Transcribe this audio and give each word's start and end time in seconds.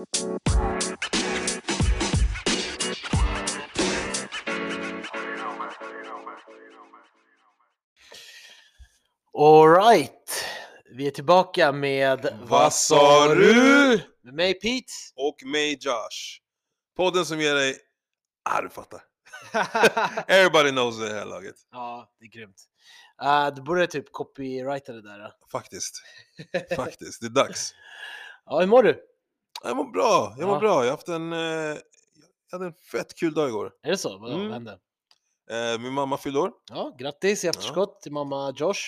Alright, 0.00 0.12
vi 10.90 11.06
är 11.06 11.10
tillbaka 11.10 11.72
med 11.72 12.38
Vad 12.42 12.72
sa 12.72 13.34
du? 13.34 14.00
Med 14.22 14.34
mig 14.34 14.54
Pete. 14.54 14.92
Och 15.16 15.36
mig 15.44 15.78
Josh. 15.80 16.40
Podden 16.96 17.26
som 17.26 17.40
ger 17.40 17.54
dig... 17.54 17.76
Ah, 18.44 18.60
du 18.60 18.68
fattar. 18.68 19.00
Everybody 20.28 20.70
knows 20.70 20.98
det 20.98 21.12
här 21.12 21.24
laget. 21.26 21.56
ja, 21.70 22.12
det 22.18 22.24
är 22.24 22.30
grymt. 22.30 22.62
Uh, 23.22 23.54
du 23.54 23.62
borde 23.62 23.86
typ 23.86 24.12
copyrighta 24.12 24.92
det 24.92 25.02
där. 25.02 25.32
Faktiskt. 25.52 26.02
Faktiskt. 26.76 27.20
Det 27.20 27.26
är 27.26 27.30
dags. 27.30 27.74
Ja, 28.46 28.60
hur 28.60 28.66
mår 28.66 28.82
du? 28.82 29.09
Jag 29.62 29.76
mår 29.76 29.84
bra. 29.92 30.34
Jag 30.38 30.46
mår 30.46 30.56
Ja. 30.56 30.60
bra. 30.60 30.84
Jag 30.84 30.84
har 30.84 30.90
haft 30.90 31.08
en... 31.08 31.32
Eh, 31.32 31.38
jag 31.38 32.58
hade 32.58 32.66
en 32.66 32.72
fett 32.92 33.14
kul 33.18 33.34
dag 33.34 33.48
igår. 33.48 33.72
Är 33.82 33.90
det 33.90 33.96
så? 33.98 34.18
Vadå, 34.18 34.32
Mm. 34.34 34.44
Vad 34.44 34.52
hände? 34.54 34.78
Eh, 35.50 35.78
min 35.80 35.92
mamma 35.92 36.16
fyllde 36.18 36.38
år. 36.40 36.52
Ja, 36.70 36.96
grattis 36.98 37.44
i 37.44 37.48
efterskott 37.48 38.00
till 38.00 38.12
mamma 38.12 38.52
Josh. 38.56 38.80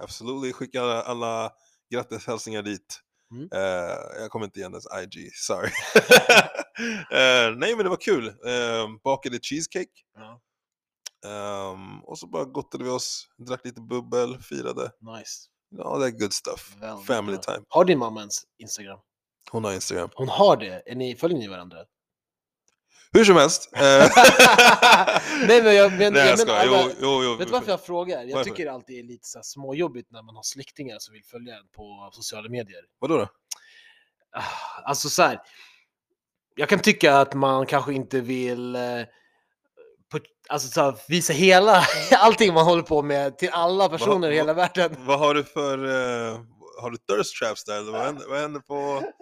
Absolut. 0.00 0.54
Skickar 0.56 0.82
alla, 0.82 1.02
alla 1.02 1.52
grattishälsningar 1.90 2.62
dit. 2.62 3.00
Mm. 3.30 3.48
Eh, 3.54 4.20
jag 4.20 4.30
kommer 4.30 4.44
inte 4.44 4.58
igen 4.58 4.72
ens 4.72 4.86
IG, 5.16 5.30
sorry. 5.34 5.70
eh, 7.12 7.56
nej 7.56 7.76
men 7.76 7.78
det 7.78 7.88
var 7.88 7.96
kul. 8.00 8.26
Eh, 8.26 8.88
bakade 9.04 9.38
cheesecake. 9.42 9.90
Ja. 10.14 10.40
Ehm, 11.26 12.00
och 12.04 12.18
så 12.18 12.26
bara 12.26 12.44
gottade 12.44 12.84
vi 12.84 12.90
oss, 12.90 13.28
drack 13.38 13.60
lite 13.64 13.80
bubbel, 13.80 14.38
firade. 14.42 14.82
Nice. 15.00 15.48
Ja, 15.76 15.98
det 15.98 16.06
är 16.06 16.10
good 16.10 16.32
stuff. 16.32 16.76
Väldigt 16.80 17.06
Family 17.06 17.36
bra. 17.36 17.42
time. 17.54 17.64
Har 17.68 17.84
din 17.84 17.98
mamma 17.98 18.20
ens 18.20 18.42
Instagram? 18.58 18.98
Hon 19.50 19.64
har 19.64 19.72
Instagram. 19.72 20.10
Hon 20.14 20.28
har 20.28 20.56
det? 20.56 20.82
Är 20.86 20.94
ni, 20.94 21.16
följer 21.16 21.38
ni 21.38 21.48
varandra? 21.48 21.78
Hur 23.12 23.24
som 23.24 23.36
helst. 23.36 23.70
eh, 23.76 23.80
Nej 25.48 25.62
men 25.62 25.74
jag, 25.74 25.92
men, 25.92 26.12
Nej 26.12 26.28
jag 26.28 26.38
jag 26.38 26.46
menar, 26.46 26.64
Jo, 26.66 26.90
jo, 27.00 27.20
jo. 27.24 27.36
Vet 27.36 27.46
du 27.48 27.52
varför 27.52 27.70
jag 27.70 27.84
frågar? 27.84 28.22
Jag 28.24 28.36
Varför? 28.36 28.50
tycker 28.50 28.64
det 28.64 28.72
alltid 28.72 28.98
är 28.98 29.02
lite 29.02 29.28
så 29.28 29.40
småjobbigt 29.42 30.10
när 30.10 30.22
man 30.22 30.36
har 30.36 30.42
släktingar 30.42 30.96
som 30.98 31.12
vill 31.14 31.24
följa 31.24 31.54
en 31.56 31.68
på 31.76 32.08
sociala 32.12 32.48
medier. 32.48 32.80
Vadå 32.98 33.16
då? 33.16 33.28
Ah, 34.36 34.42
Alltså 34.84 35.08
så 35.08 35.22
här. 35.22 35.40
Jag 36.56 36.68
kan 36.68 36.78
tycka 36.78 37.16
att 37.18 37.34
man 37.34 37.66
kanske 37.66 37.92
inte 37.94 38.20
vill 38.20 38.76
eh, 38.76 38.82
på, 40.12 40.18
alltså 40.48 40.68
så 40.68 40.80
här, 40.82 40.96
visa 41.08 41.32
hela, 41.32 41.82
allting 42.18 42.54
man 42.54 42.64
håller 42.64 42.82
på 42.82 43.02
med 43.02 43.38
till 43.38 43.50
alla 43.52 43.88
personer 43.88 44.28
i 44.28 44.30
vad- 44.30 44.36
hela 44.36 44.52
världen. 44.54 44.96
Vad 44.98 45.18
har 45.18 45.34
du 45.34 45.44
för... 45.44 45.84
eh, 46.32 46.40
har 46.80 46.90
du 46.90 46.96
thirst 46.96 47.36
traps 47.38 47.64
där 47.64 47.78
eller 47.78 47.92
vad 47.92 48.02
händer, 48.02 48.26
vad 48.28 48.38
händer 48.40 48.60
på... 48.60 48.74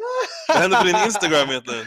Vad 0.48 0.56
händer 0.56 0.78
på 0.80 0.86
din 0.86 0.96
Instagram 0.96 1.50
egentligen? 1.50 1.86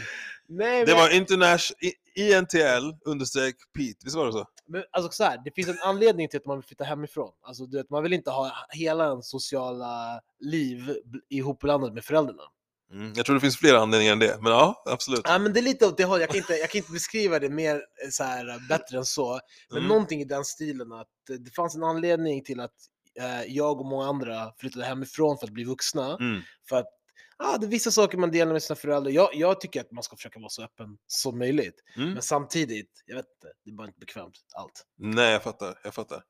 Nej, 0.50 0.86
Det 0.86 0.92
men, 0.92 1.02
var 1.02 1.10
international, 1.16 1.78
INTL 2.16 2.92
understreck 3.06 3.56
Pete, 3.78 3.98
visst 4.04 4.16
var 4.16 4.26
det 4.26 4.32
så? 4.32 4.46
men 4.68 4.84
alltså 4.92 5.12
så 5.12 5.24
här, 5.24 5.42
det 5.46 5.52
finns 5.52 5.68
en 5.68 5.80
anledning 5.84 6.30
till 6.30 6.38
att 6.40 6.46
man 6.46 6.58
vill 6.58 6.64
flytta 6.66 6.84
hemifrån. 6.84 7.32
Alltså, 7.42 7.66
du 7.66 7.78
vet, 7.78 7.90
man 7.90 8.04
vill 8.04 8.14
inte 8.14 8.32
ha 8.32 8.52
hela 8.70 9.08
ens 9.10 9.30
sociala 9.30 10.22
liv 10.40 10.78
bl- 11.06 11.20
ihopblandat 11.30 11.94
med 11.94 12.04
föräldrarna. 12.06 12.44
Mm. 12.92 13.14
Jag 13.16 13.26
tror 13.26 13.34
det 13.36 13.40
finns 13.40 13.58
fler 13.58 13.74
anledningar 13.76 14.14
än 14.14 14.20
det, 14.20 14.38
men 14.42 14.52
ja, 14.52 14.84
absolut. 14.86 15.22
Ja, 15.24 15.40
men 15.40 15.54
det 15.54 15.60
är 15.60 15.62
lite 15.62 15.86
åt 15.88 15.98
det 15.98 16.04
hållet. 16.04 16.22
Jag 16.22 16.30
kan 16.30 16.38
inte, 16.38 16.54
jag 16.54 16.70
kan 16.70 16.80
inte 16.80 16.92
beskriva 16.92 17.40
det 17.40 17.50
mer 17.50 17.76
eh, 17.76 18.10
så 18.12 18.24
här, 18.24 18.68
bättre 18.70 18.98
än 18.98 19.06
så. 19.06 19.40
Men 19.70 19.78
Mm. 19.78 19.88
någonting 19.90 20.22
i 20.22 20.26
den 20.26 20.46
stilen 20.46 20.92
att 20.92 21.30
eh, 21.30 21.36
det 21.36 21.52
fanns 21.52 21.76
en 21.76 21.84
anledning 21.84 22.44
till 22.44 22.60
att 22.60 22.74
jag 23.48 23.80
och 23.80 23.86
många 23.86 24.06
andra 24.06 24.52
flyttade 24.58 24.86
hemifrån 24.86 25.38
för 25.38 25.48
att 25.48 25.54
bli 25.54 25.64
vuxna. 25.64 26.18
Mm. 26.20 26.42
För 26.70 26.76
att 26.76 26.88
ah, 27.38 27.58
det 27.58 27.66
är 27.66 27.70
vissa 27.70 27.92
saker 27.92 28.18
man 28.18 28.32
delar 28.32 28.54
med 28.54 28.64
sina 28.64 28.76
föräldrar. 28.76 29.12
Jag, 29.12 29.30
jag 29.34 29.62
tycker 29.62 29.82
att 29.82 29.92
man 29.92 30.04
ska 30.04 30.16
försöka 30.16 30.40
vara 30.40 30.50
så 30.50 30.64
öppen 30.64 30.98
som 31.08 31.38
möjligt. 31.38 31.76
Mm. 31.96 32.14
Men 32.14 32.22
samtidigt, 32.22 32.92
jag 33.06 33.16
vet 33.16 33.26
inte, 33.26 33.54
det 33.66 33.72
är 33.72 33.76
bara 33.76 33.88
inte 33.88 34.00
bekvämt 34.00 34.34
allt. 34.56 34.84
Nej, 34.98 35.32
jag 35.32 35.44
fattar. 35.44 35.80
Jag 35.84 35.94
fattar. 35.94 36.24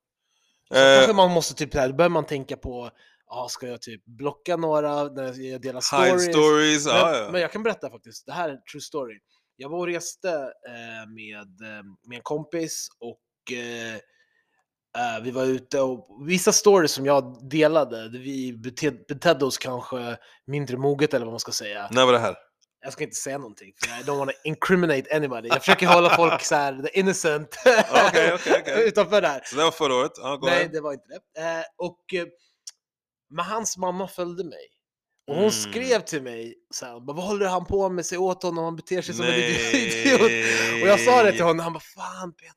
Så 0.67 0.75
Eh, 0.75 0.97
kanske 0.97 1.13
man 1.13 1.31
måste 1.31 1.53
typ, 1.53 1.73
här, 1.73 1.89
då 1.89 1.95
börjar 1.95 2.09
man 2.09 2.25
tänka 2.25 2.57
på, 2.57 2.91
ah, 3.27 3.47
ska 3.49 3.67
jag 3.67 3.81
typ 3.81 4.05
blocka 4.05 4.57
några 4.57 5.03
när 5.03 5.41
jag 5.41 5.61
delar 5.61 6.03
hide 6.05 6.19
stories? 6.19 6.35
stories, 6.35 6.85
Men, 6.85 6.95
ja, 6.95 7.17
ja. 7.17 7.31
men 7.31 7.41
jag 7.41 7.51
kan 7.51 7.63
berätta 7.63 7.89
faktiskt, 7.89 8.25
det 8.25 8.31
här 8.31 8.49
är 8.49 8.57
true 8.57 8.81
story. 8.81 9.19
Jag 9.55 9.69
var 9.69 9.77
och 9.77 9.87
reste 9.87 10.29
eh, 10.67 11.09
med, 11.09 11.77
eh, 11.77 11.83
med 12.07 12.15
en 12.15 12.21
kompis 12.23 12.87
och 12.99 13.57
eh, 13.57 13.99
eh, 14.97 15.23
vi 15.23 15.31
var 15.31 15.43
ute 15.43 15.81
och 15.81 16.07
vissa 16.27 16.51
stories 16.51 16.91
som 16.91 17.05
jag 17.05 17.49
delade, 17.49 18.09
där 18.09 18.19
vi 18.19 18.53
bete, 18.53 18.91
betedde 18.91 19.45
oss 19.45 19.57
kanske 19.57 20.17
mindre 20.47 20.77
moget 20.77 21.13
eller 21.13 21.25
vad 21.25 21.33
man 21.33 21.39
ska 21.39 21.51
säga. 21.51 21.87
När 21.91 22.05
var 22.05 22.13
det 22.13 22.19
här? 22.19 22.35
Jag 22.83 22.93
ska 22.93 23.03
inte 23.03 23.15
säga 23.15 23.37
någonting, 23.37 23.73
för 23.79 23.87
I 23.87 24.03
don't 24.03 24.17
wanna 24.17 24.31
incriminate 24.43 25.15
anybody. 25.15 25.47
Jag 25.47 25.59
försöker 25.59 25.87
hålla 25.87 26.15
folk 26.15 26.41
så 26.43 26.55
här, 26.55 26.81
the 26.83 26.99
innocent, 26.99 27.55
Okej, 28.07 28.33
okej, 28.33 28.57
okej. 28.61 28.83
utanför 28.87 29.21
det 29.21 29.27
här. 29.27 29.41
Så 29.45 29.55
det 29.55 29.63
var 29.63 29.71
förra 29.71 29.95
året? 29.95 30.11
Ja, 30.15 30.39
Nej, 30.41 30.51
ahead. 30.51 30.67
det 30.73 30.81
var 30.81 30.93
inte 30.93 31.05
det. 31.07 31.41
Eh, 31.41 31.63
och, 31.77 32.13
eh, 32.13 32.27
men 33.29 33.45
hans 33.45 33.77
mamma 33.77 34.07
följde 34.07 34.43
mig. 34.43 34.67
Och 35.27 35.33
hon 35.35 35.43
Mm. 35.43 35.51
skrev 35.51 35.99
till 35.99 36.21
mig 36.23 36.55
så 36.73 36.85
här, 36.85 36.99
vad 37.05 37.15
håller 37.15 37.45
han 37.47 37.65
på 37.65 37.89
med, 37.89 38.05
sig 38.05 38.17
åt 38.17 38.43
honom, 38.43 38.63
han 38.63 38.75
beter 38.75 39.01
sig 39.01 39.15
som 39.15 39.25
en 39.25 39.31
Nej. 39.31 39.51
idiot. 39.73 40.21
Och 40.83 40.87
jag 40.87 40.99
sa 40.99 41.23
det 41.23 41.31
till 41.31 41.41
honom, 41.43 41.59
han 41.59 41.73
bara 41.73 41.79
fan 41.95 42.33
Peter. 42.33 42.56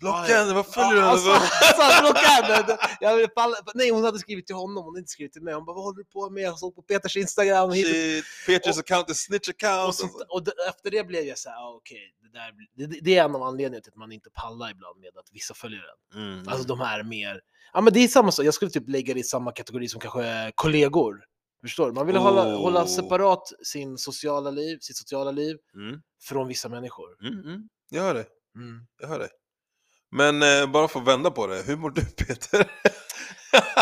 Blocka 0.00 0.34
henne, 0.38 0.54
vad 0.54 0.66
följer 0.66 0.92
du 0.94 0.98
henne 1.00 1.10
alltså, 1.10 1.30
för? 1.32 1.40
alltså, 1.82 2.02
blocka 2.02 2.18
henne. 2.20 2.78
Jag 3.00 3.30
falla. 3.34 3.56
Nej, 3.74 3.90
hon 3.90 4.04
hade 4.04 4.18
skrivit 4.18 4.46
till 4.46 4.56
honom, 4.56 4.76
hon 4.84 4.92
hade 4.92 4.98
inte 4.98 5.10
skrivit 5.10 5.32
till 5.32 5.42
mig. 5.42 5.54
Hon 5.54 5.64
bara, 5.64 5.74
vad 5.76 5.84
håller 5.84 5.96
du 5.98 6.04
på 6.04 6.30
med? 6.30 6.42
Jag 6.42 6.58
såg 6.58 6.74
på 6.74 6.82
Peters 6.82 7.16
Instagram. 7.16 7.70
hit 7.72 7.86
och- 7.86 7.92
Shit, 7.92 8.24
Peters 8.46 8.76
Och- 8.76 8.80
account 8.80 9.10
är 9.10 9.14
snitch 9.14 9.48
account. 9.48 9.88
och, 9.88 9.94
sånt, 9.94 10.12
och 10.28 10.44
d- 10.44 10.52
efter 10.68 10.90
det 10.90 11.04
blev 11.04 11.24
jag 11.24 11.38
så 11.38 11.48
här, 11.50 11.56
ah, 11.56 11.74
okej, 11.76 12.14
det, 12.22 12.38
där 12.38 12.52
blir- 12.52 12.88
det, 12.88 13.00
det 13.00 13.16
är 13.18 13.24
en 13.24 13.34
av 13.34 13.42
anledningarna 13.42 13.82
till 13.82 13.92
att 13.92 13.96
man 13.98 14.12
inte 14.12 14.30
pallar 14.30 14.70
ibland 14.70 15.00
med 15.00 15.16
att 15.18 15.28
vissa 15.32 15.54
följer 15.54 15.80
en. 16.14 16.22
Mm. 16.22 16.48
Alltså 16.48 16.66
de 16.66 16.80
här 16.80 17.02
mer, 17.02 17.40
ja 17.72 17.80
men 17.80 17.92
det 17.92 18.00
är 18.00 18.08
samma 18.08 18.32
sak, 18.32 18.46
jag 18.46 18.54
skulle 18.54 18.70
typ 18.70 18.88
lägga 18.88 19.14
det 19.14 19.20
i 19.20 19.24
samma 19.24 19.52
kategori 19.52 19.88
som 19.88 20.00
kanske 20.00 20.52
kollegor. 20.54 21.24
Förstår 21.62 21.86
du? 21.86 21.92
Man 21.92 22.06
vill 22.06 22.16
hålla, 22.16 22.42
Oh. 22.54 22.60
hålla 22.62 22.86
separat 22.86 23.52
sin 23.62 23.98
sociala 23.98 24.50
liv, 24.50 24.78
sitt 24.80 24.96
sociala 24.96 25.30
liv 25.30 25.56
Mm. 25.74 26.00
från 26.22 26.48
vissa 26.48 26.68
människor. 26.68 27.26
Mm, 27.26 27.40
mm. 27.40 27.68
Jag 27.90 28.02
hör 28.02 28.14
det, 28.14 28.26
Mm. 28.56 28.86
jag 29.00 29.08
hör 29.08 29.18
det. 29.18 29.28
Men 30.12 30.42
eh, 30.42 30.66
bara 30.70 30.88
för 30.88 31.00
att 31.00 31.06
vända 31.06 31.30
på 31.30 31.46
det, 31.46 31.62
hur 31.62 31.76
mår 31.76 31.90
du 31.90 32.04
Peter? 32.16 32.70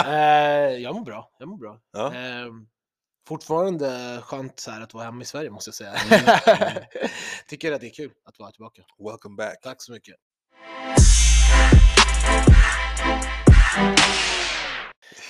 eh, 0.07 0.77
jag 0.83 0.95
mår 0.95 1.05
bra, 1.05 1.31
jag 1.39 1.49
mår 1.49 1.57
bra. 1.59 1.81
ja. 1.93 2.15
Eh, 2.15 2.47
fortfarande 3.29 4.19
skönt 4.25 4.61
så 4.61 4.71
här 4.71 4.81
att 4.81 4.95
vara 4.95 5.05
hemma 5.05 5.23
i 5.23 5.25
Sverige 5.25 5.51
måste 5.51 5.69
jag 5.69 5.75
säga. 5.75 5.95
Mm, 5.95 6.21
mm. 6.47 6.83
Tycker 7.49 7.73
att 7.73 7.81
det 7.81 7.87
är 7.87 7.95
kul 7.95 8.11
att 8.25 8.39
vara 8.39 8.51
tillbaka. 8.51 8.83
Welcome 8.99 9.37
back. 9.37 9.61
Tack 9.63 9.83
så 9.83 9.93
mycket. 9.93 10.15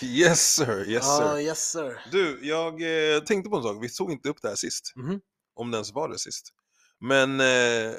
Yes 0.03 0.55
sir, 0.55 0.85
yes 0.89 1.05
Ja, 1.07 1.19
sir. 1.35 1.39
yes 1.41 1.71
sir. 1.71 2.01
Du, 2.13 2.39
jag 2.43 2.83
eh, 3.15 3.21
tänkte 3.21 3.51
på 3.51 3.57
en 3.57 3.63
sak, 3.63 3.77
vi 3.85 3.89
tog 3.89 4.13
inte 4.13 4.29
upp 4.29 4.43
det 4.43 4.49
här 4.49 4.57
sist. 4.57 4.93
Mhm. 4.97 5.21
Om 5.55 5.71
det 5.71 5.77
ens 5.77 5.93
var 5.93 6.09
det 6.09 6.19
sist. 6.19 6.53
Men 7.01 7.41
eh, 7.41 7.93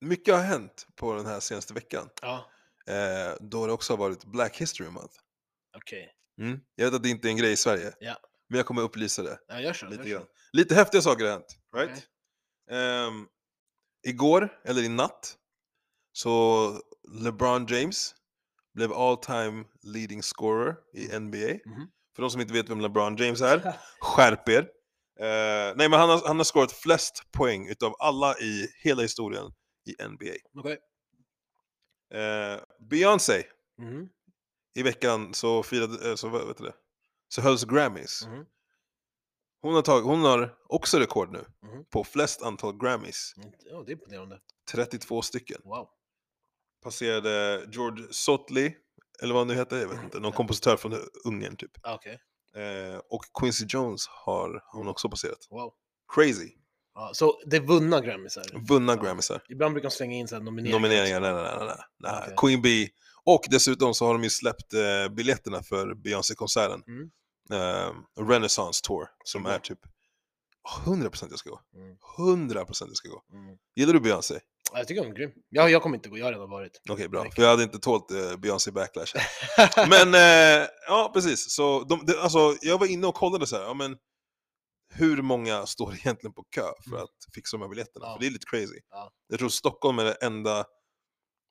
mycket 0.00 0.34
har 0.34 0.42
hänt 0.42 0.86
på 0.96 1.14
den 1.14 1.26
här 1.26 1.40
senaste 1.40 1.74
veckan. 1.74 2.08
Ja, 2.22 2.50
Eh, 2.88 3.34
då 3.40 3.66
det 3.66 3.72
också 3.72 3.92
har 3.92 3.98
varit 3.98 4.24
Black 4.24 4.56
History 4.56 4.90
Month. 4.90 5.14
okej. 5.76 6.12
Mm. 6.40 6.60
Jag 6.74 6.84
vet 6.84 6.94
att 6.94 7.02
det 7.02 7.08
inte 7.08 7.28
är 7.28 7.30
en 7.30 7.36
grej 7.36 7.52
i 7.52 7.56
Sverige. 7.56 7.92
Ja. 8.00 8.16
Men 8.48 8.56
jag 8.56 8.66
kommer 8.66 8.82
upplysa 8.82 9.22
det. 9.22 9.38
Ja, 9.48 9.60
gör 9.60 9.72
så. 9.72 9.86
Lite 9.86 10.02
gör 10.08 10.18
grann. 10.18 10.26
så. 10.26 10.56
Lite 10.56 10.74
häftiga 10.74 11.02
saker 11.02 11.24
har 11.24 11.32
hänt. 11.32 11.58
Right? 11.76 12.06
Ehm, 12.70 13.26
igår, 14.06 14.60
eller 14.64 14.82
i 14.82 14.88
natt, 14.88 15.36
så 16.12 16.72
LeBron 17.24 17.66
James 17.66 18.14
blev 18.74 18.92
all 18.92 19.16
time 19.16 19.64
leading 19.82 20.22
scorer 20.22 20.76
i 20.94 21.18
NBA. 21.18 21.58
Mhm. 21.66 21.88
För 22.16 22.22
de 22.22 22.30
som 22.30 22.40
inte 22.40 22.52
vet 22.54 22.68
vem 22.70 22.80
LeBron 22.80 23.16
James 23.16 23.40
är, 23.40 23.76
skärp 24.00 24.48
er. 24.48 24.68
Eh, 25.20 25.74
nej 25.76 25.88
men 25.88 25.92
han 25.92 26.08
har, 26.10 26.26
han 26.26 26.36
har 26.36 26.44
scorat 26.44 26.72
flest 26.72 27.22
poäng 27.32 27.68
utav 27.68 27.94
alla 27.98 28.38
i 28.38 28.68
hela 28.82 29.02
historien 29.02 29.52
i 29.88 29.94
NBA. 30.08 30.34
Okej. 30.54 30.78
Eh, 32.14 32.60
Beyoncé, 32.80 33.44
Mhm. 33.78 34.08
i 34.74 34.82
veckan 34.82 35.34
så 35.34 35.62
firade, 35.62 36.10
eh, 36.10 36.14
så, 36.14 36.28
vad 36.28 36.46
vet 36.48 36.56
du 36.58 36.64
det? 36.64 36.74
så 37.30 37.40
hölls 37.42 37.64
Grammys. 37.64 38.26
Mhm. 38.26 38.46
Hon 39.60 39.74
har, 39.74 39.82
tagit, 39.82 40.04
hon 40.04 40.20
har 40.20 40.56
också 40.68 40.98
rekord 40.98 41.32
nu 41.32 41.44
Mhm. 41.62 41.84
på 41.84 42.04
flest 42.04 42.42
antal 42.42 42.78
Grammys. 42.78 43.34
Mm, 43.36 43.50
Ja, 43.64 43.82
det 43.86 43.92
är 43.92 43.94
imponerande. 43.94 44.40
32 44.72 45.22
stycken. 45.22 45.60
Wow. 45.64 45.88
Passerade 46.82 47.66
George 47.72 48.06
Sotley, 48.10 48.74
eller 49.22 49.34
vad 49.34 49.40
han 49.40 49.48
nu 49.48 49.54
heter, 49.54 49.76
jag 49.78 49.88
vet 49.88 50.04
inte, 50.04 50.20
någon 50.20 50.32
kompositör 50.32 50.76
från 50.76 50.94
Ungern 51.24 51.56
typ. 51.56 51.70
Ah, 51.82 51.94
Okej. 51.94 52.20
Eh, 52.54 52.98
och 53.10 53.24
Quincy 53.40 53.66
Jones 53.68 54.06
har 54.08 54.62
hon 54.72 54.88
också 54.88 55.08
passerat. 55.10 55.46
Wow. 55.50 55.74
Crazy! 56.14 56.52
Ja, 57.00 57.10
så 57.14 57.40
det 57.46 57.56
är 57.56 57.60
vunna 57.60 58.00
Grammisar? 58.00 58.44
Vunna 58.68 58.92
Ja. 58.96 59.02
Grammysar. 59.02 59.42
Ibland 59.48 59.74
brukar 59.74 59.88
de 59.88 59.94
slänga 59.94 60.16
in 60.16 60.28
så 60.28 60.34
här 60.34 60.42
nomineringar. 60.42 60.78
Nomineringar, 60.78 61.20
nej 61.20 61.32
nej 61.32 61.66
nej. 61.66 61.76
nej. 61.98 62.12
Okej. 62.22 62.34
Queen 62.36 62.62
Bee. 62.62 62.88
Och 63.24 63.44
dessutom 63.50 63.94
så 63.94 64.06
har 64.06 64.12
de 64.12 64.24
ju 64.24 64.30
släppt 64.30 64.74
eh, 64.74 65.14
biljetterna 65.14 65.62
för 65.62 65.94
Beyoncé-konserten. 65.94 66.82
Mm. 66.86 67.10
Eh, 67.52 67.92
Renaissance 68.28 68.80
Tour, 68.84 69.06
som 69.24 69.40
Mm. 69.40 69.52
är 69.54 69.58
typ 69.58 69.78
100% 70.84 71.26
jag 71.30 71.38
ska 71.38 71.50
gå. 71.50 71.60
Mm. 71.74 71.96
100% 72.46 72.84
jag 72.88 72.96
ska 72.96 73.08
gå. 73.08 73.22
Mm. 73.32 73.56
Gillar 73.76 73.92
du 73.92 74.00
Beyoncé? 74.00 74.34
Ja, 74.72 74.78
Jag 74.78 74.88
tycker 74.88 75.02
hon 75.02 75.10
är 75.10 75.16
grym. 75.16 75.30
Ja, 75.48 75.68
jag 75.68 75.82
kommer 75.82 75.96
inte 75.96 76.08
gå, 76.08 76.18
jag 76.18 76.24
har 76.24 76.32
redan 76.32 76.50
varit. 76.50 76.80
Okej, 76.90 77.08
bra. 77.08 77.18
Verkligen. 77.22 77.34
För 77.34 77.42
jag 77.42 77.50
hade 77.50 77.62
inte 77.62 77.78
tålt 77.78 78.10
eh, 78.10 78.36
Beyoncé 78.36 78.70
backlash. 78.70 79.12
Men 79.88 80.14
eh, 80.14 80.66
ja, 80.88 81.10
precis. 81.14 81.50
Så 81.54 81.84
de, 81.88 82.06
de, 82.06 82.12
alltså, 82.18 82.56
jag 82.60 82.78
var 82.78 82.86
inne 82.86 83.06
och 83.06 83.14
kollade 83.14 83.46
så 83.46 83.56
här, 83.56 83.62
ja, 83.64 83.74
men 83.74 83.96
hur 84.94 85.22
många 85.22 85.66
står 85.66 85.94
egentligen 85.94 86.32
på 86.34 86.42
kö 86.50 86.62
för 86.84 86.90
Mm. 86.90 87.02
att 87.02 87.34
fixa 87.34 87.56
de 87.56 87.62
här 87.62 87.68
biljetterna? 87.68 88.06
Ja. 88.06 88.12
För 88.14 88.20
det 88.20 88.26
är 88.26 88.30
lite 88.30 88.46
crazy. 88.50 88.80
Ja. 88.90 89.12
Jag 89.28 89.38
tror 89.38 89.48
Stockholm 89.48 89.98
är 89.98 90.04
den 90.04 90.14
enda 90.20 90.64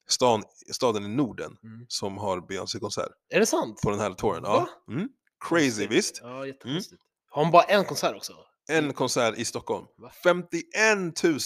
stan, 0.09 0.43
staden 0.73 1.05
i 1.05 1.07
Norden 1.07 1.57
Mm. 1.63 1.85
som 1.87 2.17
har 2.17 2.41
Beyoncé-konsert 2.47 3.11
Är 3.29 3.39
det 3.39 3.45
sant? 3.45 3.81
på 3.81 3.89
den 3.89 3.99
här 3.99 4.13
touren. 4.13 4.43
Ja. 4.45 4.69
Mm. 4.89 5.09
Crazy, 5.49 5.87
visst? 5.87 6.19
Ja, 6.21 6.47
jättekonstigt. 6.47 7.01
Har 7.29 7.43
hon 7.43 7.51
bara 7.51 7.63
en 7.63 7.85
konsert 7.85 8.15
också? 8.15 8.33
En 8.69 8.93
konsert 8.93 9.37
i 9.37 9.45
Stockholm. 9.45 9.85
Va? 9.97 10.11
51 10.23 11.23
000 11.23 11.39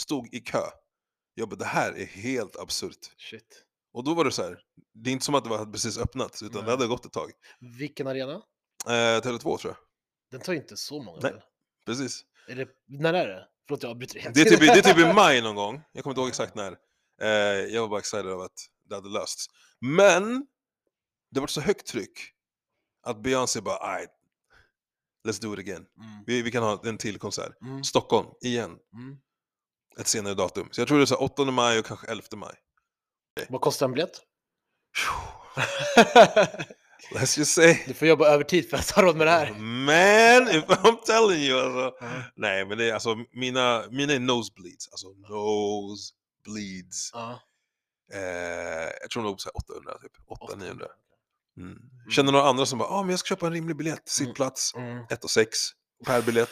stod 0.00 0.34
i 0.34 0.40
kö. 0.40 0.58
Jag 1.34 1.48
bara, 1.48 1.56
det 1.56 1.64
här 1.64 1.92
är 1.92 2.04
helt 2.06 2.56
absurt. 2.56 2.98
Shit. 3.18 3.64
Och 3.92 4.04
då 4.04 4.14
var 4.14 4.24
det 4.24 4.32
så 4.32 4.42
här, 4.42 4.58
det 4.94 5.10
är 5.10 5.12
inte 5.12 5.24
som 5.24 5.34
att 5.34 5.44
det 5.44 5.50
var 5.50 5.66
precis 5.66 5.98
öppnat, 5.98 6.40
utan 6.42 6.54
Nej. 6.54 6.64
det 6.64 6.70
hade 6.70 6.86
gått 6.86 7.06
ett 7.06 7.12
tag. 7.12 7.30
Vilken 7.78 8.06
arena? 8.06 8.32
Eh, 8.86 9.20
Tele2 9.20 9.40
tror 9.58 9.60
jag. 9.64 9.76
Den 10.32 10.40
tar 10.40 10.52
inte 10.52 10.76
så 10.76 11.02
många 11.02 11.20
Nej. 11.22 11.32
väl? 11.32 11.40
Precis. 11.86 12.24
Är 12.48 12.56
det, 12.56 12.68
när 12.86 13.14
är 13.14 13.28
det? 13.28 13.48
Förlåt 13.66 13.82
jag 13.82 13.90
avbryter 13.90 14.20
helt. 14.20 14.34
Det 14.34 14.40
är, 14.40 14.44
typ, 14.44 14.60
det 14.60 14.66
är 14.66 14.82
typ 14.82 14.98
i 14.98 15.12
maj 15.14 15.42
någon 15.42 15.54
gång, 15.54 15.82
jag 15.92 16.04
kommer 16.04 16.12
inte 16.12 16.20
ihåg 16.20 16.28
exakt 16.28 16.54
när. 16.54 16.76
Eh, 17.22 17.28
jag 17.74 17.82
var 17.82 17.88
bara 17.88 18.00
excited 18.00 18.26
över 18.26 18.44
att 18.44 18.66
det 18.88 18.94
hade 18.94 19.08
lösts. 19.08 19.46
Men, 19.80 20.46
det 21.30 21.40
var 21.40 21.46
så 21.46 21.60
högt 21.60 21.86
tryck 21.86 22.18
att 23.02 23.22
Beyoncé 23.22 23.60
bara, 23.60 23.76
"Alright, 23.76 24.10
let's 25.28 25.42
do 25.42 25.52
it 25.54 25.58
again. 25.58 25.86
Mm. 25.98 26.24
Vi, 26.26 26.42
vi 26.42 26.50
kan 26.50 26.62
ha 26.62 26.82
en 26.84 26.98
till 26.98 27.18
konsert. 27.18 27.60
Mm. 27.62 27.84
Stockholm, 27.84 28.28
igen. 28.42 28.78
Mm. 28.94 29.18
Ett 30.00 30.06
senare 30.06 30.34
datum. 30.34 30.68
Så 30.70 30.80
jag 30.80 30.88
tror 30.88 30.98
det 30.98 31.04
är 31.04 31.06
så 31.06 31.14
här 31.14 31.22
8 31.22 31.44
maj 31.44 31.78
och 31.78 31.86
kanske 31.86 32.10
11 32.10 32.26
maj. 32.36 32.54
Vad 33.48 33.60
kostar 33.60 33.86
en 33.86 33.92
biljett? 33.92 34.16
Let's 37.10 37.38
just 37.38 37.54
say. 37.54 37.82
du 37.86 37.94
får 37.94 38.08
jobba 38.08 38.28
övertid 38.28 38.70
för 38.70 38.76
att 38.76 38.90
ha 38.90 39.02
råd 39.02 39.16
med 39.16 39.26
det 39.26 39.30
här. 39.30 39.50
Man, 39.58 40.48
if 40.56 40.64
I'm 40.64 40.96
telling 41.06 41.42
you 41.42 41.60
alltså. 41.60 42.04
Ja. 42.04 42.22
Nej 42.36 42.66
men 42.66 42.78
det 42.78 42.90
är 42.90 42.94
alltså 42.94 43.16
mina, 43.32 43.84
mina 43.90 44.12
är 44.12 44.18
nosebleeds. 44.18 44.88
Alltså 44.92 45.06
nosebleeds. 45.08 47.10
Ja. 47.12 47.40
Eh, 48.12 48.90
jag 49.00 49.10
tror 49.10 49.22
nog 49.22 49.34
på 49.34 49.38
så 49.38 49.48
här 49.48 49.56
800 49.56 49.98
typ. 50.02 50.12
800-900. 50.60 50.86
Mm. 51.56 51.68
Mm. 51.70 51.78
Känner 52.10 52.32
några 52.32 52.44
andra 52.48 52.66
som 52.66 52.78
bara, 52.78 52.88
ah, 52.88 53.02
men 53.02 53.10
jag 53.10 53.18
ska 53.18 53.26
köpa 53.28 53.46
en 53.46 53.52
rimlig 53.52 53.76
biljett, 53.76 54.08
sittplats, 54.08 54.74
Mm. 54.74 55.04
1 55.10 55.24
och 55.24 55.30
6 55.30 55.58
per 56.06 56.22
biljett. 56.22 56.50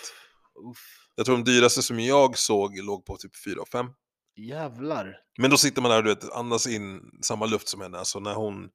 Jag 1.14 1.26
tror 1.26 1.36
de 1.36 1.44
dyraste 1.44 1.82
som 1.82 2.00
jag 2.00 2.38
såg 2.38 2.78
låg 2.78 3.06
på 3.06 3.16
typ 3.16 3.36
4 3.44 3.60
och 3.60 3.68
5. 3.68 3.86
Jävlar. 4.36 5.16
Men 5.38 5.50
då 5.50 5.56
sitter 5.56 5.82
man 5.82 5.90
där 5.90 5.98
och 5.98 6.04
du 6.04 6.14
vet, 6.14 6.32
andas 6.32 6.66
in 6.66 7.00
samma 7.22 7.46
luft 7.46 7.68
som 7.68 7.80
henne. 7.80 7.98
Alltså 7.98 8.20
när 8.20 8.34
hon 8.34 8.68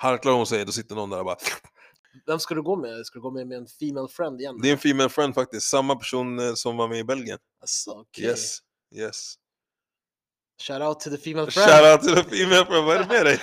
harklar 0.00 0.32
hon 0.32 0.46
säger, 0.46 0.64
då 0.64 0.72
sitter 0.72 0.94
någon 0.94 1.10
där 1.10 1.18
och 1.18 1.24
bara 1.24 1.36
Vem 2.26 2.38
ska 2.38 2.54
du 2.54 2.62
gå 2.62 2.76
med? 2.76 3.06
Ska 3.06 3.18
du 3.18 3.22
gå 3.22 3.30
med, 3.30 3.46
med 3.46 3.58
en 3.58 3.66
female 3.66 4.08
friend 4.08 4.40
igen? 4.40 4.58
Det 4.62 4.68
är 4.68 4.72
en 4.72 4.78
female 4.78 5.08
friend 5.08 5.34
faktiskt, 5.34 5.68
samma 5.68 5.96
person 5.96 6.38
eh, 6.38 6.54
som 6.54 6.76
var 6.76 6.88
med 6.88 6.98
i 6.98 7.04
Belgien. 7.04 7.38
Alltså, 7.60 7.90
okej. 7.90 8.24
Yes, 8.24 8.58
yes. 8.94 9.34
Shout 10.62 10.82
out 10.82 11.00
to 11.00 11.10
the 11.10 11.16
female 11.16 11.50
friend. 11.50 11.70
Shout 11.70 11.84
out 11.84 12.00
to 12.08 12.22
the 12.22 12.36
female 12.36 12.66
friend, 12.66 12.86
vad 12.86 12.96
är 12.96 13.00
det 13.00 13.06
med 13.06 13.26
dig? 13.26 13.38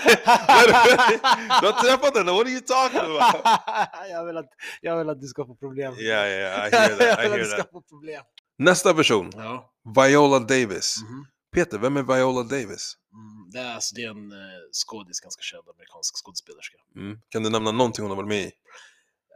Du 1.62 1.68
har 1.68 1.81
träffat 1.83 2.18
henne, 2.18 2.31
what 2.31 2.42
are 2.45 2.50
you 2.50 2.62
talking 2.62 3.00
about? 3.00 3.42
jag, 4.10 4.25
vill 4.25 4.38
att, 4.38 4.50
jag 4.81 4.98
vill 4.98 5.10
att 5.10 5.21
du 5.21 5.27
ska 5.27 5.45
få 5.45 5.56
problem. 5.56 5.94
Ja, 5.98 6.27
ja, 6.27 6.68
I 6.68 6.71
hear 6.71 6.89
that, 6.89 7.25
I 7.25 7.30
hear 7.30 7.57
that. 7.57 8.25
Nästa 8.57 8.94
person, 8.94 9.31
Ja. 9.36 9.74
Viola 9.95 10.39
Davis. 10.39 10.98
Mhm. 11.01 11.25
Peter, 11.57 11.77
vem 11.77 11.98
är 11.98 12.04
Viola 12.04 12.44
Davis? 12.44 12.98
Mm, 13.13 13.50
det, 13.51 13.59
är, 13.59 13.75
alltså, 13.75 13.95
det 13.95 14.04
är 14.04 14.09
en 14.09 14.31
eh, 14.31 14.38
skådis, 14.71 15.19
ganska 15.19 15.42
känd 15.42 15.69
amerikansk 15.69 16.15
skådespelerska. 16.25 16.77
Mm. 16.95 17.19
Kan 17.30 17.44
du 17.44 17.50
nämna 17.50 17.71
någonting 17.71 18.04
hon 18.04 18.09
har 18.09 18.15
varit 18.15 18.27
med 18.27 18.44
i? 18.44 18.51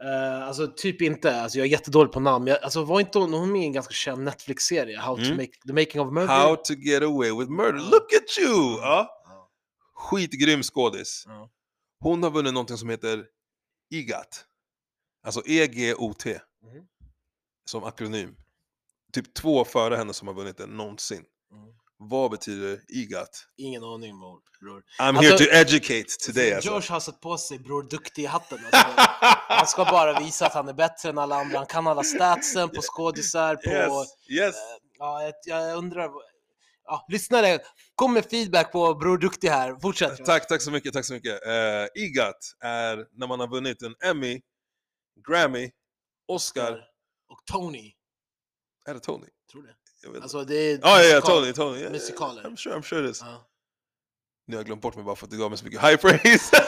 Uh, 0.04 0.42
alltså 0.48 0.72
typ 0.76 1.02
inte, 1.02 1.40
alltså, 1.42 1.58
jag 1.58 1.66
är 1.66 1.70
jättedålig 1.70 2.12
på 2.12 2.20
namn. 2.20 2.46
Jag, 2.46 2.62
alltså, 2.62 2.84
var 2.84 3.00
inte 3.00 3.18
hon, 3.18 3.32
hon 3.32 3.52
med 3.52 3.62
i 3.62 3.64
en 3.64 3.72
ganska 3.72 3.92
känd 3.92 4.24
Netflix-serie? 4.24 4.98
How 4.98 5.16
to 5.16 5.22
Mm. 5.22 5.36
make, 5.36 5.52
The 5.66 5.72
Making 5.72 6.00
of 6.00 6.12
Murder? 6.12 6.26
How 6.26 6.56
to 6.56 6.72
get 6.74 7.02
away 7.02 7.32
with 7.38 7.50
murder. 7.50 7.78
Look 7.90 8.12
at 8.12 8.38
you! 8.38 8.78
Ja. 8.80 9.22
Ja, 9.24 9.50
Skitgrym 9.94 10.62
skådis. 10.62 11.24
ja. 11.26 11.50
Hon 12.00 12.22
har 12.22 12.30
vunnit 12.30 12.54
någonting 12.54 12.76
som 12.76 12.88
heter 12.88 13.24
EGOT. 13.90 14.46
Alltså 15.22 15.42
E-G-O-T. 15.46 16.40
Mhm. 16.62 16.86
Som 17.64 17.84
akronym. 17.84 18.36
Typ 19.12 19.34
två 19.34 19.64
före 19.64 19.96
henne 19.96 20.12
som 20.14 20.28
har 20.28 20.34
vunnit 20.34 20.56
den 20.56 20.70
någonsin. 20.76 21.24
Vad 22.10 22.30
betyder 22.30 22.80
EGOT? 22.88 23.46
Ingen 23.56 23.84
aning 23.84 24.18
bror. 24.18 24.40
bror. 24.60 24.82
I'm 25.00 25.16
Alltså, 25.16 25.22
here 25.22 25.38
to 25.38 25.44
educate 25.52 26.06
today 26.26 26.54
alltså. 26.54 26.70
George 26.70 26.90
har 26.90 27.00
satt 27.00 27.20
på 27.20 27.38
sig 27.38 27.58
Bror 27.58 27.82
Duktig-hatten. 27.82 28.58
Alltså. 28.64 28.92
han 29.48 29.66
ska 29.66 29.84
bara 29.84 30.18
visa 30.20 30.46
att 30.46 30.54
han 30.54 30.68
är 30.68 30.72
bättre 30.72 31.08
än 31.08 31.18
alla 31.18 31.36
andra. 31.36 31.58
Han 31.58 31.66
kan 31.66 31.86
alla 31.86 32.02
statsen 32.02 32.68
på 32.68 32.82
skådisar, 32.82 33.56
på... 33.56 33.70
Yes, 33.70 34.08
yes. 34.30 34.54
Eh, 34.56 34.60
ja, 34.98 35.22
jag, 35.22 35.34
jag 35.44 35.76
undrar... 35.78 36.10
Ja, 36.84 37.04
lyssnare, 37.08 37.58
kom 37.94 38.12
med 38.12 38.24
feedback 38.24 38.72
på 38.72 38.94
Bror 38.94 39.18
Duktig 39.18 39.48
här. 39.48 39.76
Fortsätt. 39.82 40.24
Tack, 40.24 40.48
tack 40.48 40.62
så 40.62 40.70
mycket, 40.70 40.92
tack 40.92 41.04
så 41.04 41.12
mycket. 41.12 41.32
Uh, 41.46 42.02
EGOT 42.02 42.56
är 42.60 43.06
när 43.18 43.26
man 43.26 43.40
har 43.40 43.48
vunnit 43.48 43.82
en 43.82 43.94
Emmy, 44.04 44.40
Grammy, 45.28 45.70
Oscar. 46.28 46.72
Och 47.28 47.38
Tony, 47.52 47.92
Är 48.88 48.94
det 48.94 49.00
Tony? 49.00 49.26
tror 49.52 49.62
det. 49.62 49.74
Alltså 50.22 50.44
det 50.44 50.54
är... 50.54 50.78
Ja, 50.82 51.02
ja, 51.02 51.08
ja, 51.08 51.20
Tony, 51.20 51.52
Tony. 51.52 51.78
Yeah, 51.80 51.92
musikaler. 51.92 52.42
I'm 52.42 52.56
sure, 52.56 52.74
I'm 52.76 52.82
sure 52.82 53.04
it 53.04 53.10
is. 53.10 53.22
Nu 54.46 54.56
har 54.56 54.60
jag 54.60 54.66
glömt 54.66 54.82
bort 54.82 54.94
mig 54.96 55.04
bara 55.04 55.16
för 55.16 55.26
att 55.26 55.30
du 55.30 55.38
gav 55.38 55.50
mig 55.50 55.58
så 55.58 55.64
mycket 55.64 55.80
high 55.82 55.96
praise. 55.96 56.56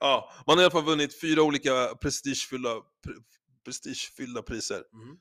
ja, 0.00 0.32
man 0.46 0.56
har 0.58 0.62
i 0.62 0.64
alla 0.64 0.70
fall 0.70 0.84
vunnit 0.84 1.20
fyra 1.20 1.42
olika 1.42 1.94
prestigefyllda, 2.00 2.70
pre- 2.74 3.22
prestigefyllda 3.64 4.42
priser. 4.42 4.82
Mhm. 4.92 5.16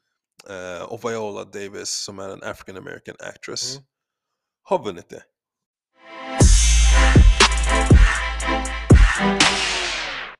Eh, 0.50 0.82
och 0.84 1.04
Viola 1.12 1.44
Davis, 1.44 1.90
som 1.90 2.20
är 2.20 2.30
en 2.30 2.44
African 2.44 2.78
American 2.78 3.16
actress, 3.20 3.72
Mm. 3.76 3.84
har 4.64 4.84
vunnit 4.84 5.10
det. 5.10 5.24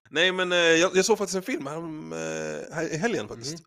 Nej 0.10 0.32
men 0.32 0.52
eh, 0.52 0.58
jag, 0.58 0.96
jag 0.96 1.06
såg 1.06 1.18
faktiskt 1.18 1.36
en 1.36 1.42
film 1.44 1.68
här, 1.68 1.78
eh, 1.78 2.76
här 2.76 2.94
i 2.94 2.98
helgen 2.98 3.28
faktiskt. 3.28 3.64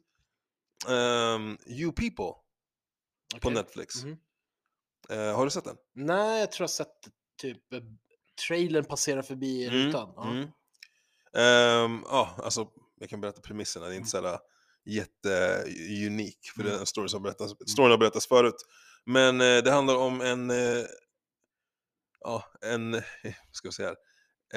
Ehm, 0.88 1.58
you 1.66 1.92
People 1.92 2.24
på 2.24 2.36
Okej. 3.36 3.52
Netflix. 3.54 4.04
Mhm. 4.04 4.16
Eh, 5.10 5.36
har 5.36 5.44
du 5.44 5.50
sett 5.50 5.64
den? 5.64 5.76
Nej, 5.94 6.40
jag 6.40 6.52
tror 6.52 6.62
jag 6.64 6.68
har 6.68 6.72
sett 6.72 6.94
typ 7.40 7.72
eh, 7.72 7.80
trailern 8.48 8.84
passera 8.84 9.22
förbi 9.22 9.66
Mm, 9.66 9.78
rutan. 9.86 10.12
Ja. 10.16 10.30
mm. 10.30 10.42
Ehm, 11.36 12.04
Ja, 12.06 12.36
alltså 12.42 12.68
jag 13.00 13.10
kan 13.10 13.20
berätta 13.20 13.40
premisserna, 13.40 13.86
det 13.86 13.94
är 13.94 13.96
inte 13.96 14.10
så 14.10 14.22
här 14.22 14.38
jätteunik 14.84 16.38
för 16.54 16.62
det 16.62 16.68
är 16.68 16.72
Mm. 16.72 16.80
en 16.80 16.86
story 16.86 17.08
som 17.08 17.22
berättas, 17.22 17.50
storyn 17.70 17.90
har 17.90 17.98
berättats 17.98 18.26
förut. 18.26 18.54
Men 19.04 19.40
eh, 19.40 19.62
det 19.62 19.70
handlar 19.70 19.96
om 19.96 20.20
en, 20.20 20.50
eh, 20.50 20.84
ja, 22.20 22.44
en, 22.60 22.94
eh, 22.94 23.34
ska 23.52 23.66
jag 23.66 23.74
säga, 23.74 23.88
här, 23.88 23.96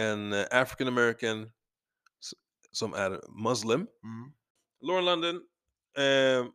en 0.05 0.33
eh, 0.33 0.45
African 0.51 0.87
American 0.87 1.51
som 2.71 2.93
är 2.93 3.09
muslim. 3.49 3.79
Mm. 3.79 4.33
Lauren 4.81 5.05
London 5.05 5.41
eh, 5.97 6.45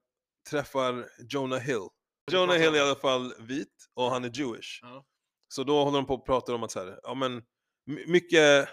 träffar 0.50 1.08
Jonah 1.18 1.58
Hill. 1.60 1.88
Jonah 2.30 2.56
Hill 2.56 2.74
är 2.74 2.78
i 2.78 2.80
alla 2.80 2.94
fall 2.94 3.34
vit 3.40 3.88
och 3.94 4.10
han 4.10 4.24
är 4.24 4.30
Jewish. 4.40 4.78
Ja. 4.82 5.04
Så 5.48 5.64
då 5.64 5.84
håller 5.84 5.98
de 5.98 6.06
på 6.06 6.14
och 6.14 6.26
pratar 6.26 6.52
om 6.54 6.62
att 6.62 6.70
så 6.70 6.78
här, 6.84 7.00
ja, 7.02 7.14
men, 7.14 7.42
my- 7.86 8.06
mycket 8.06 8.68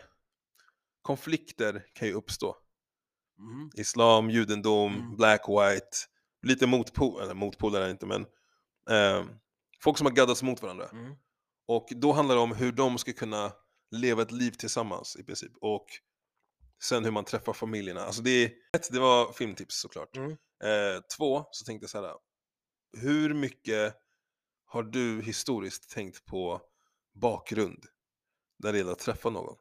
konflikter 1.01 1.85
kan 1.93 2.07
ju 2.07 2.13
uppstå. 2.13 2.55
Mhm. 3.37 3.69
Islam, 3.75 4.29
judendom, 4.29 4.93
Mm. 4.95 5.15
black, 5.15 5.41
white, 5.49 5.97
lite 6.41 6.67
motpol, 6.67 7.21
eller 7.21 7.33
motpoler 7.33 7.81
är 7.81 7.89
inte 7.89 8.05
men 8.05 8.21
eh, 8.89 9.25
folk 9.83 9.97
som 9.97 10.07
har 10.07 10.13
gaddats 10.13 10.43
mot 10.43 10.61
varandra. 10.61 10.89
Mm. 10.89 11.15
Och 11.67 11.87
då 11.95 12.11
handlar 12.11 12.35
det 12.35 12.41
om 12.41 12.55
hur 12.55 12.71
de 12.71 12.97
ska 12.97 13.13
kunna 13.13 13.51
leva 13.91 14.21
ett 14.21 14.31
liv 14.31 14.51
tillsammans 14.51 15.15
i 15.15 15.23
princip. 15.23 15.51
Och 15.61 15.85
sen 16.83 17.03
hur 17.03 17.11
man 17.11 17.25
träffar 17.25 17.53
familjerna. 17.53 18.01
Alltså 18.01 18.21
det, 18.21 18.29
är, 18.45 18.51
det 18.91 18.99
var 18.99 19.31
filmtips 19.33 19.75
såklart. 19.79 20.15
Mm. 20.17 20.37
Eh, 20.63 21.01
två, 21.17 21.45
så 21.51 21.65
tänkte 21.65 21.83
jag 21.83 21.89
så 21.89 22.01
här. 22.01 22.13
Hur 22.97 23.33
mycket 23.33 23.95
har 24.65 24.83
du 24.83 25.21
historiskt 25.21 25.89
tänkt 25.89 26.25
på 26.25 26.61
bakgrund 27.13 27.85
när 28.63 28.71
det 28.71 28.77
gäller 28.77 28.91
att 28.91 28.99
träffa 28.99 29.29
någon? 29.29 29.55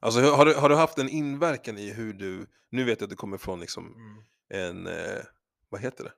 Alltså 0.00 0.20
har 0.20 0.46
du, 0.46 0.54
har 0.54 0.68
du 0.68 0.74
haft 0.74 0.98
en 0.98 1.08
inverkan 1.08 1.78
i 1.78 1.90
hur 1.92 2.12
du, 2.12 2.46
nu 2.70 2.84
vet 2.84 3.00
jag 3.00 3.06
att 3.06 3.10
du 3.10 3.16
kommer 3.16 3.38
från 3.38 3.60
liksom 3.60 3.86
Mm. 3.94 4.24
en, 4.48 4.86
eh, 4.86 5.22
vad 5.68 5.80
heter 5.80 6.04
det? 6.04 6.12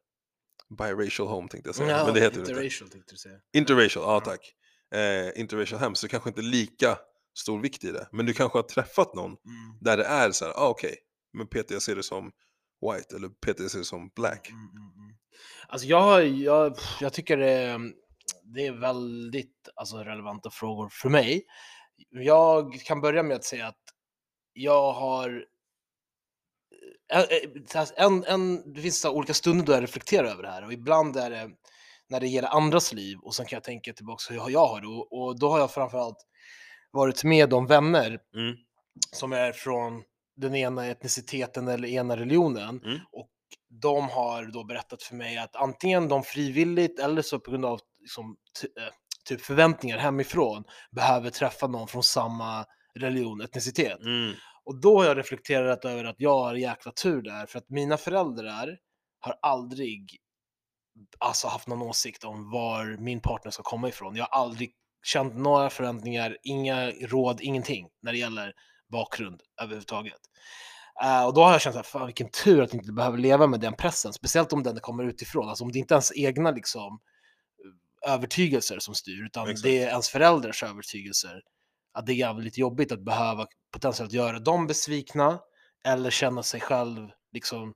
Biracial 0.79 1.29
home 1.29 1.49
tänkte 1.49 1.69
jag 1.69 1.75
säga, 1.75 1.91
Ja, 1.99 2.05
men 2.05 2.15
det 2.15 2.21
heter 2.21 2.35
det 2.37 2.41
inte. 2.41 2.53
interracial 2.53 2.91
tänkte 2.91 3.13
du 3.15 3.19
säga. 3.19 3.39
Interracial, 3.53 4.05
ja 4.05 4.15
Ja. 4.15 4.21
tack. 4.21 4.55
Eh, 5.01 5.41
interracial 5.41 5.81
hem, 5.81 5.95
så 5.95 6.07
det 6.07 6.11
kanske 6.11 6.31
inte 6.31 6.41
är 6.41 6.43
lika 6.43 6.99
stor 7.39 7.61
vikt 7.61 7.85
i 7.85 7.93
det. 7.93 8.09
Men 8.13 8.27
du 8.27 8.33
kanske 8.35 8.59
har 8.59 8.63
träffat 8.63 9.15
någon 9.15 9.31
Mm. 9.31 9.79
där 9.81 9.97
det 9.97 10.05
är 10.05 10.31
så 10.33 10.45
här, 10.45 10.53
ah, 10.53 10.69
okej, 10.69 10.97
men 11.33 11.47
Peter 11.47 11.75
jag 11.75 11.83
ser 11.83 11.97
det 11.97 12.03
som 12.03 12.33
white 12.93 13.17
eller 13.17 13.69
ser 13.69 13.83
som 13.83 14.11
black. 14.17 14.49
Mm, 14.49 14.61
mm, 14.61 14.93
mm. 14.97 15.17
Alltså 15.69 15.87
jag, 15.87 16.27
jag, 16.27 16.77
jag 17.01 17.13
tycker 17.13 17.37
det, 17.37 17.79
det 18.43 18.67
är 18.67 18.73
väldigt 18.73 19.69
alltså, 19.75 19.97
relevanta 19.97 20.51
frågor 20.51 20.89
för 20.93 21.09
mig. 21.09 21.45
Jag 22.11 22.75
kan 22.75 23.01
börja 23.01 23.23
med 23.23 23.37
att 23.37 23.45
säga 23.45 23.67
att 23.67 23.81
jag 24.53 24.93
har 24.93 25.47
eh, 27.13 27.21
eh, 27.21 27.87
en, 27.97 28.25
en, 28.25 28.73
det 28.73 28.81
finns 28.81 29.05
olika 29.05 29.35
stunder 29.35 29.65
då 29.65 29.73
jag 29.73 29.83
reflekterar 29.83 30.25
över 30.25 30.43
det 30.43 30.51
här 30.51 30.65
och 30.65 30.73
ibland 30.73 31.17
är 31.17 31.31
det 31.31 31.51
när 32.09 32.21
det 32.21 32.27
gäller 32.27 32.49
andras 32.49 32.93
liv 32.93 33.19
och 33.23 33.35
sen 33.35 33.47
kan 33.47 33.57
jag 33.57 33.65
tänka 33.65 33.93
tillbaka 33.93 34.35
hur 34.35 34.51
jag 34.51 34.67
har 34.67 34.81
det 34.81 34.87
och, 34.87 35.13
och 35.13 35.39
då 35.39 35.51
har 35.51 35.59
jag 35.59 35.71
framförallt 35.71 36.27
varit 36.91 37.25
med 37.25 37.53
om 37.55 37.67
vänner 37.67 38.19
Mm. 38.35 38.57
som 39.13 39.33
är 39.33 39.53
från 39.53 40.03
den 40.37 40.55
ena 40.55 40.87
etniciteten 40.87 41.69
eller 41.69 41.89
ena 41.89 42.17
religionen 42.17 42.81
Mm. 42.85 42.99
och 43.13 43.31
de 43.81 44.09
har 44.09 44.45
då 44.53 44.65
berättat 44.65 45.03
för 45.03 45.15
mig 45.15 45.39
att 45.39 45.57
antingen 45.57 46.09
de 46.09 46.23
frivilligt 46.23 46.99
eller 46.99 47.23
så 47.23 47.41
på 47.41 47.51
grund 47.51 47.65
av 47.65 47.81
liksom, 48.01 48.37
eh, 48.79 48.95
typ 49.29 49.41
förväntningar 49.41 49.99
hemifrån 49.99 50.65
behöver 50.91 51.31
träffa 51.31 51.67
någon 51.67 51.89
från 51.89 52.03
samma 52.03 52.65
religion, 52.95 53.41
etnicitet. 53.41 54.01
Mm. 54.01 54.35
Och 54.65 54.81
då 54.81 54.99
har 54.99 55.05
jag 55.05 55.19
reflekterat 55.19 55.85
över 55.85 56.05
att 56.05 56.17
jag 56.19 56.39
har 56.39 56.55
jäkla 56.55 56.93
tur 56.93 57.23
där, 57.23 57.47
för 57.47 57.59
att 57.59 57.71
mina 57.71 57.97
föräldrar 57.97 58.79
har 59.21 59.35
aldrig 59.43 60.19
alltså, 61.19 61.49
haft 61.49 61.69
någon 61.69 61.83
åsikt 61.83 62.25
om 62.25 62.51
var 62.51 62.97
min 63.01 63.21
partner 63.21 63.51
ska 63.51 63.63
komma 63.63 63.89
ifrån. 63.89 64.17
Jag 64.17 64.25
har 64.31 64.41
aldrig 64.43 64.73
känt 65.07 65.35
några 65.37 65.71
förväntningar, 65.71 66.39
inga 66.43 66.91
råd, 66.91 67.41
ingenting 67.41 67.89
när 68.03 68.13
det 68.13 68.19
gäller 68.19 68.53
bakgrund 68.95 69.43
överhuvudtaget. 69.63 70.21
Eh, 71.03 71.27
och 71.27 71.35
då 71.35 71.45
har 71.45 71.53
jag 71.53 71.61
känt 71.61 71.77
att 71.77 71.87
fan 71.87 72.07
vilken 72.07 72.31
tur 72.31 72.63
att 72.63 72.75
inte 72.75 72.93
behöver 72.93 73.19
leva 73.19 73.47
med 73.47 73.61
den 73.61 73.75
pressen, 73.75 74.13
speciellt 74.13 74.53
om 74.53 74.63
den 74.63 74.81
kommer 74.81 75.05
utifrån, 75.05 75.49
alltså 75.49 75.65
om 75.65 75.73
det 75.73 75.79
inte 75.79 75.95
är 75.95 75.97
ens 75.97 76.13
egna 76.17 76.51
liksom, 76.51 77.01
övertygelser 78.07 78.79
som 78.79 78.95
styr, 78.95 79.25
utan 79.25 79.49
Exakt. 79.49 79.63
det 79.63 79.83
är 79.83 79.89
ens 79.89 80.09
föräldrars 80.09 80.63
övertygelser. 80.63 81.43
Att 81.93 82.07
det 82.07 82.13
är 82.13 82.17
jävligt 82.17 82.59
jobbigt 82.59 82.93
att 82.93 83.05
behöva 83.05 83.47
potentiellt 83.73 84.13
göra 84.13 84.39
dem 84.39 84.67
besvikna 84.67 85.41
eller 85.85 86.11
känna 86.11 86.43
sig 86.43 86.61
själv 86.61 87.11
liksom, 87.33 87.75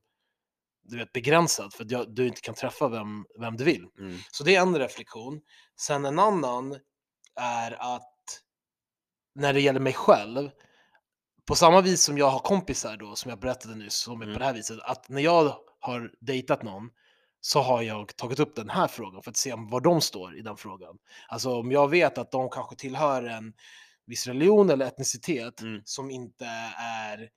du 0.83 0.97
vet, 0.97 1.13
begränsad 1.13 1.73
för 1.73 1.95
att 1.95 2.15
du 2.15 2.27
inte 2.27 2.41
kan 2.41 2.55
träffa 2.55 2.87
vem, 2.89 3.25
vem 3.39 3.57
du 3.57 3.63
vill. 3.63 3.87
Mm. 3.99 4.17
Så 4.31 4.43
det 4.43 4.55
är 4.55 4.61
en 4.61 4.77
reflektion. 4.77 5.41
Sen 5.79 6.05
en 6.05 6.19
annan 6.19 6.79
är 7.35 7.95
att 7.95 8.15
när 9.35 9.53
det 9.53 9.61
gäller 9.61 9.79
mig 9.79 9.93
själv, 9.93 10.49
på 11.49 11.55
samma 11.55 11.81
vis 11.81 12.01
som 12.03 12.17
jag 12.17 12.29
har 12.29 12.39
kompisar 12.39 12.97
då, 12.97 13.15
som 13.15 13.29
jag 13.29 13.39
berättade 13.39 13.75
nyss, 13.75 13.93
som 13.93 14.21
är 14.21 14.25
Mm. 14.25 14.33
på 14.35 14.39
det 14.39 14.45
här 14.45 14.53
viset, 14.53 14.79
att 14.83 15.09
när 15.09 15.21
jag 15.21 15.55
har 15.79 16.11
dejtat 16.19 16.63
någon 16.63 16.89
så 17.41 17.59
har 17.61 17.81
jag 17.81 18.15
tagit 18.15 18.39
upp 18.39 18.55
den 18.55 18.69
här 18.69 18.87
frågan 18.87 19.23
för 19.23 19.31
att 19.31 19.37
se 19.37 19.53
var 19.57 19.81
de 19.81 20.01
står 20.01 20.37
i 20.37 20.41
den 20.41 20.57
frågan. 20.57 20.97
Alltså 21.27 21.59
om 21.59 21.71
jag 21.71 21.87
vet 21.89 22.17
att 22.17 22.31
de 22.31 22.49
kanske 22.49 22.75
tillhör 22.75 23.23
en 23.23 23.53
viss 24.05 24.27
religion 24.27 24.69
eller 24.69 24.85
etnicitet 24.85 25.61
Mm. 25.61 25.81
som 25.85 26.11
inte 26.11 26.45
är, 26.77 27.29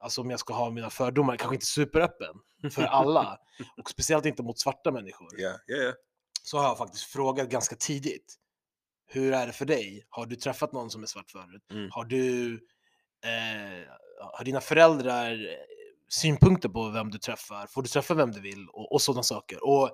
alltså 0.00 0.20
om 0.20 0.30
jag 0.30 0.40
ska 0.40 0.54
ha 0.54 0.70
mina 0.70 0.90
fördomar, 0.90 1.36
kanske 1.36 1.54
inte 1.54 1.66
superöppen 1.66 2.34
för 2.72 2.82
alla 2.82 3.38
och 3.82 3.90
speciellt 3.90 4.26
inte 4.26 4.42
mot 4.42 4.58
svarta 4.58 4.90
människor 4.90 5.28
Ja, 5.36 5.52
ja, 5.66 5.76
ja. 5.76 5.92
så 6.42 6.58
har 6.58 6.64
jag 6.64 6.78
faktiskt 6.78 7.04
frågat 7.04 7.48
ganska 7.48 7.76
tidigt. 7.76 8.34
Hur 9.06 9.32
är 9.32 9.46
det 9.46 9.52
för 9.52 9.64
dig? 9.64 10.06
Har 10.08 10.26
du 10.26 10.36
träffat 10.36 10.72
någon 10.72 10.90
som 10.90 11.02
är 11.02 11.06
svart 11.06 11.30
förut? 11.30 11.62
Mm. 11.70 11.88
Har 11.90 12.04
du, 12.04 12.60
eh, 13.24 13.88
har 14.32 14.44
dina 14.44 14.60
föräldrar 14.60 15.32
eh, 15.32 15.56
synpunkter 16.08 16.68
på 16.68 16.88
vem 16.88 17.10
du 17.10 17.18
träffar? 17.18 17.66
Får 17.66 17.82
du 17.82 17.88
träffa 17.88 18.14
vem 18.14 18.32
du 18.32 18.40
vill? 18.40 18.68
Och, 18.68 18.92
och 18.92 19.02
sådana 19.02 19.22
saker. 19.22 19.64
Och, 19.64 19.90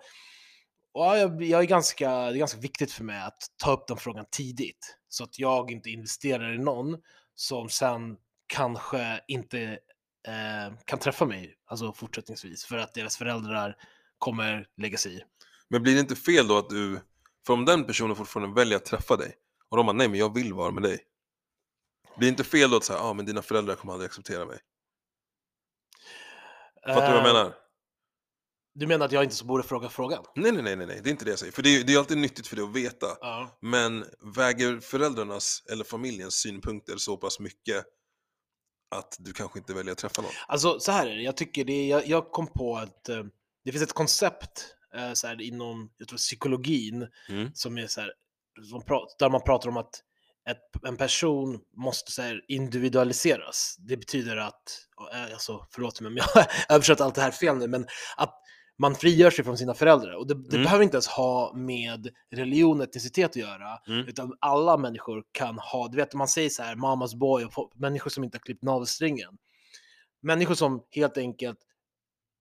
och 0.92 1.18
jag, 1.18 1.42
jag 1.42 1.60
är 1.60 1.66
ganska, 1.66 2.10
det 2.10 2.36
är 2.36 2.38
ganska 2.38 2.60
viktigt 2.60 2.92
för 2.92 3.04
mig 3.04 3.22
att 3.22 3.38
ta 3.56 3.72
upp 3.72 3.86
den 3.86 3.96
frågan 3.96 4.24
tidigt. 4.30 4.96
Så 5.08 5.24
att 5.24 5.38
jag 5.38 5.70
inte 5.70 5.90
investerar 5.90 6.54
i 6.54 6.58
någon 6.58 6.96
som 7.34 7.68
sen 7.68 8.16
kanske 8.46 9.20
inte 9.28 9.62
eh, 10.28 10.74
kan 10.84 10.98
träffa 10.98 11.24
mig 11.24 11.54
alltså 11.66 11.92
fortsättningsvis 11.92 12.64
för 12.64 12.78
att 12.78 12.94
deras 12.94 13.16
föräldrar 13.16 13.76
kommer 14.18 14.66
lägga 14.76 14.98
sig 14.98 15.16
i. 15.16 15.22
Men 15.68 15.82
blir 15.82 15.94
det 15.94 16.00
inte 16.00 16.16
fel 16.16 16.48
då 16.48 16.58
att 16.58 16.68
du, 16.68 17.00
för 17.46 17.52
om 17.52 17.64
den 17.64 17.84
personen 17.84 18.16
fortfarande 18.16 18.54
väljer 18.54 18.76
att 18.76 18.84
träffa 18.84 19.16
dig 19.16 19.34
och 19.68 19.76
de 19.76 19.86
bara 19.86 19.96
nej 19.96 20.08
men 20.08 20.18
jag 20.18 20.34
vill 20.34 20.52
vara 20.52 20.70
med 20.70 20.82
dig. 20.82 20.98
Blir 22.18 22.28
inte 22.28 22.44
fel 22.44 22.70
då 22.70 22.76
att 22.76 22.84
säga, 22.84 22.98
ja 22.98 23.04
ah, 23.04 23.12
men 23.14 23.26
dina 23.26 23.42
föräldrar 23.42 23.74
kommer 23.74 23.92
aldrig 23.92 24.06
acceptera 24.08 24.44
mig? 24.46 24.58
Fattar 26.86 27.00
du 27.00 27.00
vad 27.06 27.12
jag 27.12 27.26
Eh, 27.28 27.32
menar? 27.34 27.54
Du 28.74 28.86
menar 28.86 29.06
att 29.06 29.12
jag 29.12 29.22
inte 29.24 29.36
så 29.36 29.44
borde 29.44 29.62
fråga 29.62 29.88
frågan? 29.88 30.24
Nej, 30.36 30.52
nej, 30.52 30.62
nej, 30.62 30.76
nej, 30.76 30.86
nej, 30.86 31.00
det 31.02 31.08
är 31.08 31.10
inte 31.10 31.24
det 31.24 31.30
jag 31.30 31.38
säger. 31.38 31.52
För 31.52 31.62
det 31.62 31.76
är, 31.76 31.84
det 31.84 31.94
är 31.94 31.98
alltid 31.98 32.18
nyttigt 32.18 32.46
för 32.46 32.56
dig 32.56 32.64
att 32.64 32.72
veta. 32.72 33.06
Ja. 33.20 33.58
Men 33.60 34.04
väger 34.36 34.80
föräldrarnas 34.80 35.62
eller 35.70 35.84
familjens 35.84 36.34
synpunkter 36.34 36.96
så 36.96 37.16
pass 37.16 37.40
mycket 37.40 37.84
att 38.90 39.16
du 39.18 39.32
kanske 39.32 39.58
inte 39.58 39.74
väljer 39.74 39.92
att 39.92 39.98
träffa 39.98 40.22
någon? 40.22 40.30
Alltså 40.48 40.80
så 40.80 40.92
här 40.92 41.06
är 41.06 41.16
det, 41.16 41.22
jag 41.22 41.36
tycker 41.36 41.64
det 41.64 41.72
är, 41.72 41.88
jag, 41.88 42.06
jag 42.06 42.30
kom 42.32 42.46
på 42.46 42.76
att 42.76 43.08
eh, 43.08 43.24
det 43.64 43.72
finns 43.72 43.84
ett 43.84 43.92
koncept 43.92 44.74
eh, 44.94 45.12
så 45.12 45.26
här, 45.26 45.40
inom 45.40 45.90
jag 45.98 46.08
tror, 46.08 46.18
psykologin 46.18 47.06
Mm. 47.28 47.50
som 47.54 47.78
är 47.78 47.86
så 47.86 48.00
här, 48.00 48.12
som 48.70 48.82
pra, 48.84 49.00
där 49.18 49.30
man 49.30 49.42
pratar 49.42 49.68
om 49.68 49.76
att 49.76 50.02
ett, 50.50 50.84
en 50.86 50.96
person 50.96 51.60
måste 51.76 52.12
så 52.12 52.22
här, 52.22 52.44
individualiseras. 52.48 53.76
Det 53.78 53.96
betyder 53.96 54.36
att, 54.36 54.62
eh, 55.14 55.22
alltså, 55.32 55.66
förlåt 55.70 56.00
mig 56.00 56.08
om 56.08 56.16
jag 56.16 56.26
översatt 56.68 57.00
allt 57.00 57.14
det 57.14 57.20
här 57.22 57.30
fel 57.30 57.56
nu, 57.56 57.68
men 57.68 57.86
att 58.16 58.34
man 58.80 58.94
frigör 58.94 59.30
sig 59.30 59.44
från 59.44 59.58
sina 59.58 59.74
föräldrar. 59.74 60.12
Och 60.16 60.26
det, 60.26 60.34
det 60.34 60.56
Mm. 60.56 60.62
behöver 60.64 60.84
inte 60.84 60.96
ens 60.96 61.06
ha 61.08 61.52
med 61.54 62.08
religion 62.34 62.80
och 62.80 62.84
etnicitet 62.88 63.30
att 63.30 63.36
göra, 63.36 63.78
Mm. 63.88 64.08
utan 64.08 64.36
alla 64.40 64.76
människor 64.76 65.22
kan 65.32 65.58
ha, 65.58 65.88
du 65.88 65.96
vet 65.96 66.14
man 66.14 66.28
säger 66.28 66.50
så 66.50 66.62
här, 66.62 66.76
mamas 66.76 67.14
boy, 67.14 67.44
och 67.44 67.72
människor 67.74 68.10
som 68.10 68.24
inte 68.24 68.38
har 68.38 68.42
klippt 68.42 68.62
navelsträngen. 68.62 69.38
Människor 70.22 70.54
som 70.54 70.82
helt 70.90 71.18
enkelt 71.18 71.58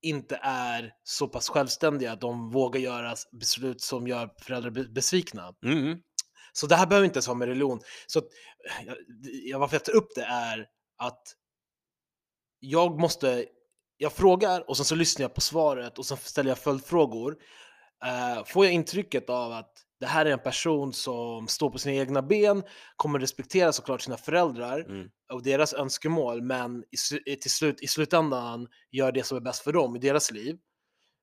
inte 0.01 0.39
är 0.43 0.91
så 1.03 1.27
pass 1.27 1.49
självständiga 1.49 2.11
att 2.11 2.21
de 2.21 2.49
vågar 2.51 2.79
göra 2.79 3.13
beslut 3.39 3.81
som 3.81 4.07
gör 4.07 4.29
föräldrar 4.41 4.69
be- 4.71 4.89
besvikna. 4.89 5.53
Mm. 5.65 5.97
Så 6.57 6.67
det 6.67 6.75
här 6.75 6.85
behöver 6.87 7.05
inte 7.05 7.17
ens 7.17 7.27
ha 7.27 7.33
med 7.33 7.47
religion. 7.47 7.79
Så 8.07 8.21
jag, 8.85 8.95
jag, 9.43 9.59
varför 9.59 9.75
jag 9.75 9.85
tar 9.85 9.95
upp 9.95 10.15
det 10.15 10.23
är 10.23 10.67
att 10.97 11.21
jag 12.59 12.99
måste, 12.99 13.45
jag 13.97 14.13
frågar 14.13 14.69
och 14.69 14.77
sen 14.77 14.85
så 14.85 14.95
lyssnar 14.95 15.23
jag 15.23 15.33
på 15.33 15.41
svaret 15.41 15.97
och 15.99 16.05
sen 16.05 16.17
ställer 16.17 16.49
jag 16.49 16.57
följdfrågor. 16.57 17.37
Eh, 18.05 18.45
får 18.45 18.65
jag 18.65 18.73
intrycket 18.73 19.29
av 19.29 19.51
att 19.51 19.71
det 19.99 20.05
här 20.05 20.25
är 20.25 20.31
en 20.31 20.39
person 20.39 20.93
som 20.93 21.47
står 21.47 21.69
på 21.69 21.77
sina 21.77 21.95
egna 21.95 22.21
ben, 22.21 22.63
kommer 22.95 23.19
respektera 23.19 23.73
såklart 23.73 24.01
sina 24.01 24.17
föräldrar 24.17 24.79
Mm. 24.79 25.09
och 25.33 25.43
deras 25.43 25.73
önskemål, 25.73 26.41
men 26.41 26.83
i, 27.25 27.35
till 27.35 27.51
slut, 27.51 27.81
i 27.81 27.87
slutändan 27.87 28.67
gör 28.91 29.11
det 29.11 29.23
som 29.23 29.37
är 29.37 29.41
bäst 29.41 29.63
för 29.63 29.73
dem 29.73 29.95
i 29.95 29.99
deras 29.99 30.31
liv. 30.31 30.57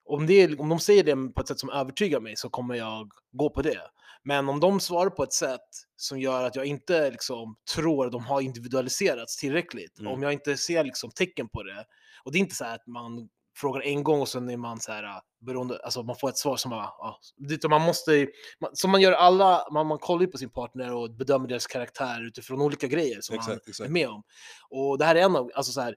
Om, 0.04 0.26
det, 0.26 0.58
om 0.58 0.68
de 0.68 0.78
säger 0.78 1.04
det 1.04 1.32
på 1.34 1.40
ett 1.40 1.48
sätt 1.48 1.58
som 1.60 1.70
övertygar 1.70 2.20
mig 2.20 2.36
så 2.36 2.48
kommer 2.50 2.74
jag 2.74 3.12
gå 3.32 3.50
på 3.50 3.62
det. 3.62 3.80
Men 4.24 4.48
om 4.48 4.60
de 4.60 4.80
svarar 4.80 5.10
på 5.10 5.22
ett 5.22 5.32
sätt 5.32 5.60
som 5.96 6.20
gör 6.20 6.44
att 6.44 6.56
jag 6.56 6.66
inte 6.66 7.10
liksom, 7.10 7.56
tror 7.74 8.06
att 8.06 8.12
de 8.12 8.24
har 8.24 8.40
individualiserats 8.40 9.36
tillräckligt, 9.36 9.98
Mm. 10.00 10.12
om 10.12 10.22
jag 10.22 10.32
inte 10.32 10.56
ser 10.56 10.84
liksom, 10.84 11.10
tecken 11.10 11.48
på 11.48 11.62
det, 11.62 11.84
och 12.24 12.32
det 12.32 12.38
är 12.38 12.40
inte 12.40 12.54
så 12.54 12.64
att 12.64 12.86
man 12.86 13.28
frågar 13.56 13.80
en 13.82 14.02
gång 14.04 14.20
och 14.20 14.28
sen 14.28 14.50
är 14.50 14.56
man 14.56 14.80
så 14.80 14.92
här, 14.92 15.02
äh, 15.04 15.18
beroende, 15.40 15.78
alltså 15.84 16.02
man 16.02 16.16
får 16.16 16.28
ett 16.28 16.38
svar 16.38 16.56
som 16.56 16.70
man, 16.70 16.78
ja, 16.78 17.20
utan 17.50 17.70
man 17.70 17.82
måste, 17.82 18.28
man, 18.60 18.70
som 18.76 18.90
man 18.90 19.00
gör 19.00 19.12
alla, 19.12 19.68
man, 19.72 19.86
man 19.86 19.98
kollar 19.98 20.20
ju 20.22 20.26
på 20.26 20.38
sin 20.38 20.50
partner 20.50 20.92
och 20.92 21.10
bedömer 21.10 21.48
deras 21.48 21.66
karaktär 21.66 22.26
utifrån 22.26 22.60
olika 22.62 22.86
grejer 22.86 23.20
som 23.20 23.36
man 23.36 23.42
Exakt, 23.44 23.66
är 23.66 23.70
exakt. 23.70 23.90
med 23.90 24.08
om. 24.08 24.22
Och 24.70 24.98
det 24.98 25.04
här 25.04 25.14
är 25.16 25.20
en 25.22 25.36
av, 25.36 25.50
alltså 25.54 25.72
så 25.72 25.80
här, 25.80 25.94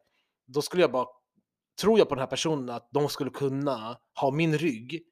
då 0.48 0.62
skulle 0.62 0.84
jag 0.84 0.92
bara, 0.92 1.06
tror 1.82 2.00
jag 2.00 2.10
på 2.10 2.16
den 2.16 2.22
här 2.22 2.28
personen 2.28 2.70
att 2.70 2.90
de 2.94 3.10
skulle 3.10 3.30
kunna 3.30 3.98
ha 4.20 4.32
min 4.32 4.58
rygg 4.58 5.04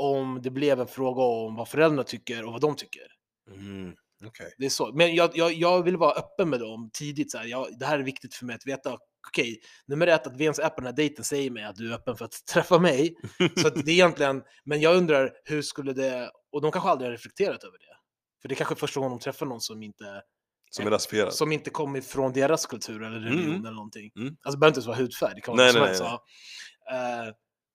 om 0.00 0.42
det 0.42 0.50
blev 0.50 0.80
en 0.80 0.86
fråga 0.86 1.22
om 1.22 1.56
vad 1.56 1.68
föräldrarna 1.68 2.02
tycker 2.04 2.44
och 2.44 2.52
vad 2.52 2.60
de 2.60 2.76
tycker. 2.76 3.02
Mm. 3.50 3.94
Okej. 4.24 4.54
Det 4.58 4.66
är 4.66 4.70
så. 4.70 4.92
Men 4.92 5.14
jag, 5.14 5.30
jag, 5.34 5.52
jag 5.52 5.82
vill 5.82 5.96
vara 5.96 6.12
öppen 6.12 6.50
med 6.50 6.60
dem 6.60 6.90
tidigt. 6.92 7.30
Så 7.30 7.38
här. 7.38 7.44
Jag, 7.46 7.66
det 7.78 7.86
här 7.86 7.98
är 7.98 8.02
viktigt 8.02 8.34
för 8.34 8.46
mig 8.46 8.54
att 8.56 8.66
veta. 8.66 8.98
Okej, 9.28 9.60
nummer 9.86 10.06
ett, 10.06 10.26
att 10.26 10.36
vi 10.36 10.44
ens 10.44 10.58
är 10.58 10.68
på 10.68 10.74
den 10.76 10.86
här 10.86 10.92
dejten 10.92 11.24
säger 11.24 11.50
mig 11.50 11.64
att 11.64 11.76
du 11.76 11.90
är 11.90 11.94
öppen 11.94 12.16
för 12.16 12.24
att 12.24 12.34
träffa 12.52 12.78
mig. 12.78 13.14
Så 13.56 13.68
det 13.70 13.90
är 13.90 13.94
egentligen, 13.94 14.42
men 14.64 14.80
jag 14.80 14.96
undrar 14.96 15.30
hur 15.44 15.62
skulle 15.62 15.92
det, 15.92 16.30
och 16.52 16.62
de 16.62 16.72
kanske 16.72 16.90
aldrig 16.90 17.06
har 17.08 17.12
reflekterat 17.12 17.64
över 17.64 17.78
det. 17.78 17.96
För 18.42 18.48
det 18.48 18.54
är 18.54 18.56
kanske 18.56 18.74
är 18.74 18.76
första 18.76 19.00
gången 19.00 19.18
de 19.18 19.22
träffar 19.22 19.46
någon 19.46 19.60
som 19.60 19.82
inte, 19.82 20.22
Som 20.70 20.86
är 20.86 21.30
som 21.30 21.52
inte 21.52 21.70
kommer 21.70 22.00
från 22.00 22.32
deras 22.32 22.66
kultur 22.66 23.02
eller 23.02 23.20
religion 23.20 23.50
Mm. 23.50 23.60
eller 23.64 23.74
någonting. 23.74 24.10
Mm. 24.16 24.28
Alltså 24.28 24.50
det 24.50 24.58
behöver 24.58 24.66
inte 24.68 24.78
ens 24.78 24.86
vara 24.86 24.96
hudfärg, 24.96 25.32
det 25.34 25.40
kan 25.40 25.56
vara 25.56 25.64
Nej, 25.64 25.72
som 25.72 25.80
nej, 25.80 25.88
helst. 25.88 26.02
ja. 26.04 26.24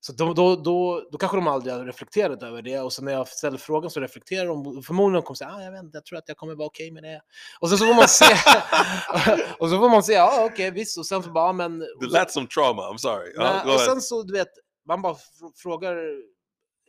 Så 0.06 0.14
då, 0.14 0.34
då, 0.34 0.56
då, 0.56 1.08
då 1.12 1.18
kanske 1.18 1.38
de 1.38 1.48
aldrig 1.48 1.74
har 1.74 1.86
reflekterat 1.86 2.44
över 2.44 2.62
det 2.62 2.80
och 2.80 2.94
sen 2.94 3.06
när 3.06 3.12
jag 3.12 3.28
ställer 3.28 3.58
frågan 3.58 3.92
så 3.92 4.00
reflekterar 4.00 4.46
de 4.46 4.84
förmodligen 4.84 5.24
kommer 5.24 5.36
säga 5.36 5.50
ah, 5.50 5.62
jag 5.64 5.72
vet 5.72 5.84
inte, 5.84 5.98
jag 5.98 6.06
tror 6.06 6.18
att 6.18 6.24
jag 6.28 6.38
kommer 6.38 6.56
vara 6.56 6.68
okej 6.68 6.92
med 6.92 7.04
det. 7.04 7.22
Och 7.60 7.70
sen 7.70 7.78
så 7.78 7.86
får 7.86 7.94
man 7.94 8.08
se, 8.08 8.26
och 9.60 9.70
så 9.70 9.80
får 9.80 9.90
man 9.90 10.04
se, 10.04 10.14
ja 10.14 10.42
ah, 10.42 10.46
okej 10.46 10.72
visst, 10.72 10.98
och 10.98 11.06
sen 11.06 11.24
så 11.24 11.32
bara, 11.32 11.50
ah, 11.50 11.54
men... 11.54 11.80
Det 11.80 12.08
lät 12.12 12.32
som 12.32 12.48
trauma, 12.48 12.82
I'm 12.82 12.98
sorry. 12.98 13.34
Go 13.34 13.74
och 13.74 13.80
sen 13.80 14.02
så, 14.02 14.24
du 14.24 14.34
vet, 14.34 14.48
man 14.88 15.02
bara 15.02 15.14
fr- 15.14 15.52
frågar, 15.56 15.98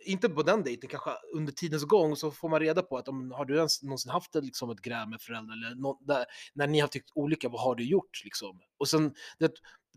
inte 0.04 0.28
på 0.28 0.42
den 0.42 0.62
dejten, 0.62 0.90
kanske 0.90 1.10
under 1.34 1.52
tidens 1.52 1.84
gång 1.84 2.16
så 2.16 2.30
får 2.30 2.48
man 2.48 2.60
reda 2.60 2.82
på 2.82 2.98
att 2.98 3.08
om, 3.08 3.30
har 3.30 3.44
du 3.44 3.56
ens 3.56 3.82
någonsin 3.82 4.12
haft 4.12 4.36
ett, 4.36 4.44
liksom, 4.44 4.70
ett 4.70 4.80
gräl 4.80 5.08
med 5.08 5.20
föräldrar 5.20 5.54
eller 5.54 5.76
nå- 5.76 6.00
där, 6.00 6.24
när 6.54 6.66
ni 6.66 6.80
har 6.80 6.88
tyckt 6.88 7.10
olika, 7.14 7.48
vad 7.48 7.60
har 7.60 7.74
du 7.74 7.84
gjort 7.84 8.24
liksom? 8.24 8.60
Och 8.78 8.88
sen, 8.88 9.14
det, 9.38 9.52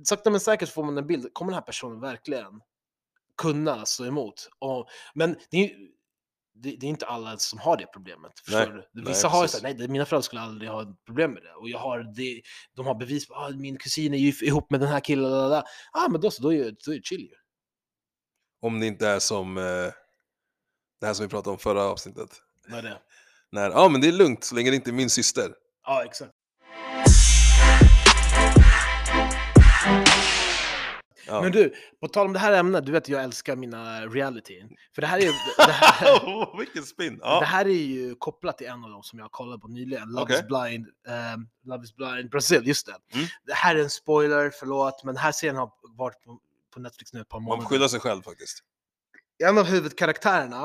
sakta 0.07 0.29
men 0.29 0.39
säkert 0.39 0.69
får 0.69 0.83
man 0.83 0.97
en 0.97 1.07
bild, 1.07 1.33
kommer 1.33 1.51
den 1.51 1.59
här 1.59 1.65
personen 1.65 1.99
verkligen 2.01 2.61
kunna 3.39 3.85
stå 3.85 4.05
emot? 4.05 4.49
Och, 4.59 4.87
men 5.13 5.35
det 5.51 5.57
är, 5.57 5.71
det, 6.53 6.75
det 6.79 6.85
är 6.85 6.89
inte 6.89 7.05
alla 7.05 7.37
som 7.37 7.59
har 7.59 7.77
det 7.77 7.85
problemet. 7.85 8.31
Nej, 8.51 8.65
du? 8.65 8.73
nej, 8.93 9.05
Vissa 9.07 9.27
har 9.27 9.41
ju 9.41 9.47
såhär, 9.47 9.73
nej 9.73 9.87
mina 9.87 10.05
föräldrar 10.05 10.21
skulle 10.21 10.41
aldrig 10.41 10.71
ha 10.71 10.95
problem 11.05 11.31
med 11.31 11.43
det. 11.43 11.53
Och 11.53 11.69
jag 11.69 11.79
har 11.79 12.03
det, 12.15 12.41
de 12.75 12.85
har 12.85 12.95
bevis 12.95 13.27
på 13.27 13.35
att 13.35 13.53
ah, 13.53 13.55
min 13.55 13.77
kusin 13.77 14.13
är 14.13 14.17
ju 14.17 14.33
ihop 14.47 14.71
med 14.71 14.79
den 14.79 14.89
här 14.89 14.99
killen. 14.99 15.31
Ja 15.31 15.63
ah, 15.93 16.07
men 16.09 16.21
då 16.21 16.31
så, 16.31 16.43
då 16.43 16.53
är 16.53 16.65
det 16.65 16.75
då 16.85 16.91
är 16.91 16.95
det 16.95 17.05
chill 17.05 17.21
ju. 17.21 17.35
Om 18.61 18.79
det 18.79 18.85
inte 18.85 19.07
är 19.07 19.19
som 19.19 19.57
eh, 19.57 19.63
det 20.99 21.07
här 21.07 21.13
som 21.13 21.25
vi 21.25 21.29
pratade 21.29 21.51
om 21.51 21.59
förra 21.59 21.83
avsnittet. 21.83 22.29
Vad 22.67 22.79
är 22.79 22.83
det? 22.83 22.99
När, 23.51 23.69
ja 23.69 23.89
men 23.89 24.01
det 24.01 24.07
är 24.07 24.11
lugnt 24.11 24.43
så 24.43 24.55
länge 24.55 24.69
det 24.69 24.75
inte 24.75 24.89
är 24.89 24.93
min 24.93 25.09
syster. 25.09 25.53
Ja, 25.85 26.03
exakt. 26.05 26.33
Ja. 31.29 31.41
Men 31.41 31.51
du, 31.51 31.73
på 32.01 32.07
tal 32.07 32.25
om 32.25 32.33
det 32.33 32.39
här 32.39 32.53
ämnet, 32.53 32.85
du 32.85 32.91
vet 32.91 33.09
jag 33.09 33.23
älskar 33.23 33.55
mina 33.55 34.05
reality. 34.05 34.63
För 34.95 35.01
det 35.01 35.07
här 35.07 35.17
är 35.17 35.21
ju, 35.21 35.31
det 35.57 35.71
här, 35.71 36.57
Vilken 36.59 36.83
spin! 36.83 37.13
det 37.17 37.23
Ja. 37.23 37.41
här 37.45 37.65
är 37.65 37.69
ju 37.69 38.15
kopplat 38.15 38.57
till 38.57 38.67
en 38.67 38.83
av 38.83 38.89
dem 38.89 39.03
som 39.03 39.19
jag 39.19 39.31
kollade 39.31 39.59
på 39.59 39.67
nyligen, 39.67 40.09
Love 40.09 40.33
is 40.33 40.39
Okej. 40.39 40.47
blind, 40.69 40.87
ehm, 41.07 41.47
Love 41.63 41.83
is 41.83 41.95
blind 41.95 42.29
Brasil, 42.29 42.67
just 42.67 42.85
det. 42.85 42.95
Mm. 43.13 43.27
Det 43.45 43.53
här 43.53 43.75
är 43.75 43.79
en 43.83 43.89
spoiler, 43.89 44.51
förlåt, 44.59 45.03
men 45.03 45.15
den 45.15 45.23
här 45.23 45.31
serien 45.31 45.55
har 45.55 45.71
varit 45.97 46.21
på, 46.23 46.39
på 46.73 46.79
Netflix 46.79 47.13
nu 47.13 47.21
ett 47.21 47.29
par 47.29 47.39
Man 47.39 47.43
månader. 47.45 47.61
får 47.63 47.69
skylla 47.69 47.89
sig 47.89 47.99
själv 47.99 48.21
faktiskt. 48.21 48.59
en 49.43 49.57
av 49.57 49.65
huvudkaraktärerna, 49.65 50.63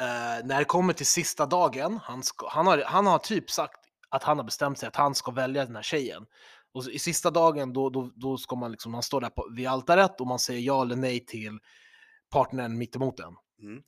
eh, 0.00 0.44
när 0.44 0.58
det 0.58 0.64
kommer 0.64 0.92
till 0.92 1.06
sista 1.06 1.46
dagen, 1.46 2.00
han, 2.02 2.22
ska, 2.22 2.48
han, 2.48 2.66
har, 2.66 2.82
han 2.86 3.06
har 3.06 3.18
typ 3.18 3.50
sagt 3.50 3.80
att 4.08 4.22
han 4.22 4.36
har 4.38 4.44
bestämt 4.44 4.78
sig 4.78 4.86
att 4.86 4.96
han 4.96 5.14
ska 5.14 5.30
välja 5.30 5.64
den 5.64 5.76
här 5.76 5.82
tjejen. 5.82 6.26
Och 6.76 6.84
i 6.84 6.98
sista 6.98 7.30
dagen 7.30 7.72
då, 7.72 7.90
då, 7.90 8.10
då 8.14 8.36
ska 8.36 8.56
man 8.56 8.70
liksom, 8.70 8.92
man 8.92 9.02
står 9.02 9.20
där 9.20 9.28
på, 9.28 9.48
vid 9.56 9.66
altaret 9.66 10.20
och 10.20 10.26
man 10.26 10.38
säger 10.38 10.60
ja 10.60 10.82
eller 10.82 10.96
nej 10.96 11.26
till 11.26 11.58
partnern 12.30 12.78
mittemot 12.78 13.20
en. 13.20 13.36
Mm. 13.62 13.82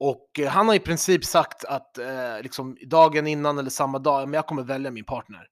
Och 0.00 0.38
eh, 0.38 0.48
han 0.48 0.68
har 0.68 0.74
i 0.74 0.80
princip 0.80 1.24
sagt 1.24 1.64
att 1.64 1.98
eh, 1.98 2.42
liksom, 2.42 2.76
dagen 2.86 3.26
innan 3.26 3.58
eller 3.58 3.70
samma 3.70 3.98
dag, 3.98 4.28
men 4.28 4.34
jag 4.34 4.46
kommer 4.46 4.62
välja 4.62 4.90
min 4.90 5.04
partner. 5.04 5.46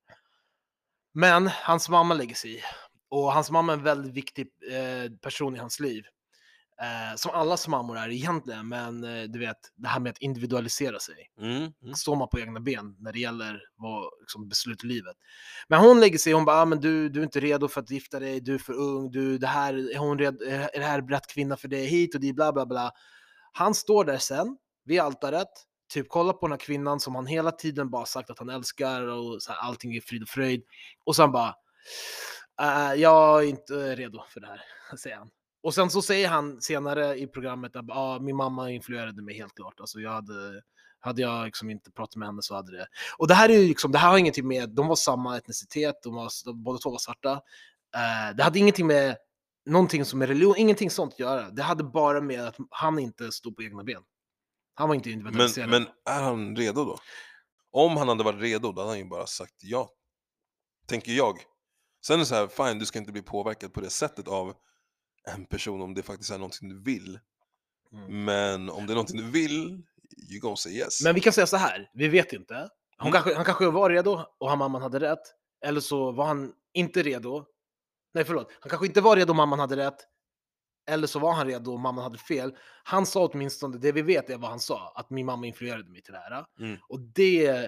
Men 1.15 1.47
hans 1.49 1.89
mamma 1.89 2.15
lägger 2.15 2.35
sig 2.35 2.57
i. 2.57 2.61
Och 3.11 3.33
hans 3.33 3.51
mamma 3.51 3.73
är 3.73 3.77
en 3.77 3.85
väldigt 3.85 4.13
viktig 4.13 4.49
eh, 4.73 5.13
person 5.23 5.57
i 5.57 5.59
hans 5.59 5.81
liv. 5.81 6.05
Eh, 6.83 7.17
som 7.17 7.31
allas 7.31 7.69
mammor 7.69 7.99
är 7.99 8.09
egentligen, 8.09 8.69
men 8.69 9.05
eh, 9.05 9.23
du 9.23 9.39
vet, 9.39 9.57
det 9.77 9.89
här 9.89 10.01
med 10.01 10.11
att 10.11 10.19
individualisera 10.19 10.99
sig. 10.99 11.31
Mm. 11.41 11.73
Mm. 11.83 11.95
Står 11.95 12.17
man 12.17 12.29
på 12.29 12.41
egna 12.41 12.61
ben 12.61 12.97
när 12.99 13.13
det 13.13 13.19
gäller 13.19 13.63
vad, 13.77 14.11
liksom, 14.21 14.49
beslut 14.49 14.85
i 14.85 14.87
livet. 14.87 15.17
Men 15.69 15.81
hon 15.81 16.01
lägger 16.01 16.19
sig, 16.19 16.33
hon 16.33 16.45
bara, 16.45 16.57
ah, 16.63 16.65
men 16.65 16.81
du, 16.81 17.09
du 17.09 17.21
är 17.21 17.25
inte 17.25 17.41
redo 17.41 17.69
för 17.69 17.81
att 17.81 17.91
gifta 17.91 18.21
dig, 18.21 18.41
du 18.41 18.55
är 18.55 18.59
för 18.59 18.73
ung, 18.73 19.11
du, 19.11 19.39
det 19.39 19.47
här, 19.47 19.95
är, 19.95 19.99
hon 19.99 20.19
red, 20.19 20.43
är 20.43 20.79
det 20.79 20.85
här 20.85 21.03
rätt 21.03 21.27
kvinna 21.27 21.57
för 21.57 21.69
dig, 21.69 21.87
hit 21.87 22.15
och 22.15 22.21
dit, 22.21 22.35
bla 22.35 22.53
bla 22.53 22.67
bla. 22.67 22.93
Han 23.53 23.75
står 23.75 24.05
där 24.05 24.19
sen, 24.19 24.57
vid 24.85 25.01
altaret, 25.01 25.49
typ 25.93 26.09
kollar 26.09 26.33
på 26.33 26.47
den 26.47 26.53
här 26.53 26.59
kvinnan 26.59 27.01
som 27.01 27.15
han 27.15 27.27
hela 27.27 27.51
tiden 27.51 27.91
bara 27.91 28.07
sagt 28.07 28.31
att 28.31 28.39
han 28.39 28.49
älskar 28.49 29.03
och 29.07 29.43
så 29.43 29.53
här, 29.53 29.59
allting 29.59 29.97
är 29.97 30.01
frid 30.01 30.23
och 30.23 30.29
fröjd. 30.29 30.63
Och 31.05 31.17
sen 31.17 31.33
bara, 31.33 31.55
"Äh, 32.61 33.01
jag 33.01 33.45
är 33.45 33.49
inte 33.49 33.97
redo 33.97 34.23
för 34.29 34.41
det 34.41 34.47
här, 34.47 34.61
säger 34.97 35.17
han. 35.17 35.31
Och 35.69 35.75
sen 35.75 35.91
så 35.91 36.03
säger 36.03 36.29
han 36.29 36.61
senare 36.61 37.19
i 37.19 37.27
programmet 37.27 37.77
att 37.77 37.91
ah, 37.91 38.19
min 38.19 38.37
mamma 38.37 38.71
influerade 38.71 39.23
mig 39.23 39.35
helt 39.37 39.55
klart. 39.55 39.81
Alltså 39.81 40.01
jag 40.01 40.11
hade, 40.11 40.63
hade 41.01 41.23
jag 41.23 41.45
liksom 41.45 41.71
inte 41.71 41.91
pratat 41.91 42.17
med 42.17 42.29
henne 42.29 42.43
så 42.43 42.55
hade 42.55 42.73
det. 42.73 42.87
Och 43.19 43.29
det 43.29 43.35
här 43.35 43.49
är 43.49 43.59
liksom, 43.59 43.93
det 43.93 43.99
här 43.99 44.11
har 44.11 44.19
ingenting 44.19 44.49
med, 44.49 44.71
de 44.71 44.87
var 44.87 44.97
samma 44.97 45.37
etnicitet, 45.37 45.95
de 46.03 46.15
var, 46.15 46.31
de, 46.45 46.63
båda 46.63 46.79
två 46.79 46.91
var 46.91 46.99
svarta. 46.99 47.33
Eh, 47.95 48.37
det 48.37 48.43
hade 48.43 48.59
ingenting 48.59 48.87
med 48.87 49.17
någonting 49.67 50.05
som 50.05 50.23
är 50.23 50.27
religion, 50.27 50.55
ingenting 50.57 50.91
sånt 50.91 51.13
att 51.13 51.19
göra. 51.19 51.51
Det 51.51 51.63
hade 51.63 51.85
bara 51.85 52.21
med 52.21 52.47
att 52.47 52.57
han 52.71 52.99
inte 52.99 53.33
stod 53.33 53.57
på 53.57 53.63
egna 53.63 53.85
ben. 53.85 54.03
Han 54.75 54.89
var 54.89 54.95
inte 54.95 55.09
Men, 55.09 55.19
individualiserad. 55.19 55.71
men 55.71 55.87
är 56.05 56.23
han 56.23 56.57
redo 56.57 56.85
då? 56.85 56.99
Om 57.73 57.97
han 57.97 58.09
hade 58.09 58.25
varit 58.25 58.41
redo, 58.41 58.73
då 58.73 58.81
hade 58.81 58.91
han 58.91 58.99
ju 58.99 59.09
bara 59.09 59.27
sagt 59.27 59.55
ja. 59.63 59.91
Tänker 60.87 61.13
jag. 61.13 61.39
Sen 62.07 62.15
är 62.15 62.19
det 62.19 62.27
så 62.27 62.35
här, 62.35 62.47
fine, 62.47 62.79
du 62.79 62.87
ska 62.87 62.99
inte 62.99 63.13
bli 63.13 63.23
påverkad 63.23 63.73
på 63.73 63.81
det 63.81 63.91
sättet 63.91 64.29
av 64.29 64.55
en 65.35 65.45
person 65.47 65.83
om 65.83 65.95
det 65.95 66.03
faktiskt 66.03 66.31
är 66.31 66.39
någonting 66.39 66.69
du 66.69 66.83
vill. 66.83 67.19
Mm. 67.93 68.25
Men 68.25 68.71
om 68.71 68.87
det 68.87 68.93
är 68.93 68.95
någonting 68.95 69.17
du 69.17 69.31
vill, 69.31 69.83
you 70.31 70.41
gonna 70.41 70.57
say 70.57 70.73
yes. 70.73 71.05
Men 71.05 71.15
vi 71.15 71.21
kan 71.21 71.33
säga 71.33 71.47
så 71.47 71.57
här, 71.57 71.91
vi 71.95 72.09
vet 72.09 72.33
inte. 72.33 72.55
Hon 72.99 73.09
Mm. 73.09 73.13
kanske, 73.13 73.35
han 73.35 73.45
kanske 73.45 73.67
var 73.71 73.91
redo 73.91 74.25
och 74.39 74.49
han 74.49 74.59
mamman 74.59 74.83
hade 74.83 75.01
rätt. 75.01 75.21
Eller 75.65 75.81
så 75.81 76.13
var 76.13 76.27
han 76.27 76.53
inte 76.75 77.03
redo. 77.03 77.45
Nej 78.15 78.25
förlåt, 78.25 78.51
han 78.61 78.71
kanske 78.71 78.87
inte 78.87 79.01
var 79.01 79.17
redo 79.17 79.31
och 79.33 79.37
mamman 79.37 79.59
hade 79.59 79.77
rätt. 79.77 79.97
Eller 80.91 81.07
så 81.07 81.19
var 81.19 81.33
han 81.33 81.47
redo 81.47 81.73
och 81.73 81.81
mamman 81.81 82.05
hade 82.05 82.19
fel. 82.19 82.57
Han 82.85 83.07
sa 83.07 83.27
åtminstone, 83.27 83.79
det 83.79 83.93
vi 83.93 84.03
vet 84.03 84.31
är 84.31 84.37
vad 84.39 84.51
han 84.51 84.61
sa, 84.61 84.93
att 84.95 85.11
min 85.11 85.27
mamma 85.27 85.47
influerade 85.47 85.91
mig 85.91 86.03
till 86.03 86.13
det 86.13 86.19
här. 86.19 86.45
Mm. 86.61 86.79
Och 86.89 87.01
det 87.01 87.47
är... 87.47 87.65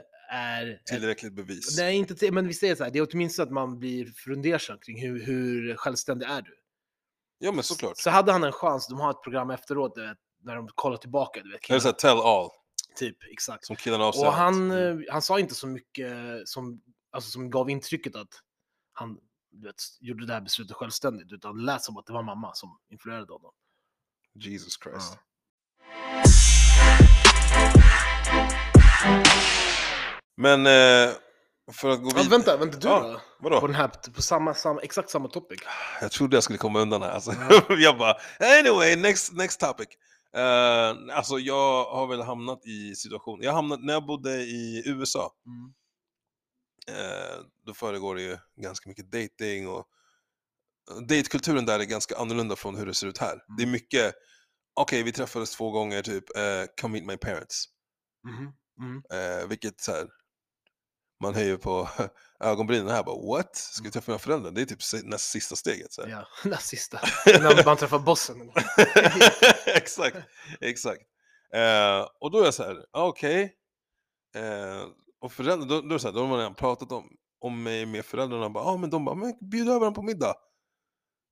ett- 0.73 0.87
Tillräckligt 0.87 1.33
bevis. 1.33 1.79
Nej, 1.79 1.97
inte 1.97 2.15
till, 2.15 2.33
men 2.33 2.49
vi 2.49 2.55
säger 2.55 2.75
så 2.75 2.85
här, 2.85 2.91
det 2.91 2.99
är 2.99 3.09
åtminstone 3.13 3.47
att 3.47 3.53
man 3.53 3.79
blir 3.79 4.07
fundersam 4.07 4.79
kring 4.79 5.01
hur, 5.03 5.25
hur 5.27 5.75
självständig 5.77 6.27
är 6.27 6.43
du? 6.43 6.55
Ja 7.43 7.53
men 7.53 7.65
såklart. 7.65 7.99
Så 7.99 8.11
hade 8.11 8.33
han 8.33 8.45
en 8.45 8.53
chans, 8.53 8.87
de 8.89 9.01
har 9.01 9.11
ett 9.11 9.23
program 9.23 9.51
efteråt, 9.51 9.99
vet, 9.99 10.19
när 10.43 10.57
de 10.57 10.69
kollar 10.75 10.97
tillbaka, 10.97 11.41
du 11.43 11.53
vet, 11.53 11.71
Eller 11.71 11.81
såhär 11.81 11.93
tell 11.93 12.19
all, 12.19 12.51
typ, 12.97 13.17
exakt. 13.33 13.67
som 13.67 13.77
killarna 13.77 14.05
har 14.05 14.27
Och 14.27 14.33
han, 14.33 14.71
Mm. 14.71 14.99
eh, 14.99 15.05
han 15.13 15.23
sa 15.23 15.39
inte 15.39 15.55
så 15.55 15.67
mycket 15.67 16.13
som, 16.49 16.83
alltså, 17.11 17.31
som 17.31 17.51
gav 17.51 17.71
intrycket 17.71 18.17
att 18.17 18.29
han 18.93 19.19
du 19.53 19.67
vet, 19.67 19.75
gjorde 20.01 20.27
det 20.27 20.33
här 20.33 20.41
beslutet 20.41 20.77
självständigt, 20.77 21.33
utan 21.33 21.57
det 21.57 21.63
lät 21.65 21.83
som 21.83 21.97
att 21.97 22.07
det 22.07 22.13
var 22.13 22.23
mamma 22.23 22.55
som 22.55 22.79
influerade 22.91 23.33
honom. 23.33 23.53
Jesus 24.35 24.79
Christ. 24.83 25.19
Ja. 25.19 25.21
Men 30.37 30.67
eh, 30.67 31.15
för 31.73 31.89
att 31.91 32.03
gå 32.03 32.09
Ja, 32.09 32.15
vidare. 32.17 32.29
vänta, 32.31 32.57
vänta 32.57 32.79
du 32.79 32.89
Ja, 32.89 33.01
då? 33.01 33.21
Vadå? 33.41 33.61
På, 33.61 33.67
den 33.67 33.77
här, 33.77 33.89
på 33.89 34.23
samma, 34.23 34.55
samma, 34.55 34.81
exakt 34.81 35.11
samma 35.11 35.29
topic. 35.29 35.61
Jag 36.01 36.11
trodde 36.13 36.37
jag 36.37 36.43
skulle 36.45 36.59
komma 36.59 36.81
undan 36.81 37.03
här. 37.03 37.11
Alltså. 37.11 37.33
Ja. 37.51 37.63
jag 37.79 37.99
bara, 37.99 38.17
anyway, 38.59 38.97
next, 38.97 39.33
next 39.33 39.61
topic. 39.61 39.89
Uh, 40.37 41.17
alltså 41.17 41.39
jag 41.39 41.85
har 41.85 42.07
väl 42.07 42.23
hamnat 42.23 42.67
i 42.67 42.95
situationen, 42.95 43.43
jag 43.45 43.53
hamnat, 43.53 43.81
när 43.83 43.93
jag 43.93 44.07
bodde 44.07 44.31
i 44.43 44.83
USA, 44.87 45.33
Mm. 45.47 45.73
eh, 47.01 47.37
då 47.67 47.75
föregår 47.75 48.15
det 48.15 48.23
ju 48.23 48.39
ganska 48.57 48.89
mycket 48.89 49.13
dating 49.13 49.69
och 49.69 49.87
datekulturen 51.09 51.67
där 51.67 51.81
är 51.81 51.85
ganska 51.85 52.17
annorlunda 52.17 52.57
från 52.57 52.77
hur 52.77 52.87
det 52.87 52.95
ser 52.95 53.07
ut 53.07 53.19
här. 53.19 53.43
Det 53.57 53.63
är 53.63 53.67
mycket, 53.67 54.15
okej 54.75 55.03
vi 55.03 55.13
träffades 55.13 55.51
två 55.57 55.71
gånger 55.71 56.03
typ, 56.03 56.37
eh, 56.37 56.65
come 56.81 56.93
meet 56.93 57.07
my 57.07 57.17
parents. 57.17 57.65
Mhm. 58.29 58.53
Mm. 58.81 59.03
Eh, 59.41 59.47
vilket 59.49 59.81
så 59.81 59.93
här, 59.93 60.09
man 61.21 61.35
höjer 61.35 61.57
på 61.57 61.89
ögonbrynen 62.41 62.89
här 62.89 63.03
bara 63.03 63.27
what? 63.37 63.57
Ska 63.57 63.85
vi 63.85 63.91
träffa 63.91 64.11
mina 64.13 64.19
föräldrar? 64.19 64.51
Det 64.51 64.61
är 64.61 64.67
typ 64.67 65.05
näst 65.05 65.31
sista 65.31 65.57
steget. 65.57 65.93
Så 65.93 66.03
här. 66.03 66.09
Ja, 66.11 66.27
den 66.51 66.59
sista. 66.59 67.01
När 67.27 67.65
man 67.65 67.77
träffar 67.77 67.99
bossen. 67.99 68.51
exakt, 69.67 70.17
exakt. 70.61 71.03
Eh, 71.55 72.07
och 72.21 72.31
då 72.31 72.41
är 72.41 72.45
jag 72.45 72.55
så 72.55 72.63
här, 72.63 72.85
okej. 72.93 73.55
Eh, 74.37 74.83
och 75.21 75.33
föräldrar, 75.33 75.69
då, 75.69 75.81
då 75.81 75.95
är 75.95 75.99
så 75.99 76.09
här, 76.09 76.15
då 76.15 76.21
har 76.21 76.27
man 76.29 76.39
redan 76.39 76.55
pratat 76.55 76.93
om, 76.93 77.09
om 77.41 77.63
mig 77.63 77.87
med 77.87 78.05
föräldrarna, 78.05 78.51
bara, 78.51 78.65
ah, 78.65 78.77
men 78.77 78.91
de 78.91 79.05
bara, 79.05 79.15
men 79.15 79.35
bjud 79.51 79.69
över 79.69 79.85
dem 79.85 79.95
på 79.95 80.03
middag. 80.03 80.35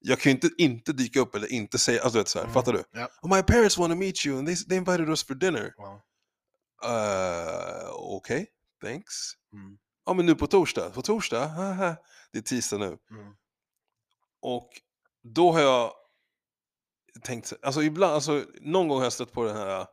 Jag 0.01 0.21
kan 0.21 0.31
ju 0.31 0.35
inte 0.35 0.51
inte 0.59 0.93
dyka 0.93 1.21
upp 1.21 1.35
eller 1.35 1.53
inte 1.53 1.79
säga, 1.79 2.03
alltså 2.03 2.13
du 2.17 2.21
vet 2.21 2.29
så 2.29 2.39
här, 2.39 2.45
Mm. 2.45 2.55
fattar 2.55 2.73
du? 2.73 2.85
Ja. 2.93 3.09
Oh, 3.23 3.37
my 3.37 3.43
parents 3.43 3.79
want 3.79 3.93
to 3.93 3.97
meet 3.97 4.27
you 4.27 4.39
and 4.39 4.47
they, 4.47 4.57
they 4.57 4.77
invited 4.79 5.09
us 5.09 5.25
for 5.27 5.35
dinner. 5.35 5.75
Wow. 5.79 6.01
Uh, 6.85 7.91
okej, 7.93 8.47
thanks. 8.83 9.15
Mm. 9.53 9.79
Ja 10.07 10.15
men 10.15 10.27
nu 10.27 10.35
på 10.35 10.47
torsdag, 10.47 10.91
på 10.91 11.03
torsdag? 11.03 11.47
Haha. 11.47 11.97
Det 12.33 12.39
är 12.39 12.43
tisdag 12.43 12.79
nu. 12.79 12.99
Mm. 13.11 13.35
Och 14.41 14.71
då 15.23 15.53
har 15.53 15.61
jag 15.61 15.93
tänkt, 17.23 17.47
så- 17.47 17.57
alltså 17.63 17.83
ibland, 17.83 18.15
alltså 18.15 18.45
någon 18.61 18.89
gång 18.89 18.97
har 18.99 19.05
jag 19.05 19.13
stött 19.13 19.33
på 19.33 19.45
den 19.45 19.57
här 19.57 19.87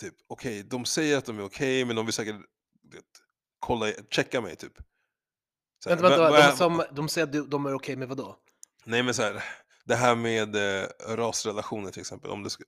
typ, 0.00 0.14
okej, 0.26 0.62
de 0.62 0.84
säger 0.84 1.18
att 1.18 1.24
de 1.24 1.38
är 1.38 1.44
okej, 1.44 1.84
men 1.84 1.96
de 1.96 2.06
vill 2.06 2.12
säkert 2.12 2.36
vet, 2.92 3.04
kolla, 3.58 3.86
checka 4.10 4.40
mig 4.40 4.56
typ. 4.56 4.72
Så 5.84 5.90
här, 5.90 5.96
Vänta, 5.96 6.30
vänta, 6.32 6.50
de, 6.50 6.56
som, 6.56 6.82
de 6.92 7.08
säger 7.08 7.40
att 7.42 7.50
de 7.50 7.66
är 7.66 7.74
okej 7.74 7.96
med 7.96 8.08
vadå? 8.08 8.38
Nej 8.84 9.02
men 9.02 9.14
så 9.14 9.22
här, 9.22 9.44
Det 9.84 9.94
här 9.96 10.14
med 10.14 10.56
eh, 10.56 10.88
rasrelationer 11.16 11.90
till 11.90 12.00
exempel. 12.00 12.30
Om 12.30 12.50
ska... 12.50 12.64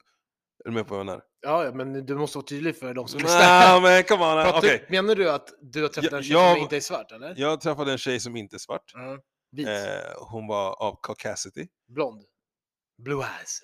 Är 0.66 0.70
du 0.70 0.74
med 0.74 0.86
på 0.86 0.94
vad 0.94 1.00
jag 1.00 1.06
menar? 1.06 1.22
Ja, 1.40 1.70
men 1.74 2.06
du 2.06 2.14
måste 2.14 2.38
vara 2.38 2.46
tydlig 2.46 2.76
för 2.78 2.94
de 2.94 3.08
som 3.08 3.20
lyssnar. 3.20 3.38
Nej, 3.40 3.80
men 3.82 4.04
come 4.04 4.24
on. 4.24 4.44
Pratar- 4.44 4.58
Okej. 4.58 4.86
Menar 4.88 5.14
du 5.14 5.30
att 5.30 5.48
du 5.62 5.82
har 5.82 5.88
träffat 5.88 6.12
en 6.12 6.22
tjej 6.22 6.32
jag- 6.32 6.54
som 6.54 6.62
inte 6.62 6.76
är 6.76 6.80
svart, 6.80 7.12
eller? 7.12 7.34
Jag 7.36 7.60
träffade 7.60 7.92
en 7.92 7.98
tjej 7.98 8.20
som 8.20 8.36
inte 8.36 8.56
är 8.56 8.58
svart. 8.58 8.90
Ja. 8.94 9.18
Vit? 9.52 9.68
Eh, 9.68 9.74
hon 10.30 10.46
var 10.46 10.82
av 10.82 10.98
Caucasity. 11.02 11.68
Blond? 11.88 12.22
Blue 13.02 13.24
eyes? 13.38 13.60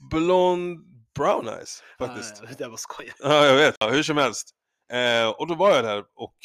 Blond 0.10 0.78
brown 1.14 1.48
eyes 1.48 1.82
faktiskt. 1.98 2.42
Ja, 2.42 2.48
det 2.58 2.68
var 2.68 2.76
skojigt. 2.76 3.16
Ja, 3.22 3.46
jag 3.46 3.56
vet. 3.56 3.76
Ja, 3.80 3.90
hur 3.90 4.02
som 4.02 4.16
helst. 4.16 4.50
Eh, 4.92 5.28
och 5.28 5.46
då 5.46 5.54
var 5.54 5.70
jag 5.74 5.84
där 5.84 6.04
och 6.14 6.36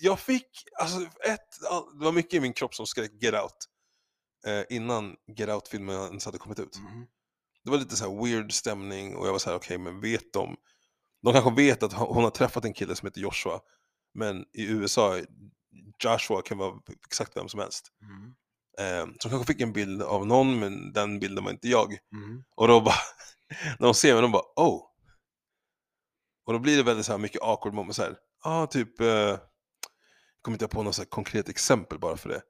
jag 0.00 0.20
fick, 0.20 0.48
alltså 0.80 1.00
ett, 1.00 1.48
det 1.98 2.04
var 2.04 2.12
mycket 2.12 2.34
i 2.34 2.40
min 2.40 2.52
kropp 2.52 2.74
som 2.74 2.86
skrek 2.86 3.10
get 3.22 3.34
out. 3.34 3.56
Eh, 4.46 4.76
innan 4.76 5.16
get 5.36 5.48
out-filmen 5.48 5.96
ens 6.06 6.24
hade 6.26 6.38
kommit 6.38 6.58
ut. 6.58 6.76
Mhm. 6.78 7.06
Det 7.66 7.70
var 7.70 7.78
lite 7.78 7.96
så 7.96 8.10
här 8.10 8.24
weird 8.24 8.52
stämning 8.52 9.16
och 9.16 9.26
jag 9.26 9.32
var 9.32 9.38
så 9.38 9.50
här: 9.50 9.56
okej 9.56 9.78
men 9.78 10.00
vet 10.00 10.32
de? 10.32 10.56
De 11.22 11.32
kanske 11.32 11.50
vet 11.50 11.82
att 11.82 11.92
hon 11.92 12.24
har 12.24 12.30
träffat 12.30 12.64
en 12.64 12.72
kille 12.72 12.96
som 12.96 13.06
heter 13.06 13.20
Joshua. 13.20 13.60
Men 14.14 14.44
i 14.52 14.66
USA, 14.66 15.20
Joshua 16.04 16.42
kan 16.42 16.58
vara 16.58 16.74
exakt 17.06 17.36
vem 17.36 17.48
som 17.48 17.60
helst. 17.60 17.88
Mhm. 18.00 18.34
Eh, 18.78 19.06
så 19.06 19.28
de 19.28 19.30
kanske 19.30 19.52
fick 19.52 19.60
en 19.60 19.72
bild 19.72 20.02
av 20.02 20.26
någon 20.26 20.58
men 20.58 20.92
den 20.92 21.18
bilden 21.18 21.44
var 21.44 21.50
inte 21.50 21.68
jag. 21.68 21.98
Mhm. 22.12 22.44
Och 22.56 22.68
då 22.68 22.80
bara, 22.80 22.94
när 23.78 23.86
de 23.86 23.94
ser 23.94 24.12
mig, 24.12 24.22
de 24.22 24.32
bara 24.32 24.42
oh. 24.56 24.82
Och 26.46 26.52
då 26.52 26.58
blir 26.58 26.76
det 26.76 26.82
väldigt 26.82 27.06
så 27.06 27.12
här 27.12 27.18
mycket 27.18 27.42
awkward 27.42 27.74
moment 27.74 27.96
så 27.96 28.02
här. 28.02 28.16
Ja, 28.44 28.62
ah, 28.62 28.66
typ, 28.66 29.00
eh, 29.00 29.06
jag 29.06 29.38
kommer 30.42 30.54
inte 30.54 30.68
på 30.68 30.82
något 30.82 30.94
så 30.94 31.02
här 31.02 31.08
konkret 31.08 31.48
exempel 31.48 31.98
bara 31.98 32.16
för 32.16 32.28
det. 32.28 32.42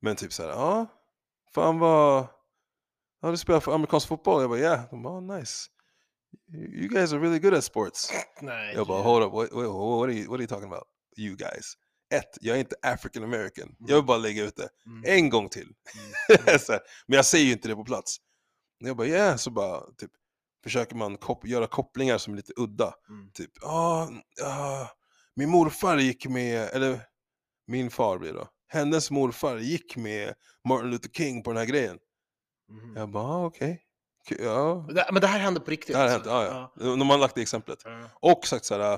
Men 0.00 0.16
typ 0.16 0.32
så 0.32 0.42
här, 0.42 0.50
ja, 0.50 0.56
ah, 0.56 0.86
fan 1.54 1.78
vad, 1.78 2.26
ja 3.20 3.30
du 3.30 3.36
spelar 3.36 3.60
för 3.60 3.72
amerikansk 3.74 4.08
fotboll? 4.08 4.40
Jag 4.40 4.50
bara 4.50 4.58
yeah, 4.60 4.90
de 4.90 5.02
bara 5.02 5.18
oh, 5.18 5.38
nice. 5.38 5.68
You 6.52 6.88
guys 6.88 7.12
are 7.12 7.20
really 7.20 7.38
good 7.38 7.54
at 7.54 7.64
sports. 7.64 8.10
Nej. 8.40 8.74
Jag 8.74 8.86
bara 8.86 9.02
hold 9.02 9.24
up, 9.24 9.32
what, 9.32 9.52
what, 9.52 9.66
what, 9.66 10.08
are 10.08 10.12
you, 10.12 10.28
what 10.28 10.34
are 10.34 10.42
you 10.42 10.46
talking 10.46 10.72
about? 10.72 10.84
You 11.16 11.36
guys. 11.36 11.74
Ett, 12.14 12.38
jag 12.40 12.56
är 12.56 12.60
inte 12.60 12.76
African 12.82 13.24
American. 13.24 13.76
Jag 13.78 13.96
vill 13.96 14.04
bara 14.04 14.18
lägga 14.18 14.44
ut 14.44 14.56
det. 14.56 14.68
Mm. 14.86 15.18
En 15.18 15.30
gång 15.30 15.48
till. 15.48 15.68
Mm. 16.28 16.58
så 16.60 16.72
här, 16.72 16.80
men 17.06 17.16
jag 17.16 17.24
säger 17.24 17.44
ju 17.44 17.52
inte 17.52 17.68
det 17.68 17.74
på 17.74 17.84
plats. 17.84 18.16
Jag 18.78 18.96
bara, 18.96 19.06
yeah, 19.06 19.36
så 19.36 19.50
bara 19.50 19.80
typ, 19.80 20.10
försöker 20.64 20.96
man 20.96 21.16
kop- 21.16 21.46
göra 21.46 21.66
kopplingar 21.66 22.18
som 22.18 22.32
är 22.32 22.36
lite 22.36 22.52
udda. 22.56 22.94
Mm. 23.08 23.30
Typ, 23.32 23.50
ah, 23.62 24.08
ah, 24.44 24.86
min 25.36 25.50
morfar 25.50 25.98
gick 25.98 26.26
med, 26.26 26.68
eller 26.72 27.00
min 27.66 27.90
far 27.90 28.18
blir 28.18 28.32
det 28.32 28.38
då, 28.38 28.48
hennes 28.68 29.10
morfar 29.10 29.58
gick 29.58 29.96
med 29.96 30.34
Martin 30.68 30.90
Luther 30.90 31.10
King 31.10 31.42
på 31.42 31.50
den 31.50 31.58
här 31.58 31.66
grejen. 31.66 31.98
Mhm. 32.68 32.96
Jag 32.96 33.08
bara, 33.10 33.24
ah, 33.24 33.44
okej. 33.44 33.82
K- 34.28 34.34
Ja, 34.38 34.82
Men 34.86 34.94
det- 34.94 35.08
Men 35.12 35.20
det 35.20 35.26
här 35.26 35.38
hände 35.38 35.60
på 35.60 35.70
riktigt? 35.70 35.94
det 35.94 35.98
har 36.02 36.08
hänt, 36.08 36.26
alltså? 36.26 36.54
ja, 36.54 36.72
ja. 36.76 36.96
De 36.96 37.10
har 37.10 37.18
lagt 37.18 37.34
det 37.34 37.42
exemplet. 37.42 37.78
Ja. 37.84 38.08
Och 38.14 38.46
sagt 38.46 38.64
så 38.64 38.74
här, 38.74 38.92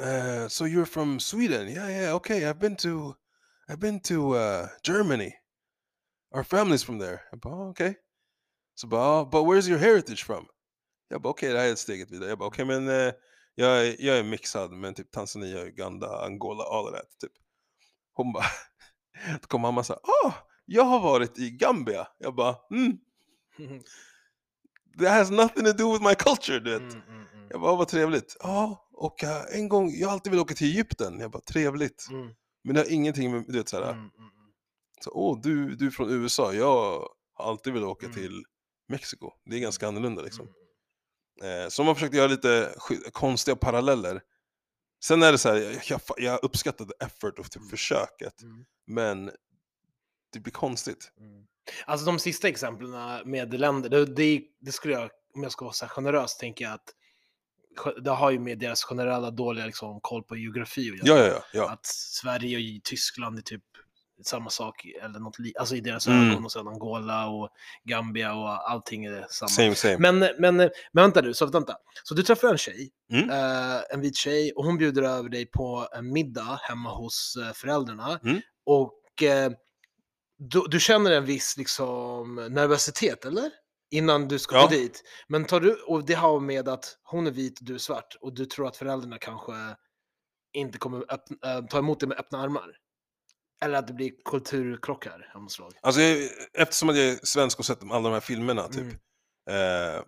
uh, 0.00 0.48
so 0.48 0.64
you're 0.64 0.84
from 0.84 1.20
Sweden? 1.20 1.68
Yeah, 1.68 1.90
yeah, 1.90 2.16
okay. 2.16 2.40
I've 2.44 2.58
been 2.58 2.76
to, 2.76 2.88
I've 3.68 3.76
been 3.78 4.00
to 4.00 4.14
uh, 4.14 4.66
Germany. 4.82 5.32
Our 6.34 6.42
family's 6.42 6.84
from 6.84 7.00
there. 7.00 7.20
Jag 7.30 7.40
bara, 7.40 7.54
ah, 7.54 7.68
okej. 7.70 7.96
Så 8.74 8.86
bara, 8.86 9.02
ah, 9.02 9.24
but 9.24 9.40
where's 9.44 9.68
your 9.68 9.78
heritage 9.78 10.24
from? 10.26 10.46
Jag 11.08 11.22
bara, 11.22 11.30
okej, 11.30 11.52
det 11.52 11.58
här 11.58 11.68
är 11.68 11.74
steget 11.74 12.10
vidare. 12.10 12.28
Jag 12.28 12.38
bara, 12.38 12.48
okej, 12.48 12.64
men 12.64 12.88
eh, 12.88 13.12
jag, 13.54 13.86
är, 13.86 13.96
jag 13.98 14.18
är 14.18 14.22
mixad, 14.22 14.72
men 14.72 14.94
typ 14.94 15.10
Tanzania, 15.10 15.64
Uganda, 15.64 16.24
Angola, 16.24 16.64
all 16.64 16.84
of 16.86 16.92
that. 16.94 17.18
Typ. 17.20 17.32
Hon 18.12 18.32
bara, 18.32 18.44
då 19.40 19.46
kom 19.48 19.60
mamma 19.60 19.84
så 19.84 19.92
här, 19.92 20.00
ah, 20.28 20.32
jag 20.66 20.84
har 20.84 21.00
varit 21.00 21.38
i 21.38 21.50
Gambia. 21.50 22.08
Jag 22.18 22.34
bara, 22.34 22.56
mm, 22.70 22.98
that 24.98 25.08
has 25.08 25.30
nothing 25.30 25.64
to 25.64 25.72
do 25.72 25.92
with 25.92 26.04
my 26.04 26.14
culture, 26.14 26.60
du 26.60 26.70
vet. 26.70 26.92
Mm, 26.94 27.02
mm, 27.08 27.26
mm. 27.34 27.46
Jag 27.50 27.60
bara, 27.60 27.76
vad 27.76 27.88
trevligt. 27.88 28.36
Ja, 28.40 28.88
och 28.92 29.24
en 29.52 29.68
gång, 29.68 29.90
jag 29.94 30.08
har 30.08 30.12
alltid 30.12 30.30
velat 30.32 30.44
åka 30.44 30.54
till 30.54 30.66
Egypten. 30.66 31.20
Jag 31.20 31.30
bara, 31.30 31.42
trevligt. 31.42 32.06
Mm, 32.10 32.30
Men 32.64 32.74
det 32.74 32.80
har 32.80 32.92
ingenting 32.92 33.32
med, 33.32 33.44
du 33.48 33.58
vet 33.58 33.68
såhär, 33.68 33.82
mm, 33.82 33.98
mm, 33.98 34.10
så, 35.00 35.10
åh, 35.14 35.40
du, 35.42 35.76
du 35.76 35.86
är 35.86 35.90
från 35.90 36.10
USA, 36.10 36.52
jag 36.52 37.08
har 37.34 37.50
alltid 37.50 37.72
velat 37.72 37.88
åka 37.88 38.08
till 38.08 38.44
Mexiko. 38.88 39.30
Det 39.44 39.56
är 39.56 39.60
ganska 39.60 39.88
annorlunda 39.88 40.22
liksom. 40.22 40.48
Eh, 41.42 41.68
så 41.68 41.84
man 41.84 41.94
försökte 41.94 42.16
göra 42.16 42.26
lite 42.26 42.74
konstiga 43.12 43.56
paralleller. 43.56 44.20
Sen 45.04 45.22
är 45.22 45.32
det 45.32 45.38
så 45.38 45.48
här, 45.48 45.56
jag, 45.56 45.82
jag, 45.88 46.00
jag 46.16 46.44
uppskattade 46.44 46.92
effort 47.00 47.38
och 47.38 47.50
typ 47.50 47.70
försöket, 47.70 48.34
men 48.86 49.30
det 50.36 50.42
blir 50.42 50.52
konstigt. 50.52 51.12
Mm. 51.20 51.46
Alltså 51.86 52.06
de 52.06 52.18
sista 52.18 52.48
exemplen 52.48 52.90
med 53.24 53.60
länder, 53.60 53.88
det, 53.88 54.04
det, 54.06 54.42
det 54.60 54.72
skulle 54.72 54.94
jag, 54.94 55.10
om 55.34 55.42
jag 55.42 55.52
ska 55.52 55.64
vara 55.64 55.74
så 55.74 55.86
generös, 55.86 56.36
tänker 56.36 56.64
jag 56.64 56.74
att 56.74 56.92
det 58.02 58.10
har 58.10 58.30
ju 58.30 58.38
med 58.38 58.58
deras 58.58 58.84
generella 58.84 59.30
dåliga 59.30 59.66
liksom, 59.66 60.00
koll 60.00 60.22
på 60.22 60.36
geografi 60.36 60.92
att 61.02 61.08
Ja, 61.08 61.18
ja, 61.26 61.42
ja. 61.52 61.70
Att 61.70 61.86
Sverige 61.86 62.76
och 62.78 62.84
Tyskland 62.84 63.38
är 63.38 63.42
typ 63.42 63.62
samma 64.24 64.50
sak, 64.50 64.84
eller 65.02 65.18
något 65.18 65.36
alltså 65.58 65.76
i 65.76 65.80
deras 65.80 66.06
Mm. 66.06 66.30
ögon, 66.30 66.44
och 66.44 66.52
sen 66.52 66.68
Angola 66.68 67.28
och 67.28 67.48
Gambia 67.84 68.34
och 68.34 68.70
allting 68.70 69.04
är 69.04 69.26
samma. 69.30 69.48
Same, 69.48 69.74
same. 69.74 69.98
Men, 69.98 70.18
men, 70.18 70.56
men 70.56 70.70
vänta 70.92 71.20
nu, 71.20 71.34
så 71.34 71.46
vänta. 71.46 71.76
Så 72.04 72.14
du 72.14 72.22
träffar 72.22 72.48
en 72.48 72.58
tjej, 72.58 72.90
Mm. 73.12 73.30
eh, 73.30 73.80
en 73.90 74.00
vit 74.00 74.16
tjej, 74.16 74.52
och 74.52 74.64
hon 74.64 74.78
bjuder 74.78 75.02
över 75.02 75.28
dig 75.28 75.46
på 75.46 75.88
en 75.92 76.12
middag 76.12 76.60
hemma 76.62 76.94
hos 76.94 77.36
eh, 77.36 77.52
föräldrarna. 77.52 78.20
Mm. 78.24 78.40
Och 78.66 79.22
eh, 79.22 79.50
du, 80.38 80.62
du 80.68 80.80
känner 80.80 81.10
en 81.10 81.24
viss 81.24 81.56
liksom, 81.56 82.34
nervositet, 82.34 83.24
eller? 83.24 83.50
Innan 83.90 84.28
du 84.28 84.38
ska 84.38 84.56
Ja. 84.56 84.62
gå 84.62 84.68
dit. 84.68 85.02
Men 85.28 85.44
tar 85.44 85.60
du, 85.60 85.82
och 85.82 86.06
det 86.06 86.14
har 86.14 86.40
med 86.40 86.68
att 86.68 86.98
hon 87.02 87.26
är 87.26 87.30
vit 87.30 87.60
och 87.60 87.66
du 87.66 87.74
är 87.74 87.78
svart, 87.78 88.16
och 88.20 88.34
du 88.34 88.46
tror 88.46 88.66
att 88.68 88.76
föräldrarna 88.76 89.18
kanske 89.18 89.52
inte 90.52 90.78
kommer 90.78 91.04
öppna, 91.08 91.36
äh, 91.58 91.66
ta 91.66 91.78
emot 91.78 92.00
dig 92.00 92.08
med 92.08 92.18
öppna 92.18 92.38
armar. 92.42 92.76
Eller 93.62 93.78
att 93.78 93.86
det 93.86 93.92
blir 93.92 94.12
kulturkrockar 94.24 95.32
av 95.34 95.42
något 95.42 95.52
slag. 95.52 95.72
Alltså, 95.80 96.00
jag, 96.00 96.28
eftersom 96.54 96.88
jag 96.88 96.98
är 96.98 97.26
svensk 97.26 97.58
och 97.58 97.64
sett 97.66 97.82
alla 97.82 98.08
de 98.08 98.12
här 98.12 98.20
filmerna, 98.20 98.68
typ, 98.68 98.94
Mm. 99.50 99.94
eh, 99.96 100.02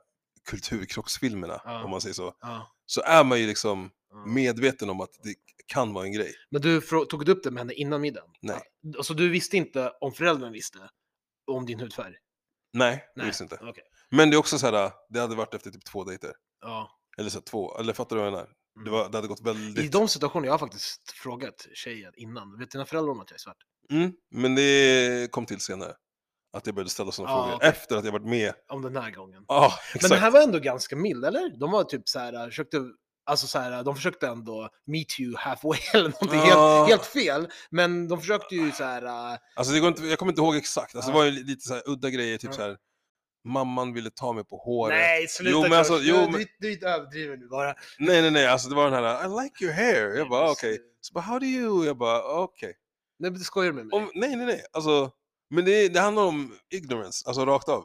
kulturkrocksfilmerna, 0.50 1.60
Ja. 1.64 1.84
om 1.84 1.90
man 1.90 2.00
säger 2.00 2.14
så, 2.14 2.34
Ja, 2.40 2.68
så 2.90 3.02
är 3.02 3.24
man 3.24 3.40
ju 3.40 3.46
liksom 3.46 3.90
medveten 4.26 4.90
om 4.90 5.00
att 5.00 5.10
det 5.22 5.34
kan 5.66 5.92
vara 5.92 6.04
en 6.04 6.12
grej. 6.12 6.34
Men 6.50 6.62
du 6.62 6.80
tog 6.80 7.24
du 7.24 7.32
upp 7.32 7.42
det 7.42 7.50
med 7.50 7.60
henne 7.60 7.72
innan 7.72 8.00
middagen? 8.00 8.30
Nej. 8.42 8.62
Alltså 8.96 9.14
du 9.14 9.28
visste 9.28 9.56
inte 9.56 9.92
om 10.00 10.12
föräldrarna 10.12 10.52
visste 10.52 10.78
om 11.46 11.66
din 11.66 11.80
hudfärg? 11.80 12.14
Nej, 12.72 13.04
Nej. 13.16 13.26
visste 13.26 13.44
inte. 13.44 13.58
Okej. 13.62 13.84
Men 14.10 14.30
det 14.30 14.36
är 14.36 14.38
också 14.38 14.58
så 14.58 14.66
här, 14.66 14.92
det 15.08 15.20
hade 15.20 15.36
varit 15.36 15.54
efter 15.54 15.70
typ 15.70 15.84
två 15.84 16.04
dejter. 16.04 16.32
Ja. 16.60 16.90
Eller 17.18 17.30
så 17.30 17.38
här, 17.38 17.44
två, 17.44 17.78
eller 17.78 17.92
fattar 17.92 18.16
du 18.16 18.22
vad 18.22 18.26
jag 18.26 18.32
menar? 18.32 18.48
Det, 18.84 18.90
var, 18.90 19.08
det 19.08 19.18
hade 19.18 19.28
gått 19.28 19.40
I 19.40 19.44
väldigt... 19.44 19.92
de 19.92 20.08
situationerna 20.08 20.46
jag 20.46 20.52
har 20.52 20.58
faktiskt 20.58 21.10
frågat 21.10 21.66
tjejen 21.74 22.12
innan, 22.16 22.58
vet 22.58 22.70
dina 22.70 22.86
föräldrar 22.86 23.12
om 23.12 23.20
att 23.20 23.30
jag 23.30 23.36
är 23.36 23.40
svart? 23.40 23.56
Mm, 23.90 24.12
men 24.30 24.54
det 24.54 25.32
kom 25.32 25.46
till 25.46 25.60
senare. 25.60 25.94
Att 26.52 26.66
jag 26.66 26.74
började 26.74 26.90
ställa 26.90 27.12
sådana 27.12 27.32
Ja, 27.34 27.42
frågor. 27.42 27.56
okej. 27.56 27.68
Efter 27.68 27.96
att 27.96 28.04
jag 28.04 28.12
varit 28.12 28.26
med. 28.26 28.52
Om 28.68 28.82
den 28.82 28.96
här 28.96 29.10
gången. 29.10 29.44
Ja, 29.48 29.60
Men 29.92 29.96
exakt. 29.96 30.12
den 30.12 30.22
här 30.22 30.30
var 30.30 30.40
ändå 30.42 30.58
ganska 30.58 30.96
mild, 30.96 31.24
eller? 31.24 31.58
De 31.60 31.70
var 31.70 31.84
typ 31.84 32.08
så 32.08 32.18
här, 32.18 32.46
försökte, 32.48 32.76
alltså 33.26 33.46
så 33.46 33.58
här, 33.58 33.82
de 33.84 33.96
försökte 33.96 34.28
ändå 34.28 34.68
meet 34.86 35.20
you 35.20 35.36
halfway 35.36 35.78
eller 35.94 36.04
någonting 36.08 36.40
Ja. 36.50 36.76
helt, 36.78 36.88
helt 36.88 37.06
fel. 37.06 37.48
Men 37.70 38.08
de 38.08 38.20
försökte 38.20 38.54
ju 38.54 38.72
så 38.72 38.84
här, 38.84 39.02
äh, 39.32 39.38
Alltså 39.56 39.72
det 39.72 39.80
går 39.80 39.88
inte, 39.88 40.02
jag 40.06 40.18
kommer 40.18 40.32
inte 40.32 40.42
ihåg 40.42 40.56
exakt. 40.56 40.94
Alltså, 40.94 41.10
Ja. 41.10 41.14
Det 41.14 41.18
var 41.18 41.24
ju 41.24 41.44
lite 41.44 41.68
så 41.68 41.74
här 41.74 41.82
udda 41.86 42.10
grejer, 42.10 42.38
typ 42.38 42.54
så 42.54 42.62
här. 42.62 42.76
Mamman 43.44 43.92
ville 43.92 44.10
ta 44.10 44.32
mig 44.32 44.44
på 44.44 44.56
håret. 44.56 44.96
nej 44.98 45.28
sluta 45.28 45.50
Jo, 45.52 45.62
men 45.62 45.72
alltså, 45.72 45.98
jo, 46.02 46.16
du, 46.16 46.30
men- 46.32 46.46
du, 46.58 46.74
du 46.76 46.86
överdriver 46.88 47.36
nu 47.36 47.48
bara. 47.48 47.74
Nej, 47.98 48.22
nej, 48.22 48.30
nej. 48.30 48.46
Alltså 48.46 48.68
det 48.68 48.74
var 48.74 48.90
den 48.90 49.04
här, 49.04 49.24
I 49.24 49.42
like 49.44 49.64
your 49.64 49.74
hair. 49.74 50.16
Jag 50.18 50.28
bara, 50.28 50.42
Men 50.42 50.50
okej. 50.52 50.76
så- 50.76 50.82
Så 51.00 51.14
bara, 51.14 51.20
how 51.20 51.38
do 51.38 51.46
you? 51.46 51.86
Jag 51.86 51.96
bara, 51.98 52.22
okej. 52.22 52.72
Nej 53.18 53.30
men 53.30 53.38
du 53.38 53.44
skojar 53.44 53.72
med 53.72 53.86
mig. 53.86 53.96
Om- 53.98 54.10
Nej, 54.14 54.36
nej, 54.36 54.46
nej. 54.46 54.64
Alltså, 54.72 55.10
men 55.50 55.64
det, 55.64 55.88
det 55.88 56.00
handlar 56.00 56.22
om 56.22 56.58
ignorance, 56.70 57.24
alltså 57.28 57.44
rakt 57.46 57.68
av. 57.68 57.84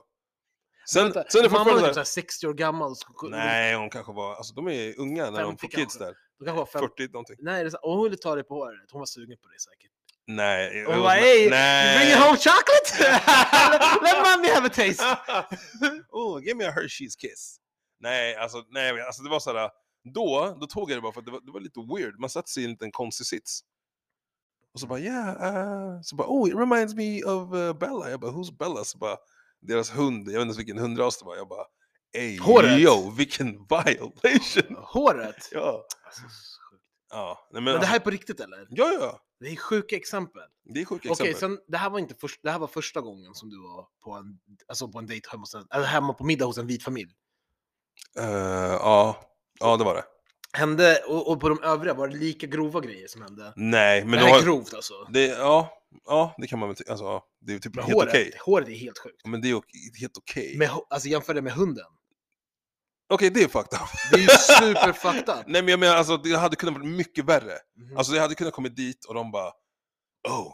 Sen, 0.89 1.03
Vänta, 1.03 1.23
sen 1.29 1.39
är 1.39 1.43
det 1.43 1.49
fortfarande 1.49 1.73
typ 1.73 1.81
så 1.81 1.85
här, 1.85 1.93
så 1.93 1.99
här 1.99 2.05
60 2.05 2.47
år 2.47 2.53
gammal. 2.53 2.95
så- 2.95 3.27
Nej, 3.29 3.75
hon 3.75 3.89
kanske 3.89 4.13
var, 4.13 4.35
alltså 4.35 4.53
de 4.53 4.67
är 4.67 4.99
unga 4.99 5.29
när 5.31 5.41
de 5.41 5.51
50 5.51 5.61
får 5.61 5.67
kids 5.67 5.77
kanske. 5.97 5.99
där. 6.05 6.15
De 6.39 6.45
kanske 6.45 6.59
var 6.59 6.65
fem, 6.65 6.81
40 6.97 7.07
någonting. 7.13 7.35
Nej, 7.39 7.63
det 7.63 7.67
är 7.67 7.69
så, 7.69 7.77
och 7.77 7.93
hon 7.93 8.03
ville 8.03 8.17
ta 8.17 8.35
dig 8.35 8.43
på 8.43 8.53
håret. 8.55 8.91
Hon 8.91 8.99
var 8.99 9.05
sugen 9.05 9.37
på 9.41 9.47
det 9.47 9.59
säkert. 9.59 9.91
Nej. 10.27 10.83
Hon 10.85 10.99
bara 10.99 11.09
hey, 11.09 11.37
not- 11.37 11.41
you 11.43 11.49
nej. 11.49 12.15
home 12.19 12.37
chocolate? 12.37 12.91
Let 14.03 14.17
mommy 14.27 14.49
have 14.53 14.67
a 14.67 14.71
taste. 14.75 15.03
oh, 16.09 16.41
give 16.43 16.55
me 16.55 16.65
a 16.65 16.73
Hershey's 16.77 17.17
kiss. 17.17 17.57
Nej, 17.99 18.35
alltså, 18.35 18.63
nej, 18.69 19.01
alltså 19.01 19.23
det 19.23 19.29
var 19.29 19.39
såhär, 19.39 19.69
då, 20.13 20.57
då 20.61 20.67
tog 20.67 20.91
jag 20.91 20.97
det 20.97 21.01
bara 21.01 21.13
för 21.13 21.19
att 21.19 21.25
det 21.25 21.31
var, 21.31 21.41
det 21.41 21.51
var 21.51 21.59
lite 21.59 21.79
weird. 21.95 22.19
Man 22.19 22.29
satte 22.29 22.51
sig 22.51 22.63
i 22.63 22.65
en 22.65 22.71
liten 22.71 22.91
konstig 22.91 23.27
sits. 23.27 23.61
Och 24.73 24.79
så 24.79 24.87
bara, 24.87 24.99
yeah, 24.99 25.27
uh, 25.27 26.01
så 26.01 26.15
bara, 26.15 26.27
oh, 26.27 26.49
it 26.49 26.55
reminds 26.55 26.95
me 26.95 27.23
of 27.23 27.53
uh, 27.53 27.73
Bella. 27.73 28.09
Jag 28.09 28.19
bara, 28.19 28.31
who's 28.31 28.57
Bella? 28.57 28.83
Så 28.83 28.97
bara, 28.97 29.17
deras 29.61 29.91
hund, 29.91 30.27
jag 30.27 30.33
vet 30.33 30.41
inte 30.41 30.41
ens 30.41 30.57
vilken 30.57 30.77
hundras 30.77 31.19
det 31.19 31.25
var. 31.25 31.35
Jag 31.35 31.47
bara, 31.47 31.65
ey, 32.13 32.39
Håret. 32.39 32.79
yo, 32.79 33.11
vilken 33.17 33.67
violation. 33.69 34.77
Håret? 34.83 35.35
ja. 35.51 35.85
Alltså. 36.05 36.21
Ja, 37.09 37.47
nej, 37.51 37.61
men, 37.61 37.73
Men 37.73 37.81
det 37.81 37.87
här 37.87 37.95
är 37.95 37.99
på 37.99 38.09
riktigt 38.09 38.39
eller? 38.39 38.67
ja, 38.69 38.91
ja. 38.99 39.19
Det 39.39 39.49
är 39.49 39.55
sjuka 39.55 39.95
exempel. 39.95 40.41
Det 40.63 40.81
är 40.81 40.85
sjuka 40.85 41.11
Okej, 41.11 41.29
exempel. 41.29 41.57
sen, 41.57 41.65
det, 41.67 41.77
här 41.77 41.89
var 41.89 41.99
inte 41.99 42.15
först, 42.15 42.39
det 42.43 42.51
här 42.51 42.59
var 42.59 42.67
första 42.67 43.01
gången 43.01 43.33
som 43.33 43.49
du 43.49 43.57
var 43.61 43.87
på 44.03 44.11
en, 44.11 44.39
alltså 44.67 44.87
på 44.87 44.99
en 44.99 45.05
dejt 45.05 45.29
hemma, 45.31 45.41
hos 45.41 45.55
en, 45.55 45.67
eller 45.73 45.85
hemma 45.85 46.13
på 46.13 46.23
middag 46.23 46.45
hos 46.45 46.57
en 46.57 46.67
vit 46.67 46.83
familj. 46.83 47.11
Eh, 48.19 48.25
ja, 48.73 49.15
ja, 49.59 49.77
det 49.77 49.83
var 49.83 49.95
det. 49.95 50.03
Hände, 50.57 51.03
och, 51.07 51.31
och 51.31 51.39
på 51.39 51.49
de 51.49 51.63
övriga, 51.63 51.93
var 51.93 52.07
det 52.07 52.15
lika 52.15 52.47
grova 52.47 52.79
grejer 52.79 53.07
som 53.07 53.21
hände? 53.21 53.53
Nej, 53.55 54.01
men 54.01 54.09
Men 54.09 54.19
det 54.19 54.25
det 54.25 54.31
var... 54.31 54.39
är 54.39 54.43
grovt 54.43 54.73
alltså. 54.73 54.93
Det, 55.09 55.25
ja, 55.25 55.73
ja, 56.05 56.35
det 56.37 56.47
kan 56.47 56.59
man 56.59 56.69
väl 56.69 56.75
tycka. 56.75 56.91
Alltså, 56.91 57.21
det 57.41 57.53
är 57.53 57.59
typ 57.59 57.75
Men 57.75 57.83
helt 57.83 57.95
håret, 57.95 58.09
okej. 58.09 58.31
håret 58.45 58.67
är 58.67 58.73
helt 58.73 58.97
sjukt. 58.97 59.25
Men 59.25 59.41
det 59.41 59.49
är 59.49 59.61
helt 59.99 60.17
okej. 60.17 60.57
Ho- 60.59 60.85
alltså 60.89 61.09
jämför 61.09 61.33
det 61.33 61.41
med 61.41 61.53
hunden. 61.53 61.85
Okej, 63.09 63.29
det 63.29 63.43
är 63.43 63.47
fucked 63.47 63.79
up. 63.81 63.89
Det 64.11 64.15
är 64.17 64.21
ju 64.21 64.27
super 64.27 64.91
fucked 64.93 65.29
up. 65.29 65.43
Nej 65.47 65.61
men 65.61 65.67
jag 65.67 65.79
menar 65.79 65.95
alltså, 65.95 66.17
det 66.17 66.35
hade 66.37 66.55
kunnat 66.55 66.75
vara 66.75 66.85
mycket 66.85 67.25
värre. 67.25 67.53
Mhm. 67.77 67.97
Alltså 67.97 68.13
jag 68.15 68.21
hade 68.21 68.35
kunnat 68.35 68.53
kommit 68.53 68.75
dit 68.75 69.05
och 69.05 69.13
de 69.13 69.31
bara 69.31 69.51
Oh, 70.29 70.53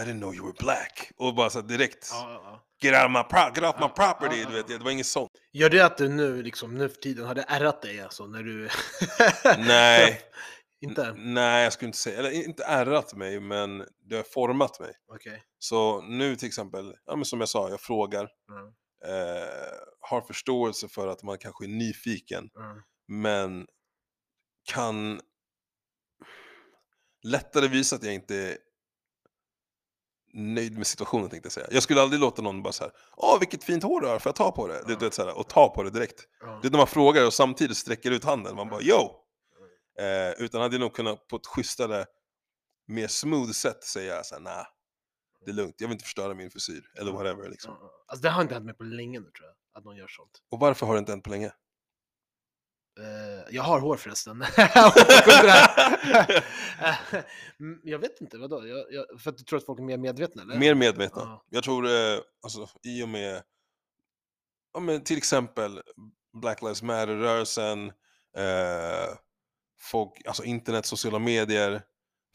I 0.00 0.04
didn't 0.04 0.18
know 0.18 0.34
you 0.34 0.44
were 0.46 0.54
black. 0.58 1.12
Och 1.16 1.34
bara 1.34 1.50
så 1.50 1.60
här 1.60 1.68
direkt, 1.68 2.08
ja, 2.12 2.30
ja, 2.32 2.40
ja. 2.44 2.88
get, 2.88 2.94
out 2.94 3.04
of 3.04 3.10
my 3.12 3.22
pro- 3.36 3.52
get 3.54 3.74
off 3.74 3.80
my 3.80 3.88
property, 3.88 4.44
du 4.44 4.52
vet. 4.52 4.68
Det 4.68 4.78
var 4.78 4.90
inget 4.90 5.06
sånt. 5.06 5.30
Gör 5.52 5.70
det 5.70 5.80
att 5.80 5.96
du 5.98 6.08
nu, 6.08 6.42
liksom, 6.42 6.74
nu 6.74 6.88
för 6.88 6.96
tiden, 6.96 7.26
hade 7.26 7.42
ärrat 7.48 7.82
dig 7.82 8.00
alltså 8.00 8.26
när 8.26 8.42
du... 8.42 8.68
Nej. 9.58 10.20
inte? 10.80 11.12
Nej, 11.16 11.64
jag 11.64 11.72
skulle 11.72 11.86
inte 11.86 11.98
säga, 11.98 12.18
eller 12.18 12.30
inte 12.30 12.64
ärrat 12.64 13.14
mig, 13.14 13.40
men 13.40 13.86
det 14.08 14.16
har 14.16 14.22
format 14.22 14.80
mig. 14.80 14.92
Okej. 15.12 15.42
Så 15.58 16.00
nu 16.02 16.36
till 16.36 16.48
exempel, 16.48 16.94
ja, 17.06 17.16
men 17.16 17.24
som 17.24 17.40
jag 17.40 17.48
sa, 17.48 17.70
jag 17.70 17.80
frågar, 17.80 18.28
Mm. 18.50 18.66
eh, 19.04 19.48
har 20.00 20.20
förståelse 20.20 20.88
för 20.88 21.08
att 21.08 21.22
man 21.22 21.38
kanske 21.38 21.64
är 21.64 21.68
nyfiken, 21.68 22.50
Mm. 22.56 22.82
men 23.08 23.66
kan 24.64 25.20
lättare 27.22 27.68
visa 27.68 27.96
att 27.96 28.02
jag 28.04 28.14
inte 28.14 28.58
nöjd 30.32 30.78
med 30.78 30.86
situationen 30.86 31.28
tänkte 31.28 31.46
jag 31.46 31.52
säga. 31.52 31.66
Jag 31.70 31.82
skulle 31.82 32.02
aldrig 32.02 32.20
låta 32.20 32.42
någon 32.42 32.62
bara 32.62 32.72
så 32.72 32.84
här, 32.84 32.92
åh 33.16 33.38
vilket 33.38 33.64
fint 33.64 33.82
hår 33.82 34.00
du 34.00 34.06
har, 34.06 34.18
får 34.18 34.30
jag 34.30 34.36
ta 34.36 34.52
på 34.52 34.68
det? 34.68 34.84
Du 34.86 34.96
vet, 34.96 35.14
så 35.14 35.22
här, 35.22 35.38
och 35.38 35.48
ta 35.48 35.68
på 35.68 35.82
det 35.82 35.90
direkt. 35.90 36.26
Ja. 36.40 36.58
Det 36.62 36.68
är 36.68 36.70
när 36.70 36.78
man 36.78 36.86
frågar 36.86 37.26
och 37.26 37.34
samtidigt 37.34 37.76
sträcker 37.76 38.10
ut 38.10 38.24
handen, 38.24 38.56
man 38.56 38.68
bara 38.68 38.80
yo! 38.82 39.18
Eh, 39.98 40.44
utan 40.44 40.60
hade 40.60 40.74
jag 40.74 40.80
nog 40.80 40.94
kunnat 40.94 41.28
på 41.28 41.36
ett 41.36 41.46
schysstare, 41.46 42.06
mer 42.86 43.08
smooth 43.08 43.50
sätt 43.50 43.84
säga 43.84 44.24
så 44.24 44.34
här, 44.34 44.42
nah, 44.42 44.66
det 45.44 45.50
är 45.50 45.54
lugnt, 45.54 45.74
jag 45.78 45.88
vill 45.88 45.92
inte 45.92 46.04
förstöra 46.04 46.34
min 46.34 46.50
frisyr, 46.50 46.82
eller 46.98 47.12
whatever 47.12 47.48
liksom. 47.48 47.74
Alltså 48.06 48.22
det 48.22 48.30
har 48.30 48.42
inte 48.42 48.54
hänt 48.54 48.66
mig 48.66 48.74
på 48.74 48.84
länge 48.84 49.20
nu 49.20 49.30
tror 49.30 49.46
jag, 49.46 49.78
att 49.78 49.84
någon 49.84 49.96
gör 49.96 50.08
sånt. 50.08 50.30
Och 50.50 50.58
varför 50.60 50.86
har 50.86 50.94
det 50.94 50.98
inte 50.98 51.12
hänt 51.12 51.24
på 51.24 51.30
länge? 51.30 51.52
Eh, 53.00 53.54
jag 53.54 53.62
har 53.62 53.80
hår 53.80 53.96
förresten. 53.96 54.44
Mm, 57.60 57.80
jag 57.84 57.98
vet 57.98 58.20
inte, 58.20 58.38
vadå? 58.38 58.66
Jag, 58.66 58.92
jag, 58.92 59.20
för 59.20 59.30
att 59.30 59.38
du 59.38 59.44
tror 59.44 59.58
att 59.58 59.66
folk 59.66 59.78
är 59.78 59.82
mer 59.82 59.98
medvetna 59.98 60.42
eller? 60.42 60.58
Mer 60.58 60.74
medvetna. 60.74 61.22
Ja. 61.22 61.44
Jag 61.50 61.64
tror, 61.64 61.86
eh, 61.86 62.18
alltså, 62.42 62.68
i 62.82 63.02
och 63.02 63.08
med, 63.08 63.42
ja, 64.74 64.80
men 64.80 65.04
till 65.04 65.16
exempel 65.16 65.80
Black 66.32 66.62
Lives 66.62 66.82
Matter-rörelsen, 66.82 67.88
eh, 68.36 69.16
folk, 69.80 70.26
alltså 70.26 70.44
internet, 70.44 70.86
sociala 70.86 71.18
medier, 71.18 71.82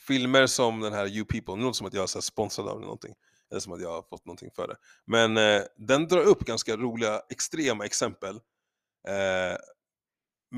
filmer 0.08 0.48
som 0.48 0.80
den 0.80 0.94
här 0.94 1.08
You 1.08 1.26
People, 1.26 1.56
nu 1.56 1.64
låter 1.64 1.78
som 1.78 1.88
att 1.88 1.94
jag 1.94 2.04
är 2.04 2.08
så 2.08 2.22
sponsrad 2.22 2.68
av 2.68 2.82
någonting, 2.82 3.14
eller 3.52 3.60
som 3.62 3.74
att 3.74 3.82
jag 3.82 3.92
har 3.92 4.02
fått 4.02 4.26
någonting 4.26 4.50
för 4.56 4.68
det. 4.68 4.76
Men 5.06 5.38
eh, 5.38 5.62
den 5.78 6.08
drar 6.08 6.22
upp 6.22 6.40
ganska 6.40 6.76
roliga, 6.78 7.22
extrema 7.30 7.86
exempel. 7.86 8.40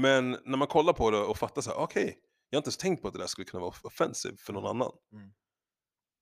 Men 0.01 0.37
när 0.45 0.57
man 0.57 0.67
kollar 0.67 0.93
på 0.93 1.11
det 1.11 1.17
och 1.17 1.37
fattar 1.37 1.61
så 1.61 1.69
här, 1.69 1.77
okej, 1.77 2.17
jag 2.49 2.57
har 2.57 2.59
inte 2.59 2.67
ens 2.67 2.77
tänkt 2.77 3.01
på 3.01 3.07
att 3.07 3.13
det 3.13 3.19
där 3.19 3.27
skulle 3.27 3.45
kunna 3.45 3.61
vara 3.61 3.73
offensive 3.83 4.37
för 4.37 4.53
någon 4.53 4.65
annan. 4.65 4.91
Mm. 5.13 5.29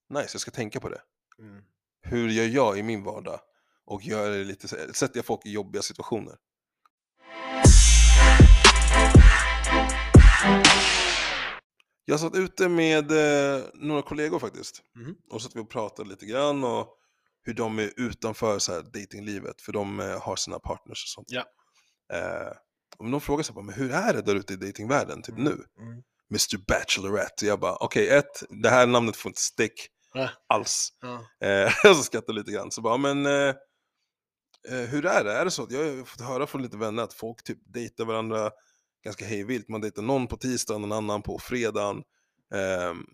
Nice, 0.10 0.30
jag 0.34 0.42
ska 0.42 0.52
tänka 0.52 0.80
på 0.80 0.90
det 0.90 1.02
Mm. 1.40 1.63
hur 2.02 2.30
gör 2.30 2.46
jag 2.46 2.78
i 2.78 2.84
min 2.84 3.04
vardag? 3.04 3.40
Och 3.86 4.02
gör 4.04 4.32
det 4.32 4.44
lite, 4.44 4.94
sätter 4.94 5.18
jag 5.18 5.26
folk 5.26 5.46
i 5.46 5.52
jobbiga 5.52 5.82
situationer? 5.82 6.36
Jag 12.06 12.20
satt 12.20 12.36
ute 12.36 12.70
med 12.70 13.12
eh, 13.12 13.63
några 13.74 14.02
kollegor 14.02 14.40
faktiskt. 14.40 14.82
Mhm. 14.96 15.16
Och 15.30 15.42
satt 15.42 15.56
vi 15.56 15.60
och 15.60 15.70
pratade 15.70 16.10
lite 16.10 16.26
grann 16.26 16.63
och 16.63 16.94
hur 17.44 17.54
de 17.54 17.80
är 17.80 17.92
utanför 17.98 18.60
så 18.60 18.74
här 18.74 18.82
datinglivet 18.82 19.62
för 19.62 19.72
de 19.74 20.00
eh, 20.00 20.22
har 20.22 20.36
sina 20.36 20.60
partners 20.60 21.04
och 21.04 21.10
sånt. 21.10 21.28
Ja. 21.32 21.44
Eh, 22.13 22.54
och 22.97 23.12
de 23.12 23.21
frågar 23.21 23.43
sig 23.43 23.56
bara, 23.56 23.65
men 23.65 23.76
hur 23.76 23.91
är 23.91 24.13
det 24.13 24.21
där 24.21 24.36
ute 24.36 24.54
i 24.54 24.56
datingvärlden 24.56 25.21
typ 25.21 25.38
nu? 25.38 25.63
Mm. 25.80 26.04
Mr 26.32 26.58
Bachelorette. 26.67 27.45
Jag 27.45 27.60
bara, 27.60 27.76
okej, 27.76 28.10
ett, 28.10 28.43
det 28.63 28.69
här 28.69 28.88
namnet 28.88 29.15
får 29.15 29.30
inte 29.30 29.41
stick 29.41 29.88
Ja. 30.13 30.30
alls. 30.47 30.89
Ja. 31.02 31.47
Eh, 31.47 31.71
så 31.84 32.04
skrattade 32.04 32.39
lite 32.39 32.52
grann. 32.52 32.71
Så 32.71 32.82
bara, 32.82 32.97
men 32.97 33.26
eh, 33.26 33.56
eh, 34.69 34.88
hur 34.89 35.06
är 35.06 35.23
det? 35.23 35.34
Är 35.34 35.45
det 35.45 35.52
så 35.52 35.63
att 35.63 35.71
jag 35.71 35.80
har 35.97 36.04
fått 36.06 36.21
höra 36.21 36.47
från 36.47 36.62
lite 36.62 36.78
vänner 36.78 37.04
att 37.04 37.13
folk 37.13 37.43
typ 37.43 37.58
dejtar 37.73 38.06
varandra 38.06 38.52
ganska 39.04 39.26
hejvilt. 39.26 39.69
Man 39.69 39.82
dejtar 39.82 40.02
någon 40.02 40.28
på 40.28 40.38
tisdagen, 40.38 40.82
någon 40.82 40.91
annan 40.91 41.21
på 41.21 41.39
fredagen. 41.39 42.04
Ehm, 42.54 43.06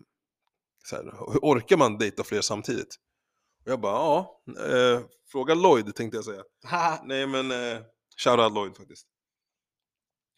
så 0.84 0.96
här, 0.96 1.04
hur 1.32 1.38
orkar 1.42 1.76
man 1.76 1.98
dejta 1.98 2.24
fler 2.24 2.40
samtidigt? 2.40 2.94
Och 3.64 3.70
jag 3.72 3.80
bara, 3.80 3.92
ja, 3.92 4.42
eh, 4.68 5.00
fråga 5.32 5.54
Lloyd 5.54 5.94
tänkte 5.94 6.16
jag 6.16 6.24
säga. 6.24 6.42
Nej 7.04 7.26
men, 7.26 7.50
eh, 7.50 7.80
shoutout 8.24 8.52
Lloyd 8.52 8.76
faktiskt. 8.76 9.06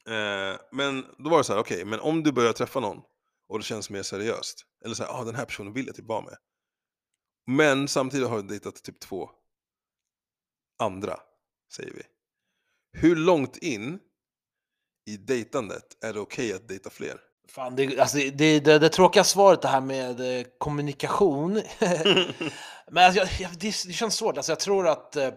Eh, 0.09 0.57
men 0.73 1.05
då 1.19 1.31
var 1.31 1.39
det 1.39 1.45
så 1.45 1.53
här, 1.53 1.61
okej, 1.61 1.85
men 1.85 2.01
om 2.01 2.23
du 2.23 2.33
börjar 2.33 2.53
träffa 2.53 2.81
någon 2.81 3.03
och 3.49 3.59
det 3.59 3.65
känns 3.65 3.91
mer 3.91 4.03
seriöst. 4.03 4.67
Eller 4.85 4.95
så 4.95 5.03
här, 5.03 5.21
ah, 5.21 5.25
den 5.25 5.35
här 5.35 5.45
personen 5.45 5.73
vill 5.73 5.87
jag 5.87 5.97
typ 5.97 6.07
vara 6.07 6.21
med. 6.21 6.37
Men 7.47 7.89
samtidigt 7.89 8.29
har 8.29 8.37
du 8.37 8.43
dejtat 8.43 8.83
typ 8.83 9.01
två 9.01 9.31
andra, 10.79 11.17
säger 11.73 11.93
vi. 11.93 12.03
Hur 13.01 13.17
långt 13.17 13.57
in 13.57 13.99
i 15.07 15.17
dejtandet 15.17 16.05
är 16.05 16.13
det 16.13 16.21
okej 16.21 16.53
att 16.53 16.69
dejta 16.69 16.91
fler? 16.91 17.21
Fan, 17.49 17.77
det, 17.77 17.99
alltså, 17.99 18.17
det, 18.17 18.61
det, 18.61 18.79
det 18.79 18.89
tråkiga 18.89 19.25
svaret 19.25 19.63
det 19.63 19.69
här 19.69 19.81
med 19.81 20.39
eh, 20.41 20.47
kommunikation. 20.59 21.53
Men 22.91 23.05
alltså, 23.05 23.21
jag, 23.21 23.29
jag, 23.41 23.51
det, 23.53 23.69
det 23.87 23.93
känns 23.93 24.15
svårt. 24.17 24.37
Alltså, 24.37 24.53
jag 24.53 24.61
tror 24.61 24.89
att 24.89 25.17
eh, 25.17 25.31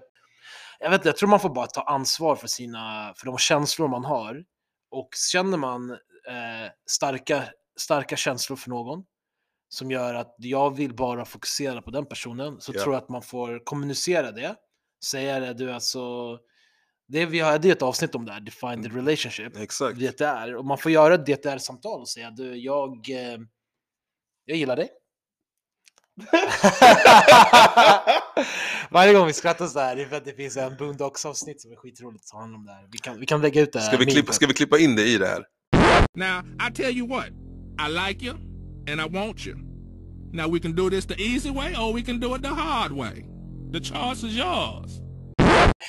jag, 0.79 0.89
vet, 0.89 1.05
jag 1.05 1.17
tror 1.17 1.29
man 1.29 1.39
får 1.39 1.49
bara 1.49 1.67
ta 1.67 1.81
ansvar 1.81 2.35
för, 2.35 2.47
sina, 2.47 3.13
för 3.17 3.25
de 3.25 3.37
känslor 3.37 3.87
man 3.87 4.05
har. 4.05 4.43
Och 4.91 5.09
känner 5.31 5.57
man 5.57 5.91
eh, 5.91 6.71
starka, 6.89 7.43
starka 7.79 8.15
känslor 8.15 8.57
för 8.57 8.69
någon 8.69 9.03
som 9.69 9.91
gör 9.91 10.13
att 10.13 10.35
jag 10.37 10.75
vill 10.75 10.93
bara 10.95 11.25
fokusera 11.25 11.81
på 11.81 11.91
den 11.91 12.05
personen 12.05 12.61
så 12.61 12.71
Ja. 12.75 12.81
tror 12.83 12.93
jag 12.95 13.03
att 13.03 13.09
man 13.09 13.21
får 13.21 13.65
kommunicera 13.65 14.31
det. 14.31 14.55
Säga 15.05 15.39
det, 15.39 15.53
du 15.53 15.71
alltså. 15.71 16.37
Det, 17.07 17.25
vi 17.25 17.39
hade 17.39 17.69
ett 17.69 17.81
avsnitt 17.81 18.15
om 18.15 18.25
det 18.25 18.31
här, 18.31 18.39
define 18.39 18.83
the 18.83 18.89
relationship. 18.89 19.57
Exakt. 19.57 19.99
Det 19.99 20.21
är. 20.21 20.55
Och 20.55 20.65
man 20.65 20.77
får 20.77 20.91
göra 20.91 21.13
ett 21.15 21.25
DTR-samtal 21.25 22.01
och 22.01 22.09
säga 22.09 22.31
du, 22.31 22.55
jag, 22.55 23.09
eh, 23.09 23.39
jag 24.45 24.57
gillar 24.57 24.75
dig. 24.75 24.89
Varje 28.89 29.13
gång 29.13 29.27
vi 29.27 29.33
skrattar 29.33 29.67
så 29.67 29.79
här, 29.79 29.95
det 29.95 30.01
är 30.01 30.05
för 30.05 30.15
att 30.15 30.25
det 30.25 30.33
finns 30.33 30.57
en 30.57 30.77
Boondocks-avsnitt 30.77 31.61
som 31.61 31.71
är 31.71 31.75
skitroligt 31.75 32.27
som 32.27 32.39
handlar 32.39 32.59
om 32.59 32.65
det 32.65 32.71
här. 32.71 32.87
Vi 32.91 32.97
kan, 32.97 33.19
vi 33.19 33.25
kan 33.25 33.41
lägga 33.41 33.61
ut 33.61 33.73
det. 33.73 33.81
Ska 33.81 33.97
vi, 33.97 34.05
klippa, 34.05 34.33
ska 34.33 34.47
vi 34.47 34.53
klippa 34.53 34.79
in 34.79 34.95
det 34.95 35.03
i 35.03 35.17
det 35.17 35.27
här? 35.27 35.45
Now, 36.15 36.43
I 36.69 36.73
tell 36.73 36.97
you 36.97 37.07
what, 37.07 37.27
I 37.79 37.87
like 38.07 38.25
you 38.25 38.35
and 38.91 39.01
I 39.01 39.07
want 39.17 39.47
you. 39.47 39.55
Now, 40.33 40.53
we 40.53 40.59
can 40.59 40.75
do 40.75 40.89
this 40.89 41.05
the 41.05 41.21
easy 41.21 41.51
way 41.51 41.75
or 41.75 41.93
we 41.93 42.01
can 42.01 42.19
do 42.19 42.35
it 42.35 42.43
the 42.43 42.49
hard 42.49 42.91
way. 42.91 43.25
The 43.73 43.79
choice 43.79 44.23
is 44.23 44.37
yours. 44.37 44.91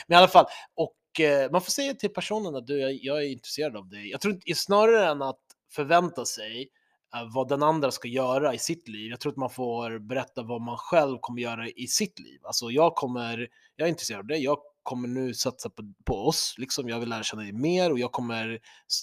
Men 0.09 0.15
i 0.15 0.17
alla 0.19 0.29
fall, 0.29 0.47
och 0.75 1.21
eh, 1.21 1.51
man 1.51 1.61
får 1.61 1.71
säga 1.71 1.95
till 1.95 2.11
personen 2.11 2.55
att 2.55 2.67
du, 2.67 2.81
jag, 2.81 2.99
jag 3.03 3.23
är 3.23 3.33
intresserad 3.33 3.77
av 3.77 3.89
dig. 3.89 4.11
Jag 4.11 4.21
tror 4.21 4.35
inte, 4.35 4.55
snarare 4.55 5.07
än 5.07 5.23
att 5.23 5.41
förvänta 5.73 6.25
sig 6.25 6.69
Eh, 7.15 7.29
vad 7.35 7.49
den 7.49 7.63
andra 7.63 7.91
ska 7.91 8.09
göra 8.09 8.55
i 8.55 8.59
sitt 8.59 8.89
liv. 8.89 9.11
Jag 9.11 9.21
tror 9.21 9.33
att 9.33 9.39
man 9.39 9.51
får 9.51 9.99
berätta 9.99 10.43
vad 10.43 10.61
man 10.61 10.77
själv 10.77 11.19
kommer 11.21 11.43
göra 11.43 11.69
i 11.69 11.87
sitt 11.87 12.19
liv. 12.19 12.41
Alltså 12.45 12.71
jag 12.71 12.95
kommer, 12.95 13.49
jag 13.77 13.87
är 13.87 13.91
intresserad 13.91 14.21
av 14.21 14.27
dig, 14.27 14.45
jag 14.45 14.59
kommer 14.83 15.09
nu 15.09 15.35
satsa 15.35 15.71
på, 15.71 15.93
på 16.05 16.27
oss, 16.27 16.55
liksom. 16.59 16.89
jag 16.89 17.01
vill 17.01 17.09
lära 17.09 17.23
känna 17.23 17.43
dig 17.43 17.53
mer 17.53 17.93
och 17.93 17.99
jag 17.99 18.13
kommer, 18.13 18.59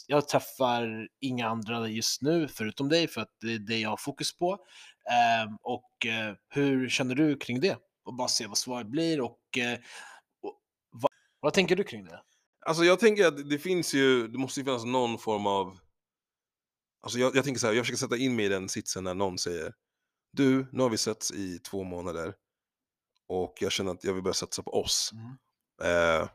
jag 0.07 0.27
träffar 0.27 1.07
inga 1.21 1.47
andra 1.47 1.87
just 1.87 2.21
nu 2.21 2.47
förutom 2.47 2.89
dig 2.89 3.07
för 3.07 3.21
att 3.21 3.31
det 3.41 3.53
är 3.53 3.59
det 3.59 3.77
jag 3.77 3.89
har 3.89 3.97
fokus 3.97 4.37
på. 4.37 4.51
Eh, 5.09 5.53
och 5.61 6.05
eh, 6.05 6.35
hur 6.49 6.89
känner 6.89 7.15
du 7.15 7.37
kring 7.37 7.59
det? 7.59 7.77
Och 8.05 8.13
bara 8.13 8.27
se 8.27 8.47
vad 8.47 8.57
svaret 8.57 8.87
blir 8.87 9.21
och 9.21 9.57
eh, 9.57 9.79
vad 11.39 11.53
tänker 11.53 11.75
du 11.75 11.83
kring 11.83 12.05
det? 12.05 12.21
Alltså 12.65 12.83
jag 12.83 12.99
tänker 12.99 13.27
att 13.27 13.49
det 13.49 13.59
finns 13.59 13.93
ju, 13.93 14.27
det 14.27 14.37
måste 14.37 14.59
ju 14.59 14.63
finnas 14.65 14.85
någon 14.85 15.17
form 15.17 15.47
av... 15.47 15.77
Alltså 17.07 17.19
jag, 17.19 17.35
jag 17.35 17.43
tänker 17.43 17.59
så 17.59 17.67
här, 17.67 17.73
jag 17.73 17.85
försöker 17.85 17.97
sätta 17.97 18.17
in 18.17 18.35
mig 18.35 18.45
i 18.45 18.49
den 18.49 18.69
sitsen 18.69 19.03
när 19.03 19.13
någon 19.13 19.37
säger 19.37 19.73
Du, 20.33 20.67
nu 20.71 20.83
har 20.83 20.89
vi 20.89 20.97
setts 20.97 21.31
i 21.31 21.59
två 21.59 21.83
månader 21.83 22.33
och 23.27 23.57
jag 23.59 23.71
känner 23.71 23.91
att 23.91 24.03
jag 24.03 24.13
vill 24.13 24.23
börja 24.23 24.33
satsa 24.33 24.63
på 24.63 24.71
oss. 24.71 25.11
Eh, 25.83 26.29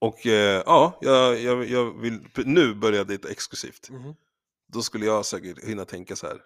och 0.00 0.26
eh, 0.26 0.62
ja, 0.66 0.98
jag, 1.00 1.40
jag, 1.40 1.64
jag 1.68 2.00
vill 2.00 2.26
nu 2.36 2.74
börja 2.74 3.04
dejta 3.04 3.30
exklusivt. 3.30 3.90
Mhm. 3.90 4.14
då 4.72 4.82
skulle 4.82 5.06
jag 5.06 5.26
säkert 5.26 5.64
hinna 5.64 5.84
tänka 5.84 6.16
så 6.16 6.26
här. 6.26 6.40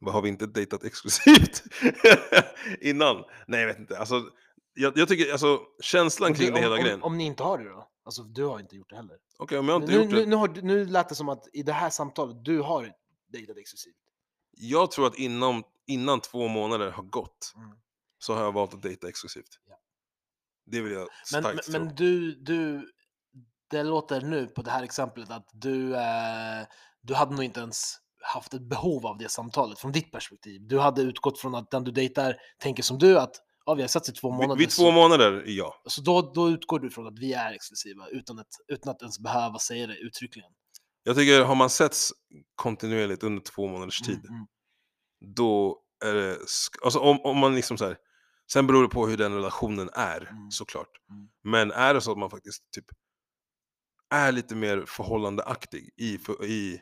Vad 0.00 0.14
har 0.14 0.22
vi 0.22 0.28
inte 0.28 0.46
dejtat 0.46 0.84
exklusivt 0.84 1.62
innan? 2.80 3.24
Nej, 3.46 3.60
jag 3.60 3.66
vet 3.68 3.78
inte. 3.78 3.98
Alltså, 3.98 4.22
jag, 4.74 4.98
jag 4.98 5.08
tycker 5.08 5.32
alltså 5.32 5.60
känslan 5.82 6.30
Om 6.30 6.36
kring 6.36 6.46
du- 6.46 6.52
det 6.52 6.58
om, 6.58 6.62
hela 6.62 6.74
om, 6.76 6.80
grejen. 6.82 7.02
Om 7.02 7.18
ni 7.18 7.24
inte 7.24 7.42
har 7.42 7.58
det 7.58 7.68
då? 7.68 7.89
Alltså 8.04 8.22
du 8.22 8.44
har 8.44 8.60
inte 8.60 8.76
gjort 8.76 8.90
det 8.90 8.96
heller. 8.96 9.16
Okej, 9.38 9.58
om 9.58 9.68
jag 9.68 9.82
inte 9.82 9.92
Nu, 9.92 10.02
gjort 10.02 10.10
det. 10.10 10.26
nu, 10.26 10.36
har, 10.36 10.48
nu 10.48 10.84
lät 10.86 11.08
det 11.08 11.14
som 11.14 11.28
att 11.28 11.48
i 11.52 11.62
det 11.62 11.72
här 11.72 11.90
samtalet, 11.90 12.44
du 12.44 12.60
har 12.60 12.92
dejtat 13.32 13.56
exklusivt. 13.56 13.96
Jag 14.50 14.90
tror 14.90 15.06
att 15.06 15.14
inom, 15.18 15.64
innan 15.86 16.20
två 16.20 16.48
månader 16.48 16.90
har 16.90 17.02
gått 17.02 17.52
Mm. 17.56 17.70
så 18.18 18.34
har 18.34 18.42
jag 18.42 18.52
valt 18.52 18.74
att 18.74 18.82
dejta 18.82 19.08
exklusivt. 19.08 19.58
Ja. 19.68 19.74
Det 20.66 20.80
vill 20.80 20.92
jag 20.92 21.08
Men, 21.32 21.42
starkt 21.42 21.68
men, 21.68 21.74
tro. 21.74 21.84
men 21.84 21.94
du, 21.94 22.34
du, 22.34 22.90
det 23.70 23.82
låter 23.82 24.20
nu 24.20 24.46
på 24.46 24.62
det 24.62 24.70
här 24.70 24.82
exemplet 24.82 25.30
att 25.30 25.48
du, 25.52 25.96
eh, 25.96 26.66
du 27.00 27.14
hade 27.14 27.34
nog 27.34 27.44
inte 27.44 27.60
ens 27.60 27.96
haft 28.22 28.54
ett 28.54 28.62
behov 28.62 29.06
av 29.06 29.18
det 29.18 29.28
samtalet 29.28 29.78
från 29.78 29.92
ditt 29.92 30.12
perspektiv. 30.12 30.60
Du 30.66 30.78
hade 30.78 31.02
utgått 31.02 31.38
från 31.40 31.54
att 31.54 31.70
den 31.70 31.84
du 31.84 31.90
dejtar 31.90 32.36
tänker 32.58 32.82
som 32.82 32.98
du, 32.98 33.18
att 33.18 33.36
ja, 33.66 33.74
vi 33.74 33.82
har 33.82 33.88
sett 33.88 34.08
i 34.08 34.12
två 34.12 34.28
Vid, 34.30 34.36
månader. 34.36 34.58
vid 34.58 34.70
två 34.70 34.82
så, 34.82 34.90
månader, 34.90 35.44
ja. 35.46 35.82
så 35.86 36.00
då, 36.02 36.32
då 36.34 36.48
utgår 36.50 36.78
du 36.78 36.90
från 36.90 37.06
att 37.06 37.18
vi 37.18 37.32
är 37.32 37.52
exklusiva 37.52 38.08
utan 38.08 38.38
att, 38.38 38.46
utan 38.68 38.90
att 38.90 39.02
ens 39.02 39.18
behöva 39.18 39.58
säga 39.58 39.86
det 39.86 39.96
uttryckligen. 39.96 40.50
Jag 41.02 41.16
tycker, 41.16 41.44
har 41.44 41.54
man 41.54 41.70
setts 41.70 42.12
kontinuerligt 42.54 43.22
under 43.22 43.42
två 43.42 43.66
månaders 43.68 44.00
tid, 44.00 44.24
Mm, 44.24 44.34
mm. 44.34 44.46
då 45.36 45.78
är 46.04 46.14
det... 46.14 46.38
Alltså 46.84 46.98
om, 46.98 47.20
om 47.20 47.38
man 47.38 47.54
liksom 47.54 47.78
så 47.78 47.84
här, 47.84 47.96
Sen 48.52 48.66
beror 48.66 48.82
det 48.82 48.88
på 48.88 49.06
hur 49.06 49.16
den 49.16 49.34
relationen 49.34 49.90
är, 49.92 50.20
Mm. 50.30 50.50
såklart. 50.50 50.88
Mm. 51.10 51.28
Men 51.44 51.70
är 51.72 51.94
det 51.94 52.00
så 52.00 52.12
att 52.12 52.18
man 52.18 52.30
faktiskt 52.30 52.70
typ 52.70 52.84
är 54.10 54.32
lite 54.32 54.54
mer 54.54 54.84
förhållandeaktig 54.86 55.90
i, 55.96 56.18
för, 56.18 56.44
i 56.44 56.80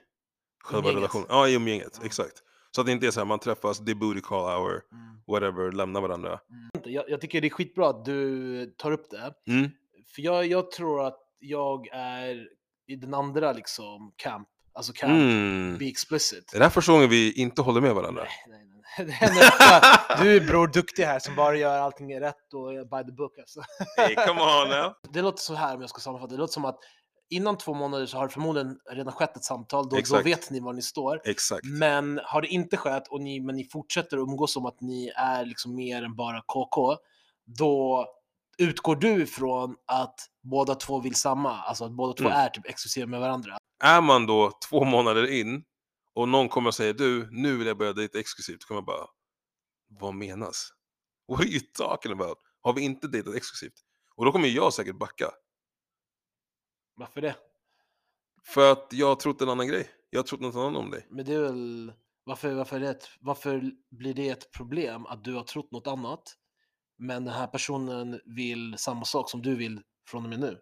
själva 0.65 0.79
Umgänget. 0.79 0.97
relationen. 0.99 1.27
Ja, 1.29 1.49
i 1.49 1.55
umgänget. 1.55 1.97
Mm. 1.97 2.07
Exakt. 2.07 2.43
Så 2.79 2.83
att 2.83 2.87
det 2.87 2.93
inte 2.93 3.07
är 3.07 3.11
så 3.11 3.21
här, 3.21 3.25
man 3.25 3.39
träffas, 3.39 3.79
det 3.79 3.93
är 3.93 3.95
booty 3.95 4.21
call 4.21 4.45
hour, 4.45 4.71
Mm. 4.93 5.21
whatever, 5.27 5.73
lämnar 5.73 6.01
varandra. 6.01 6.39
Jag, 6.85 7.11
jag 7.11 7.21
tycker 7.21 7.41
det 7.41 7.47
är 7.49 7.51
skitbra 7.51 7.89
att 7.89 8.05
du 8.05 8.67
tar 8.79 8.93
upp 8.93 9.11
det. 9.11 9.53
Mm. 9.53 9.71
För 10.15 10.23
jag, 10.23 10.47
jag 10.47 10.71
tror 10.71 11.07
att 11.07 11.19
jag 11.39 11.89
är 11.93 12.47
i 12.89 12.97
den 12.97 13.15
andra 13.15 13.53
liksom 13.53 14.13
camp. 14.17 14.49
Alltså 14.73 14.93
camp, 14.93 15.11
Mm. 15.13 15.77
be 15.79 15.85
explicit. 15.87 16.53
Är 16.55 16.59
det 16.59 16.65
här 16.65 16.71
första 16.71 16.93
gången 16.93 17.09
vi 17.11 17.33
inte 17.33 17.63
håller 17.63 17.81
med 17.81 17.95
varandra? 17.95 18.23
Nej, 18.23 18.33
nej, 18.49 18.65
nej. 18.65 18.75
Det 19.07 19.13
händer 19.13 19.43
ofta. 19.49 20.23
Du 20.25 20.37
är 20.37 20.41
bror 20.41 20.67
duktig 20.67 21.03
här 21.03 21.19
som 21.19 21.35
bara 21.35 21.57
gör 21.57 21.79
allting 21.79 22.21
rätt 22.21 22.55
och 22.55 22.69
by 22.89 23.05
the 23.11 23.13
book 23.13 23.39
alltså. 23.39 23.61
Hey, 23.97 24.15
come 24.15 24.41
on 24.41 24.69
now! 24.69 24.93
Det 25.13 25.23
låter 25.23 25.39
så 25.43 25.55
här 25.55 25.75
om 25.75 25.81
jag 25.81 25.91
ska 25.91 26.01
sammanfatta. 26.01 26.33
Det 26.35 26.39
låter 26.41 26.53
som 26.53 26.65
att 26.65 26.79
innan 27.31 27.59
två 27.59 27.75
månader 27.75 28.07
så 28.07 28.17
har 28.17 28.27
det 28.27 28.33
förmodligen 28.33 28.79
redan 28.91 29.13
skett 29.13 29.37
ett 29.37 29.45
samtal. 29.45 29.89
Då, 29.89 29.97
då 30.11 30.23
vet 30.23 30.51
ni 30.51 30.61
var 30.61 30.73
ni 30.73 30.83
står. 30.83 31.21
Exakt. 31.25 31.67
Men 31.67 32.21
har 32.25 32.43
det 32.43 32.49
inte 32.49 32.77
skett 32.77 33.09
och 33.09 33.21
ni, 33.21 33.41
men 33.41 33.57
ni 33.57 33.65
fortsätter 33.65 34.17
umgås 34.17 34.53
som 34.53 34.67
att 34.67 34.81
ni 34.81 35.09
är 35.17 35.45
liksom 35.45 35.75
mer 35.75 36.03
än 36.03 36.17
bara 36.17 36.43
KK, 36.47 36.97
då 37.59 38.07
utgår 38.59 38.97
du 38.97 39.23
ifrån 39.23 39.77
att 39.87 40.15
båda 40.43 40.75
två 40.75 41.01
vill 41.01 41.15
samma, 41.15 41.61
alltså 41.63 41.85
att 41.85 41.93
båda 41.93 42.13
två 42.13 42.25
Mm. 42.25 42.39
är 42.39 42.49
typ 42.49 42.67
exklusiva 42.67 43.07
med 43.07 43.21
varandra. 43.21 43.57
Är 43.85 44.01
man 44.01 44.27
då 44.27 44.53
två 44.71 44.85
månader 44.85 45.27
in 45.33 45.65
och 46.15 46.29
någon 46.29 46.49
kommer 46.49 46.69
och 46.69 46.75
säger 46.75 46.95
du, 46.95 47.29
nu 47.31 47.57
vill 47.57 47.67
jag 47.67 47.79
börja 47.79 47.93
dejta 47.93 48.19
exklusivt, 48.19 48.61
då 48.61 48.67
kommer 48.67 48.79
jag 48.79 48.87
bara, 48.87 49.07
vad 50.01 50.15
menas? 50.15 50.69
What 51.29 51.41
are 51.41 51.49
you 51.49 51.61
talking 51.61 52.13
about? 52.13 52.39
Har 52.61 52.73
vi 52.73 52.81
inte 52.81 53.09
dejtat 53.09 53.35
exklusivt? 53.35 53.75
Och 54.17 54.25
då 54.25 54.33
kommer 54.33 54.49
jag 54.49 54.73
säkert 54.73 54.99
backa. 54.99 55.31
Varför 56.99 57.21
det? 57.21 57.37
För 58.45 58.73
att 58.73 58.89
jag 58.91 59.07
har 59.07 59.15
trott 59.15 59.43
en 59.43 59.49
annan 59.49 59.69
grej. 59.69 59.91
Jag 60.11 60.19
har 60.19 60.25
trott 60.25 60.41
något 60.41 60.55
annat 60.55 60.77
om 60.77 60.91
dig. 60.91 61.07
Men 61.11 61.25
det 61.25 61.35
är 61.35 61.41
väl, 61.41 61.93
varför, 62.25 62.53
varför, 62.53 62.77
är 62.77 62.81
det 62.81 62.99
varför 63.21 63.71
blir 63.91 64.15
det 64.15 64.29
ett 64.29 64.53
problem 64.53 65.07
att 65.07 65.25
du 65.25 65.35
har 65.35 65.43
trott 65.43 65.73
något 65.73 65.87
annat, 65.87 66.23
men 66.99 67.25
den 67.25 67.35
här 67.35 67.47
personen 67.47 68.21
vill 68.25 68.79
samma 68.79 69.05
sak 69.05 69.31
som 69.31 69.43
du 69.43 69.57
vill 69.57 69.81
från 70.09 70.25
och 70.25 70.31
med 70.31 70.41
nu? 70.41 70.59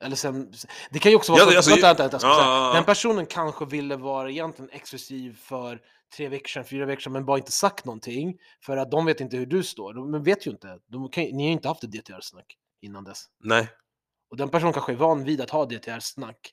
Eller 0.00 0.16
sen, 0.16 0.52
det 0.90 0.98
kan 0.98 1.12
ju 1.12 1.16
också 1.16 1.32
vara 1.32 1.42
Ja, 1.42 1.50
så, 1.50 1.56
alltså, 1.56 1.86
vänta, 1.86 2.08
ja, 2.12 2.18
ja. 2.22 2.72
den 2.74 2.84
personen 2.84 3.26
kanske 3.26 3.64
ville 3.64 3.96
vara 3.96 4.30
egentligen 4.30 4.70
exklusiv 4.70 5.36
för 5.36 5.80
tre 6.16 6.28
veckor 6.28 6.48
sedan, 6.48 6.64
fyra 6.64 6.86
veckor 6.86 7.00
sedan, 7.00 7.12
men 7.12 7.24
bara 7.24 7.38
inte 7.38 7.52
sagt 7.52 7.84
någonting, 7.84 8.38
för 8.60 8.76
att 8.76 8.90
de 8.90 9.06
vet 9.06 9.20
inte 9.20 9.36
hur 9.36 9.46
du 9.46 9.62
står. 9.62 9.94
De 9.94 10.22
vet 10.22 10.46
ju 10.46 10.50
inte, 10.50 10.78
de 10.86 11.08
kan, 11.10 11.24
ni 11.24 11.42
har 11.42 11.48
ju 11.48 11.52
inte 11.52 11.68
haft 11.68 11.84
ett 11.84 11.92
DTR-snack 11.92 12.56
innan 12.80 13.04
dess. 13.04 13.24
Nej. 13.44 13.68
Och 14.30 14.36
den 14.36 14.48
personen 14.48 14.72
kanske 14.72 14.92
är 14.92 14.96
van 14.96 15.24
vid 15.24 15.40
att 15.40 15.50
ha 15.50 15.64
DTR-snack 15.66 16.52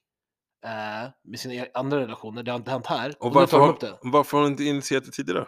eh, 0.65 1.09
med 1.23 1.39
sina 1.39 1.53
e- 1.53 1.71
andra 1.73 1.99
relationer, 1.99 2.43
det 2.43 2.51
har 2.51 2.57
inte 2.59 2.71
hänt 2.71 2.87
här. 2.87 3.15
Och 3.19 3.31
då 3.31 3.39
varför 3.39 3.59
har, 3.59 3.77
det. 3.79 3.97
varför 4.01 4.37
har 4.37 4.43
du 4.45 4.51
inte 4.51 4.63
initierat 4.63 5.05
det 5.05 5.11
tidigare? 5.11 5.47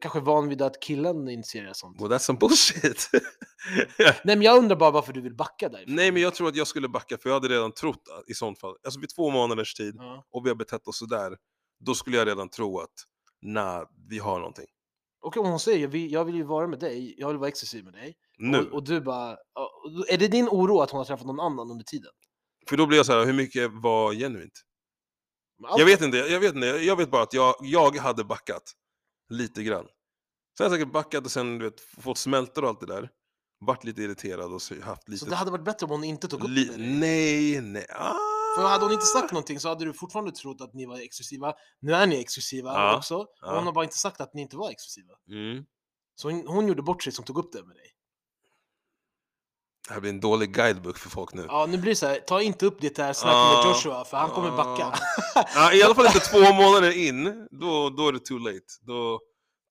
Kanske 0.00 0.20
van 0.20 0.48
vid 0.48 0.62
att 0.62 0.80
killen 0.82 1.28
initierar 1.28 1.72
sånt. 1.72 2.00
Well, 2.00 2.10
that's 2.10 2.18
some 2.18 2.38
bullshit. 2.38 3.10
Nej 4.24 4.36
men 4.36 4.42
jag 4.42 4.58
undrar 4.58 4.76
bara 4.76 4.90
varför 4.90 5.12
du 5.12 5.20
vill 5.20 5.34
backa 5.36 5.68
därifrån. 5.68 5.94
Nej, 5.94 6.12
men 6.12 6.22
jag 6.22 6.34
tror 6.34 6.48
att 6.48 6.56
jag 6.56 6.66
skulle 6.66 6.88
backa, 6.88 7.18
för 7.18 7.28
jag 7.28 7.34
hade 7.34 7.48
redan 7.48 7.72
trott 7.72 8.02
att, 8.18 8.30
i 8.30 8.34
sånt 8.34 8.60
fall, 8.60 8.74
alltså 8.84 9.00
vid 9.00 9.08
två 9.16 9.30
månaders 9.30 9.74
tid, 9.74 9.94
Ja. 9.98 10.24
och 10.32 10.44
vi 10.46 10.50
har 10.50 10.56
betett 10.56 10.88
oss 10.88 10.98
sådär, 10.98 11.36
då 11.80 11.94
skulle 11.94 12.16
jag 12.16 12.26
redan 12.28 12.48
tro 12.48 12.78
att, 12.80 12.90
nah, 13.42 13.84
vi 14.08 14.18
har 14.18 14.38
någonting. 14.38 14.66
Och 15.22 15.36
om 15.36 15.46
hon 15.46 15.60
säger 15.60 15.78
jag 15.78 15.88
vill, 15.88 16.12
jag 16.12 16.24
vill 16.24 16.34
ju 16.34 16.42
vara 16.42 16.66
med 16.66 16.78
dig, 16.78 17.14
jag 17.18 17.28
vill 17.28 17.36
vara 17.36 17.48
exklusiv 17.48 17.84
med 17.84 17.92
dig. 17.92 18.14
Nu. 18.42 18.58
Och, 18.58 18.72
och 18.72 18.84
du 18.84 19.00
bara, 19.00 19.32
och 19.32 20.08
är 20.08 20.18
det 20.18 20.28
din 20.28 20.48
oro 20.48 20.80
att 20.80 20.90
hon 20.90 20.98
har 20.98 21.04
träffat 21.04 21.26
någon 21.26 21.40
annan 21.40 21.70
under 21.70 21.84
tiden? 21.84 22.10
För 22.68 22.76
då 22.76 22.86
blir 22.86 22.96
jag 22.96 23.06
så 23.06 23.12
här, 23.12 23.24
hur 23.26 23.32
mycket 23.32 23.70
var 23.72 24.14
genuint? 24.14 24.62
Allt- 25.64 25.78
Jag 25.78 25.86
vet 25.86 26.00
inte, 26.00 26.16
jag 26.16 26.40
vet 26.40 26.54
inte, 26.54 26.66
jag 26.66 26.96
vet 26.96 27.10
bara 27.10 27.22
att 27.22 27.32
jag, 27.34 27.54
jag 27.60 27.96
hade 27.96 28.24
backat. 28.24 28.62
Lite 29.28 29.62
grann. 29.62 29.86
Sen 30.58 30.64
har 30.64 30.70
jag 30.70 30.72
säkert 30.80 30.92
backat 30.92 31.24
och 31.24 31.30
sen 31.30 31.58
du 31.58 31.64
vet, 31.64 31.80
fått 31.80 32.18
smältor 32.18 32.62
och 32.62 32.68
allt 32.68 32.80
det 32.80 32.86
där. 32.86 33.10
Varit 33.60 33.84
lite 33.84 34.02
irriterad 34.02 34.52
och 34.52 34.60
haft 34.82 35.08
lite... 35.08 35.24
Så 35.24 35.30
det 35.30 35.36
hade 35.36 35.50
varit 35.50 35.64
bättre 35.64 35.84
om 35.84 35.90
hon 35.90 36.04
inte 36.04 36.28
tog 36.28 36.44
upp 36.44 36.50
li, 36.50 36.64
det 36.64 36.76
nej, 36.76 37.60
nej. 37.60 37.86
Ah. 37.90 38.14
För 38.56 38.68
hade 38.68 38.84
hon 38.84 38.92
inte 38.92 39.06
sagt 39.06 39.32
någonting 39.32 39.60
så 39.60 39.68
hade 39.68 39.84
du 39.84 39.92
fortfarande 39.92 40.32
trott 40.32 40.60
att 40.60 40.74
ni 40.74 40.86
var 40.86 40.98
exklusiva. 40.98 41.54
Nu 41.80 41.94
är 41.94 42.06
ni 42.06 42.20
exklusiva 42.20 42.72
Ja, 42.72 42.96
också. 42.96 43.16
Och 43.16 43.28
ja. 43.40 43.56
hon 43.56 43.64
har 43.66 43.72
bara 43.72 43.84
inte 43.84 43.98
sagt 43.98 44.20
att 44.20 44.34
ni 44.34 44.42
inte 44.42 44.56
var 44.56 44.70
exklusiva. 44.70 45.14
Mm. 45.28 45.64
Så 46.14 46.30
hon, 46.30 46.46
hon 46.46 46.66
gjorde 46.68 46.82
bort 46.82 47.02
sig 47.02 47.12
som 47.12 47.24
tog 47.24 47.38
upp 47.38 47.52
det 47.52 47.64
med 47.64 47.76
dig. 47.76 47.90
Det 49.88 49.94
här 49.94 50.00
blir 50.00 50.10
en 50.10 50.20
dålig 50.20 50.54
guidebook 50.54 50.98
för 50.98 51.10
folk 51.10 51.34
nu. 51.34 51.44
Ja, 51.48 51.66
nu 51.68 51.78
blir 51.78 51.90
det 51.90 51.96
så 51.96 52.06
här, 52.06 52.18
ta 52.18 52.42
inte 52.42 52.66
upp 52.66 52.80
det 52.80 52.98
här 52.98 53.12
snacket 53.12 53.36
med 53.36 53.64
Ja, 53.64 53.68
Joshua 53.68 54.04
för 54.04 54.16
han 54.16 54.30
kommer 54.30 54.50
backa. 54.50 54.98
Ja, 55.54 55.72
I 55.74 55.82
alla 55.82 55.94
fall 55.94 56.06
inte 56.06 56.20
två 56.20 56.52
månader 56.54 56.96
in, 56.96 57.48
då, 57.50 57.90
då 57.90 58.08
är 58.08 58.12
det 58.12 58.18
too 58.18 58.38
late. 58.38 58.60
Då, 58.80 59.20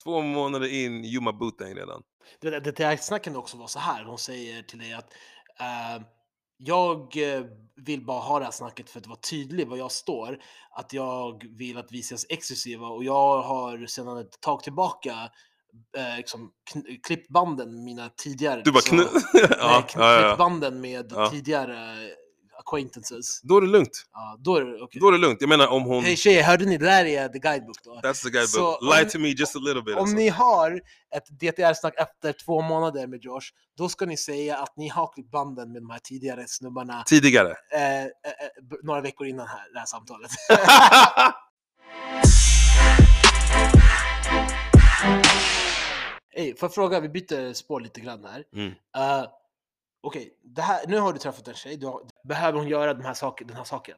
två 0.04 0.22
månader 0.22 0.68
in, 0.74 1.06
you 1.06 1.24
my 1.24 1.32
bootang 1.32 1.76
redan. 1.76 2.02
Det, 2.42 2.60
det, 2.60 2.84
här 2.84 2.98
snacket 2.98 3.26
kan 3.26 3.36
också 3.36 3.58
vara 3.58 3.68
så 3.68 3.80
här. 3.80 4.04
Hon 4.04 4.18
säger 4.18 4.64
till 4.64 4.80
dig 4.80 4.94
att 4.94 5.14
eh, 5.60 6.04
jag 6.58 7.18
eh, 7.18 7.44
vill 7.76 8.06
bara 8.06 8.20
ha 8.20 8.40
det 8.40 8.46
här 8.46 8.52
snacket 8.52 8.90
för 8.90 9.00
att 9.00 9.08
vara 9.08 9.20
tydlig 9.20 9.68
var 9.68 9.78
jag 9.78 9.92
står. 9.92 10.40
Att 10.72 10.94
jag 10.94 11.44
vill 11.58 11.78
att 11.78 11.92
vi 11.92 12.00
ses 12.00 12.26
exklusiva 12.30 12.88
och 12.88 13.04
jag 13.04 13.42
har 13.42 13.86
sedan 13.86 14.18
ett 14.18 14.42
tag 14.42 14.64
tillbaka 14.64 15.30
eh, 15.98 16.18
liksom, 16.18 16.52
kn- 16.74 17.00
klippt 17.04 17.30
banden 17.30 17.76
med 17.76 17.84
mina 17.84 18.10
tidigare. 18.10 18.62
Du 18.66 18.72
bara 18.72 18.82
så-. 18.82 18.96
Nej, 18.96 19.06
ja, 19.34 19.44
kn- 19.44 19.56
ja, 19.60 19.82
klippt 19.88 19.96
ja. 20.00 20.36
banden 20.38 20.82
med 20.82 21.12
Ja. 21.16 21.30
tidigare 21.30 21.98
acquaintances. 22.60 23.42
Då 23.42 23.58
är 23.58 23.62
det 23.62 23.68
lugnt. 23.68 24.04
Ja, 24.14 24.36
då 24.40 24.56
är 24.56 24.62
det 24.66 24.82
okej. 24.84 25.02
Då 25.02 25.08
är 25.08 25.12
det 25.12 25.18
lugnt. 25.18 25.38
Jag 25.42 25.50
menar 25.50 25.68
om 25.68 25.84
hon... 25.84 26.04
Hej 26.04 26.16
tjejer, 26.18 26.44
hörde 26.44 26.66
ni? 26.66 26.78
Det 26.78 26.86
där 26.86 27.06
är 27.06 27.28
the 27.30 27.40
guidebook 27.40 27.78
då. 27.84 28.00
That's 28.04 28.24
the 28.24 28.30
guidebook. 28.30 28.50
Så 28.50 28.80
Lie 28.96 29.04
om- 29.04 29.10
to 29.10 29.20
me 29.20 29.28
just 29.30 29.56
a 29.56 29.60
little 29.60 29.82
bit. 29.82 29.96
Om 29.96 30.02
alltså. 30.02 30.16
ni 30.16 30.30
har 30.30 30.82
ett 31.16 31.40
DTR-snack 31.40 31.94
efter 31.98 32.34
två 32.46 32.62
månader 32.62 33.08
med 33.08 33.20
Josh, 33.24 33.42
då 33.78 33.90
ska 33.90 34.06
ni 34.06 34.18
säga 34.18 34.58
att 34.58 34.78
ni 34.78 34.88
har 34.90 35.14
klippt 35.14 35.32
banden 35.32 35.72
med 35.72 35.82
de 35.82 35.90
här 35.90 36.00
tidigare 36.04 36.44
snubbarna 36.48 37.04
Tidigare. 37.06 37.56
eh, 37.74 38.00
eh, 38.02 38.06
eh, 38.06 38.10
några 38.84 39.02
veckor 39.02 39.28
innan 39.28 39.48
här, 39.48 39.74
det 39.74 39.80
här 39.80 39.86
samtalet. 39.86 40.32
Ey, 46.32 46.56
får 46.56 46.68
jag 46.68 46.74
fråga, 46.74 47.00
vi 47.00 47.10
byter 47.10 47.54
spår 47.54 47.80
lite 47.80 48.02
grann 48.02 48.26
här. 48.26 48.44
Mm. 48.54 48.68
Uh, 48.68 49.28
Okej, 50.04 50.38
det 50.44 50.62
här- 50.62 50.88
nu 50.88 50.98
har 50.98 51.14
du 51.14 51.20
träffat 51.20 51.48
en 51.48 51.54
tjej, 51.54 51.84
har, 51.84 52.02
behöver 52.28 52.60
hon 52.60 52.68
göra 52.68 52.94
den 52.94 53.06
här, 53.06 53.14
saken, 53.14 53.48
den 53.48 53.58
här 53.58 53.64
saken? 53.64 53.98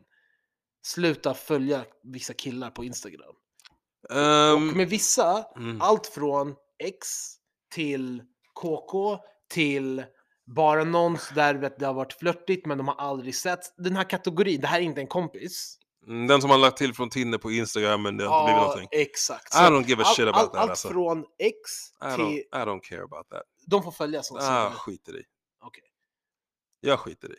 Sluta 0.86 1.34
följa 1.34 1.86
vissa 2.04 2.34
killar 2.34 2.70
på 2.70 2.84
Instagram. 2.84 3.36
Ehm, 4.14 4.54
Och 4.70 4.78
med 4.78 4.90
vissa, 4.90 5.46
mm. 5.56 5.82
allt 5.82 6.08
från 6.08 6.56
X 6.84 7.08
till 7.74 8.24
KK 8.54 9.20
till 9.50 10.06
bara 10.46 10.84
någon 10.84 11.18
där 11.36 11.56
vet, 11.56 11.80
det 11.80 11.86
har 11.86 11.94
varit 11.94 12.14
flörtigt 12.14 12.66
men 12.66 12.78
de 12.78 12.88
har 12.88 12.96
aldrig 12.96 13.36
sett. 13.36 13.74
Den 13.78 13.96
här 13.96 14.10
kategorin, 14.10 14.62
det 14.62 14.68
här 14.68 14.80
är 14.80 14.84
inte 14.84 15.02
en 15.02 15.08
kompis. 15.08 15.80
Mm, 16.08 16.28
Den 16.28 16.42
som 16.42 16.50
har 16.50 16.58
lagt 16.58 16.78
till 16.78 16.94
från 16.94 17.10
Tinder 17.10 17.38
på 17.38 17.52
Instagram 17.52 18.02
men 18.02 18.18
det 18.18 18.26
har 18.28 18.40
inte 18.42 18.54
blivit 18.54 18.62
någonting. 18.68 18.88
exakt. 19.02 19.56
I 19.56 19.58
don't 19.58 19.86
give 19.88 20.04
a 20.04 20.06
all- 20.08 20.16
shit 20.16 20.28
all- 20.28 20.30
about 20.36 20.52
that 20.54 20.62
Allt 20.62 20.70
alltså. 20.70 20.90
från 20.90 21.26
X 21.40 21.56
I 22.02 22.16
till... 22.16 22.24
don't, 22.26 22.38
I 22.38 22.66
don't 22.66 22.80
care 22.82 23.04
about 23.04 23.30
that. 23.30 23.44
De 23.68 23.84
får 23.84 23.92
följa 23.92 24.24
som 24.24 24.38
Ah, 24.38 24.66
ah, 24.66 24.70
skiter 24.72 25.18
i. 25.18 25.24
Okej. 25.62 25.84
Jag 26.82 27.00
skiter 27.00 27.32
i. 27.34 27.36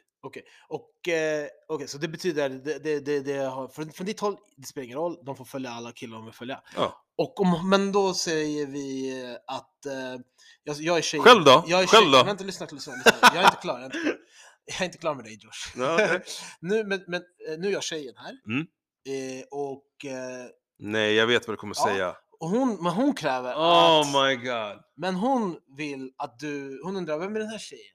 Och 0.69 1.09
eh, 1.09 1.47
okej, 1.69 1.89
så 1.89 1.99
det 1.99 2.09
betyder, 2.09 2.49
det, 2.49 2.79
det, 2.79 3.01
det, 3.01 3.21
det 3.21 3.37
har, 3.39 3.69
från, 3.69 3.93
från 3.93 4.07
ditt 4.07 4.21
håll, 4.21 4.37
det 4.57 4.67
spelar 4.67 4.85
ingen 4.85 4.99
roll, 4.99 5.19
de 5.25 5.37
får 5.37 5.45
följa 5.45 5.71
alla 5.71 5.93
killar 5.93 6.17
de 6.17 6.25
vill 6.25 6.35
följa. 6.35 6.63
Ja. 6.77 7.05
Och 7.17 7.41
om, 7.41 7.71
men 7.71 7.93
då 7.93 8.15
säger 8.15 8.67
vi 8.67 9.37
att, 9.47 9.87
eh, 9.87 9.93
jag, 10.63 10.77
jag 10.77 10.99
är 10.99 11.03
tjej. 11.03 11.21
Själv 11.21 11.45
då? 11.45 11.65
Jag 11.67 11.83
är 11.83 11.87
Själv 11.87 12.03
tjej, 12.05 12.13
då? 12.21 12.25
Vänta, 12.25 12.45
lyssna, 12.45 12.67
lyssna, 12.73 12.95
lyssna. 12.95 13.13
Jag 13.23 13.37
är 13.37 13.45
inte 13.45 13.57
klar, 13.63 13.75
jag 13.75 13.83
är 13.83 13.85
inte 13.85 13.99
klar. 13.99 14.17
Jag 14.67 14.81
är 14.81 14.85
inte 14.85 14.99
klar 14.99 15.15
med 15.15 15.25
dig 15.25 15.39
Josh. 15.43 15.51
Ja, 15.77 15.95
okej. 15.95 16.23
nu, 16.61 16.85
men, 16.85 17.05
men 17.07 17.23
eh, 17.49 17.59
nu 17.59 17.69
är 17.69 17.73
jag 17.73 17.83
tjejen 17.83 18.15
här. 18.17 18.37
Mm. 18.47 18.67
Eh, 19.09 19.45
och, 19.51 20.05
eh, 20.05 20.47
Nej, 20.79 21.15
jag 21.15 21.27
vet 21.27 21.47
vad 21.49 21.53
du 21.53 21.61
kommer 21.61 21.75
Ja. 21.79 21.85
säga. 21.87 22.17
och 22.41 22.49
hon, 22.49 22.83
men 22.83 22.93
hon 22.93 23.15
kräver 23.15 23.55
Oh 23.55 24.01
att, 24.01 24.07
my 24.07 24.37
god. 24.37 24.83
men 24.97 25.15
hon 25.15 25.59
vill 25.77 26.13
att 26.19 26.39
du, 26.39 26.81
hon 26.85 26.97
undrar 26.97 27.19
vem 27.19 27.37
är 27.37 27.41
den 27.41 27.49
här 27.49 27.59
tjejen? 27.59 27.95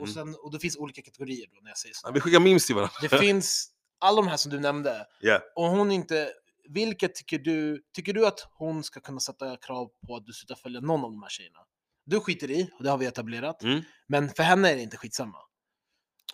Och, 0.00 0.06
Mm. 0.08 0.14
sen, 0.14 0.34
och 0.42 0.52
det 0.52 0.58
finns 0.58 0.76
olika 0.76 1.02
kategorier 1.02 1.46
då 1.54 1.60
när 1.62 1.70
jag 1.70 1.78
säger 1.78 1.94
så. 1.94 2.08
Ja, 2.08 2.12
vi 2.12 2.20
skickar 2.20 2.40
memes 2.40 2.66
till 2.66 2.74
varandra. 2.74 2.94
Det 3.00 3.18
finns 3.18 3.70
alla 3.98 4.16
de 4.22 4.28
här 4.28 4.36
som 4.36 4.50
du 4.52 4.60
nämnde. 4.60 5.06
Ja. 5.20 5.40
Och 5.54 5.64
hon 5.64 5.92
inte, 5.92 6.32
vilket 6.68 7.14
tycker 7.14 7.38
du, 7.38 7.82
tycker 7.94 8.12
du 8.12 8.26
att 8.26 8.48
hon 8.54 8.84
ska 8.84 9.00
kunna 9.00 9.20
sätta 9.20 9.56
krav 9.56 9.90
på 10.06 10.16
att 10.16 10.26
du 10.26 10.32
slutar 10.32 10.54
följa 10.54 10.80
någon 10.80 11.04
av 11.04 11.10
de 11.10 11.22
här 11.22 11.30
tjejerna? 11.30 11.58
Du 12.06 12.20
skiter 12.20 12.50
i, 12.50 12.70
och 12.78 12.84
det 12.84 12.90
har 12.90 12.98
vi 12.98 13.06
etablerat. 13.06 13.62
Mm. 13.62 13.82
Men 14.06 14.28
för 14.30 14.42
henne 14.42 14.70
är 14.72 14.76
det 14.76 14.82
inte 14.82 14.96
skitsamma. 14.96 15.38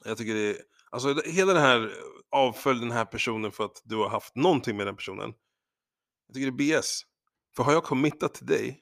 Jag 0.04 0.18
tycker 0.18 0.34
det 0.34 0.50
är, 0.50 0.56
alltså 0.90 1.22
hela 1.24 1.52
den 1.52 1.62
här 1.62 1.92
avfölj 2.30 2.80
den 2.80 2.90
här 2.90 3.04
personen 3.04 3.52
för 3.52 3.64
att 3.64 3.82
du 3.84 3.96
har 3.96 4.08
haft 4.08 4.36
någonting 4.36 4.76
med 4.76 4.86
den 4.86 4.96
personen. 4.96 5.34
Jag 6.26 6.34
tycker 6.34 6.50
det 6.50 6.64
är 6.74 6.80
BS. 6.80 7.02
För 7.56 7.62
har 7.62 7.72
jag 7.72 7.84
committat 7.84 8.34
till 8.34 8.46
dig, 8.46 8.80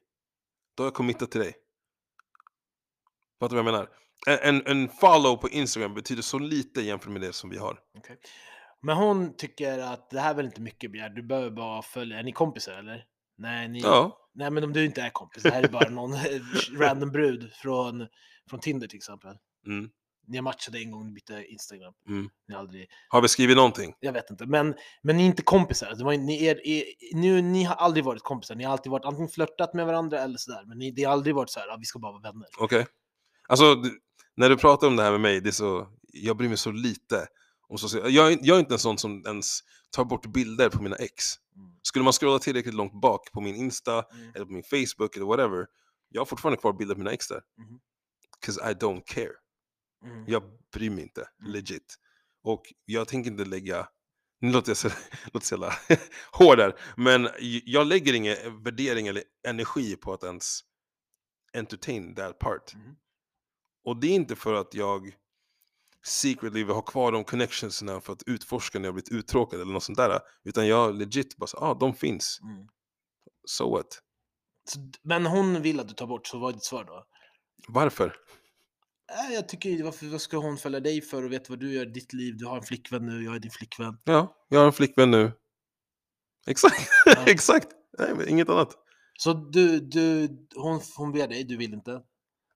då 0.77 0.83
har 0.83 0.87
jag 0.87 0.95
committat 0.95 1.31
till 1.31 1.41
dig. 1.41 1.55
Fattar 3.41 3.57
du 3.57 3.63
vad 3.63 3.73
jag 3.73 3.73
menar? 3.73 3.89
En, 4.43 4.67
en, 4.67 4.89
follow 4.89 5.37
på 5.37 5.49
Instagram 5.49 5.95
betyder 5.95 6.23
så 6.23 6.39
lite 6.39 6.83
jämfört 6.83 7.13
med 7.13 7.21
det 7.21 7.33
som 7.33 7.51
vi 7.51 7.59
har. 7.59 7.81
Men 8.83 8.97
hon 8.97 9.37
tycker 9.37 9.79
att 9.79 10.11
det 10.11 10.21
här 10.21 10.31
är 10.31 10.35
väl 10.35 10.47
inte 10.47 10.61
mycket 10.61 10.93
begärt, 10.93 11.17
du 11.17 11.23
behöver 11.23 11.51
bara 11.51 11.83
följa, 11.83 12.19
är 12.19 12.23
ni 12.23 12.33
kompisar 12.33 12.73
eller? 12.73 13.05
Nej, 13.39 13.69
ni, 13.69 13.81
Ja, 13.81 14.31
nej 14.35 14.51
men 14.51 14.65
om 14.65 14.73
du 14.73 14.85
inte 14.85 15.03
är 15.03 15.11
kompis, 15.11 15.43
det 15.43 15.51
här 15.51 15.63
är 15.63 15.69
bara 15.69 15.89
någon 15.89 16.17
random 16.79 17.11
brud 17.13 17.53
från, 17.53 18.07
från 18.51 18.61
Tinder 18.61 18.87
till 18.87 18.97
exempel. 18.97 19.37
mm, 19.67 19.91
Ni 20.29 20.37
har 20.37 20.43
matchat 20.43 20.75
en 20.75 20.91
gång, 20.91 21.07
ni 21.07 21.13
bytte 21.13 21.45
Instagram. 21.49 21.95
mm. 22.09 22.29
Ni 22.49 22.55
har 22.55 22.61
aldrig, 22.61 22.91
Har 23.09 23.23
vi 23.23 23.29
skrivit 23.29 23.57
någonting? 23.57 23.95
jag 24.01 24.13
vet 24.13 24.31
inte, 24.31 24.47
men, 24.47 24.75
men 25.03 25.17
ni 25.17 25.23
är 25.23 25.27
inte 25.27 25.43
kompisar. 25.43 25.95
Det 25.95 26.05
var, 26.05 26.13
ni, 26.17 26.47
är, 26.47 26.67
är, 26.67 26.85
nu, 27.15 27.43
ni 27.43 27.65
har 27.65 27.75
aldrig 27.75 28.05
varit 28.05 28.23
kompisar, 28.23 28.55
ni 28.55 28.65
har 28.65 28.73
alltid 28.73 28.93
varit 28.93 29.05
antingen 29.05 29.29
flörtat 29.29 29.75
med 29.75 29.87
varandra 29.87 30.21
eller 30.21 30.39
sådär, 30.39 30.65
men 30.67 30.79
ni, 30.79 30.91
det 30.91 31.05
har 31.05 31.13
aldrig 31.13 31.35
varit 31.35 31.51
så 31.51 31.61
här, 31.61 31.69
ah, 31.69 31.77
vi 31.79 31.85
ska 31.85 31.99
bara 31.99 32.13
vara 32.13 32.23
vänner. 32.23 32.49
Okej. 32.59 32.87
Alltså, 33.49 33.75
du, 33.75 34.01
när 34.37 34.49
du 34.49 34.57
pratar 34.57 34.87
om 34.87 34.97
det 34.97 35.03
här 35.03 35.11
med 35.11 35.21
mig, 35.21 35.41
det 35.41 35.49
är 35.49 35.53
så, 35.53 35.89
jag 36.13 36.37
bryr 36.37 36.49
mig 36.49 36.57
så 36.59 36.71
lite. 36.71 37.27
Om 37.69 37.79
social, 37.79 38.13
jag, 38.15 38.33
är- 38.33 38.39
jag 38.43 38.57
är 38.57 38.61
inte 38.61 38.75
en 38.75 38.79
sån 38.79 38.99
som 38.99 39.23
ens 39.27 39.61
tar 39.91 40.05
bort 40.05 40.27
bilder 40.27 40.69
på 40.69 40.83
mina 40.83 40.97
ex. 40.97 41.25
Mm. 41.57 41.71
Skulle 41.83 42.03
man 42.05 42.13
scrolla 42.13 42.39
tillräckligt 42.39 42.75
långt 42.75 43.01
bak 43.01 43.33
på 43.33 43.41
min 43.41 43.55
Insta, 43.55 43.93
Mm. 44.13 44.33
eller 44.35 44.45
på 44.45 44.53
min 44.53 44.63
Facebook 44.63 45.17
eller 45.17 45.27
whatever, 45.27 45.67
jag 46.09 46.21
har 46.21 46.27
fortfarande 46.27 46.57
kvar 46.61 46.73
bilder 46.73 46.95
på 46.95 46.99
mina 46.99 47.13
ex 47.13 47.29
där. 47.29 47.41
Mhm. 47.59 47.81
'Cause 48.47 48.71
I 48.71 48.75
don't 48.75 49.03
care. 49.07 49.33
Mm. 50.05 50.25
Jag 50.29 50.43
bryr 50.73 50.91
mig 50.91 51.03
inte, 51.03 51.29
Mm. 51.41 51.53
legit. 51.53 51.97
Och 52.43 52.73
jag 52.85 53.09
tänker 53.09 53.31
inte 53.31 53.45
lägga, 53.45 53.89
nu 54.41 54.53
låter 54.53 54.71
jag 54.71 54.77
så, 54.77 54.89
låter 55.33 55.47
så 55.47 55.55
jävla 55.55 55.73
hård 56.33 56.59
där, 56.59 56.81
men 56.97 57.29
jag 57.65 57.87
lägger 57.87 58.13
ingen 58.15 58.63
värdering 58.63 59.07
eller 59.07 59.23
energi 59.49 59.97
på 59.97 60.13
att 60.13 60.25
ens 60.25 60.61
entertain 61.53 62.15
that 62.15 62.39
part. 62.39 62.75
Mhm. 62.75 62.97
Och 63.85 64.01
det 64.01 64.07
är 64.07 64.15
inte 64.15 64.37
för 64.37 64.55
att 64.55 64.75
jag 64.75 65.17
secretly 66.03 66.65
vill 66.65 66.75
ha 66.75 66.83
kvar 66.83 67.13
de 67.13 67.25
connectionsna 67.25 68.01
för 68.01 68.13
att 68.13 68.23
utforska 68.27 68.79
när 68.79 68.87
jag 68.87 68.95
blivit 68.95 69.13
uttråkad 69.13 69.61
eller 69.61 69.73
något 69.73 69.83
sånt 69.83 69.99
där. 69.99 70.21
Utan 70.45 70.67
jag 70.67 70.95
legit 70.95 71.37
bara, 71.37 71.47
så, 71.47 71.57
ah, 71.59 71.75
de 71.75 71.95
finns. 71.95 72.41
Mm. 72.43 72.69
So 73.49 73.71
what? 73.71 74.03
Men 75.03 75.27
hon 75.27 75.63
vill 75.63 75.81
att 75.81 75.89
du 75.89 75.95
tar 75.95 76.07
bort, 76.07 76.27
så 76.27 76.39
vad 76.39 76.51
är 76.51 76.53
ditt 76.55 76.65
svar 76.65 76.85
då? 76.85 77.07
Varför? 77.69 78.17
Äh, 79.11 79.35
jag 79.35 79.49
tycker, 79.49 79.83
varför 79.85 80.07
vad 80.07 80.21
ska 80.21 80.37
hon 80.37 80.57
följa 80.57 80.81
dig 80.81 81.01
för 81.01 81.23
och 81.25 81.33
veta 81.33 81.45
vad 81.49 81.61
du 81.61 81.73
gör 81.73 81.87
i 81.87 81.91
ditt 81.91 82.13
liv? 82.13 82.37
Du 82.37 82.47
har 82.47 82.57
en 82.57 82.63
flickvän 82.63 83.07
nu, 83.07 83.25
jag 83.25 83.35
är 83.35 83.39
din 83.39 83.51
flickvän. 83.51 83.99
Ja, 84.05 84.35
jag 84.49 84.59
har 84.59 84.67
en 84.67 84.73
flickvän 84.73 85.11
nu. 85.11 85.33
Exakt, 86.47 86.89
Ja. 87.07 87.25
exakt. 87.27 87.69
Nej, 87.99 88.29
inget 88.29 88.49
annat. 88.49 88.75
Så 89.19 89.33
du, 89.33 89.81
du, 89.81 90.29
hon, 90.55 90.81
hon 90.97 91.13
ber 91.13 91.29
dig, 91.29 91.45
du 91.45 91.57
vill 91.57 91.75
inte? 91.75 92.03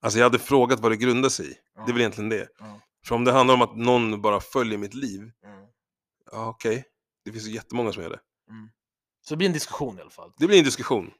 Alltså 0.01 0.19
jag 0.19 0.27
hade 0.27 0.39
frågat 0.39 0.81
vad 0.81 0.93
det 0.93 0.97
grundar 0.97 1.29
sig 1.29 1.47
i. 1.51 1.55
Det 1.75 1.81
är 1.91 1.93
väl 1.93 2.01
egentligen 2.01 2.29
det. 2.31 2.49
Ja. 2.59 2.81
För 3.07 3.15
om 3.15 3.25
det 3.25 3.33
handlar 3.33 3.55
om 3.55 3.63
att 3.63 3.77
någon 3.77 4.21
bara 4.23 4.41
följer 4.41 4.79
mitt 4.79 4.95
liv, 4.95 5.21
Mm. 5.21 5.67
ja 6.33 6.49
okej. 6.49 6.85
Det 7.25 7.33
finns 7.33 7.47
ju 7.49 7.53
jättemånga 7.53 7.93
som 7.93 8.03
gör 8.03 8.11
det. 8.11 8.21
Så 9.25 9.35
det 9.35 9.37
blir 9.37 9.47
en 9.47 9.53
diskussion 9.53 9.99
i 9.99 10.01
alla 10.01 10.11
fall. 10.11 10.33
Det 10.39 10.47
blir 10.47 10.59
en 10.59 10.65
diskussion. 10.65 11.11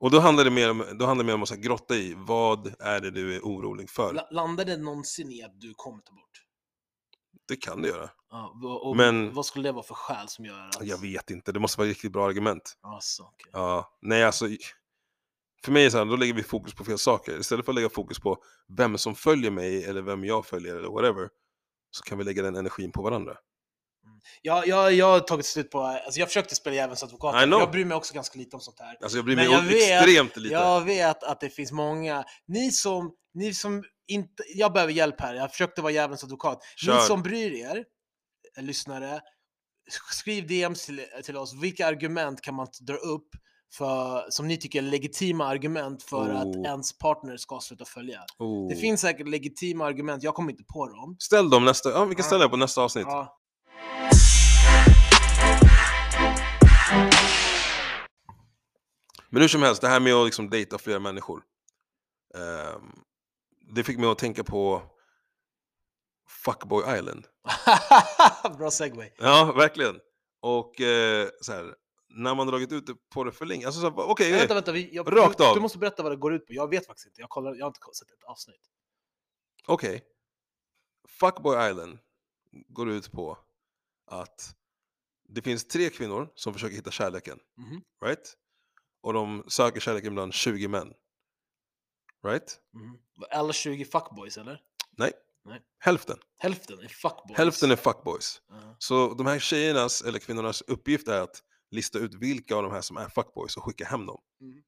Och 0.00 0.10
då 0.10 0.20
handlar 0.20 0.44
det 0.44 0.50
mer 0.50 0.70
om, 0.70 0.78
då 0.98 1.06
handlar 1.06 1.24
det 1.24 1.26
mer 1.26 1.34
om 1.34 1.42
att 1.42 1.48
så 1.48 1.54
här 1.54 1.60
grotta 1.62 1.94
i, 1.94 2.14
vad 2.16 2.74
är 2.80 3.00
det 3.00 3.10
du 3.10 3.36
är 3.36 3.40
orolig 3.40 3.90
för? 3.90 4.12
La- 4.12 4.28
Landar 4.30 4.64
det 4.64 4.76
någonsin 4.76 5.30
i 5.32 5.42
att 5.42 5.60
du 5.60 5.74
kommer 5.76 6.02
ta 6.02 6.12
bort? 6.12 6.44
Det 7.48 7.56
kan 7.56 7.82
det 7.82 7.88
göra. 7.88 8.10
Ja, 8.30 8.54
och, 8.64 8.88
och 8.88 8.96
Men- 8.96 9.34
vad 9.34 9.46
skulle 9.46 9.68
det 9.68 9.72
vara 9.72 9.82
för 9.82 9.94
skäl 9.94 10.28
som 10.28 10.44
gör 10.44 10.66
att... 10.68 10.86
Jag 10.86 10.98
vet 11.00 11.30
inte, 11.30 11.52
det 11.52 11.60
måste 11.60 11.78
vara 11.80 11.88
ett 11.88 11.94
riktigt 11.94 12.12
bra 12.12 12.26
argument. 12.26 12.78
Alltså, 12.82 13.22
okej. 13.22 13.50
Ja, 13.52 13.98
nej 14.02 14.24
alltså. 14.24 14.46
För 15.64 15.72
mig 15.72 15.82
är 15.82 15.84
det 15.84 15.90
så 15.90 15.98
här, 15.98 16.04
då 16.04 16.16
lägger 16.16 16.34
vi 16.34 16.42
fokus 16.42 16.74
på 16.74 16.84
fel 16.84 16.98
saker. 16.98 17.38
Istället 17.40 17.64
för 17.64 17.72
att 17.72 17.76
lägga 17.76 17.88
fokus 17.88 18.18
på 18.20 18.42
vem 18.76 18.98
som 18.98 19.14
följer 19.14 19.50
mig 19.50 19.84
eller 19.84 20.02
vem 20.02 20.24
jag 20.24 20.46
följer 20.46 20.76
eller 20.76 20.88
whatever. 20.88 21.28
Så 21.90 22.02
kan 22.04 22.18
vi 22.18 22.24
lägga 22.24 22.42
den 22.42 22.56
energin 22.56 22.92
på 22.92 23.02
varandra. 23.02 23.36
Jag, 24.42 24.66
jag, 24.68 24.92
jag 24.92 25.06
har 25.06 25.20
tagit 25.20 25.46
slut 25.46 25.70
på... 25.70 25.80
Alltså 25.80 26.20
jag 26.20 26.28
försökte 26.28 26.54
spela 26.54 26.76
djävulens 26.76 27.02
advokat. 27.02 27.48
Jag 27.50 27.70
bryr 27.70 27.84
mig 27.84 27.96
också 27.96 28.14
ganska 28.14 28.38
lite 28.38 28.56
om 28.56 28.60
sånt 28.60 28.80
här. 28.80 28.96
Alltså 29.02 29.18
jag 29.18 29.24
bryr 29.24 29.36
Men 29.36 29.46
mig 29.46 29.54
jag 29.54 29.62
vet- 29.62 30.02
extremt 30.02 30.36
lite. 30.36 30.54
Jag 30.54 30.80
vet 30.80 31.22
att 31.22 31.40
det 31.40 31.50
finns 31.50 31.72
många, 31.72 32.24
ni 32.48 32.70
som, 32.72 33.12
ni 33.34 33.54
som 33.54 33.84
inte, 34.08 34.42
jag 34.54 34.72
behöver 34.72 34.92
hjälp 34.92 35.20
här, 35.20 35.34
jag 35.34 35.50
försökte 35.50 35.82
vara 35.82 35.92
djävulens 35.92 36.24
advokat. 36.24 36.58
Ni 36.82 36.86
Kör. 36.86 37.00
som 37.00 37.22
bryr 37.22 37.52
er, 37.52 37.84
eh, 38.58 38.64
lyssnare, 38.64 39.20
skriv 40.12 40.46
DMs 40.46 40.86
till, 40.86 41.04
till 41.24 41.36
oss, 41.36 41.54
vilka 41.62 41.86
argument 41.86 42.40
kan 42.40 42.54
man 42.54 42.66
dra 42.80 42.94
upp 42.94 43.28
för, 43.74 44.26
som 44.30 44.48
ni 44.48 44.56
tycker 44.56 44.78
är 44.78 44.82
legitima 44.82 45.46
argument 45.46 46.02
för 46.02 46.16
Oh. 46.32 46.40
att 46.40 46.56
ens 46.66 46.98
partner 46.98 47.36
ska 47.36 47.60
sluta 47.60 47.84
följa? 47.84 48.20
Oh. 48.38 48.68
Det 48.68 48.76
finns 48.76 49.00
säkert 49.00 49.28
legitima 49.28 49.86
argument, 49.86 50.22
jag 50.22 50.34
kommer 50.34 50.50
inte 50.50 50.64
på 50.72 50.86
dem. 50.86 51.16
Ställ 51.18 51.50
dem 51.50 51.64
nästa, 51.64 51.90
ja 51.90 52.04
vi 52.04 52.14
kan 52.14 52.24
ställa 52.24 52.44
det 52.44 52.50
på 52.50 52.56
nästa 52.56 52.80
avsnitt. 52.82 53.06
Ja. 53.08 53.38
Men 59.28 59.42
hur 59.42 59.48
som 59.48 59.62
helst, 59.62 59.80
det 59.82 59.88
här 59.88 60.00
med 60.00 60.14
att 60.14 60.24
liksom 60.26 60.50
dejta 60.50 60.78
flera 60.78 60.98
människor. 60.98 61.42
ehm, 62.34 62.92
det 63.74 63.84
fick 63.84 63.98
mig 63.98 64.08
att 64.10 64.18
tänka 64.18 64.44
på 64.44 64.82
Fuckboy 66.28 66.98
Island. 66.98 67.26
Bra 68.58 68.70
segway. 68.70 69.10
Ja, 69.18 69.52
verkligen. 69.56 70.00
Och 70.40 70.80
eh, 70.80 71.28
så 71.40 71.52
här, 71.52 71.74
när 72.08 72.34
man 72.34 72.46
dragit 72.46 72.72
ut 72.72 72.86
det 72.86 72.94
på 73.14 73.24
det 73.24 73.32
för 73.32 73.46
länge, 73.46 73.66
alltså 73.66 73.80
så 73.80 73.90
här, 73.90 73.98
okej, 74.10 74.32
Vänta, 74.32 74.54
vänta, 74.54 74.72
vi, 74.72 74.94
jag, 74.94 75.16
Rakt 75.16 75.38
du, 75.38 75.44
av. 75.44 75.54
du 75.54 75.60
måste 75.60 75.78
berätta 75.78 76.02
vad 76.02 76.12
det 76.12 76.16
går 76.16 76.34
ut 76.34 76.46
på. 76.46 76.52
Jag 76.54 76.70
vet 76.70 76.86
faktiskt 76.86 77.06
inte, 77.06 77.20
jag, 77.20 77.30
kollar, 77.30 77.54
jag 77.54 77.64
har 77.64 77.68
inte 77.68 77.80
sett 77.98 78.10
ett 78.10 78.24
avsnitt. 78.24 78.60
okej. 79.66 80.04
Fuckboy 81.08 81.70
Island 81.70 81.98
går 82.68 82.90
ut 82.90 83.12
på 83.12 83.38
att 84.06 84.54
det 85.28 85.42
finns 85.42 85.64
tre 85.68 85.90
kvinnor 85.90 86.32
som 86.34 86.52
försöker 86.52 86.76
hitta 86.76 86.90
kärleken, 86.90 87.38
Mhm, 87.56 87.82
right? 88.04 88.36
Och 89.02 89.12
de 89.12 89.44
söker 89.48 89.80
kärleken 89.80 90.14
bland 90.14 90.34
20 90.34 90.68
män. 90.68 90.92
Right? 92.26 92.58
mhm. 92.74 92.98
Alla 93.30 93.52
20 93.52 93.84
fuckboys 93.84 94.36
eller? 94.38 94.60
Nej. 94.90 95.12
Nej. 95.44 95.60
Hälften. 95.78 96.18
Hälften 96.38 96.78
är 96.78 96.88
fuckboys. 96.88 97.38
Hälften 97.38 97.70
är 97.70 97.76
fuckboys. 97.76 98.40
Ja. 98.48 98.76
Så 98.78 99.14
de 99.14 99.26
här 99.26 99.38
tjejernas, 99.38 100.02
eller 100.02 100.18
kvinnornas 100.18 100.62
uppgift 100.62 101.08
är 101.08 101.20
att 101.20 101.42
lista 101.70 101.98
ut 101.98 102.14
vilka 102.14 102.56
av 102.56 102.62
de 102.62 102.72
här 102.72 102.80
som 102.80 102.96
är 102.96 103.08
fuckboys 103.08 103.56
och 103.56 103.64
skicka 103.64 103.84
hem 103.84 104.06
dem. 104.06 104.20
Mm. 104.40 104.62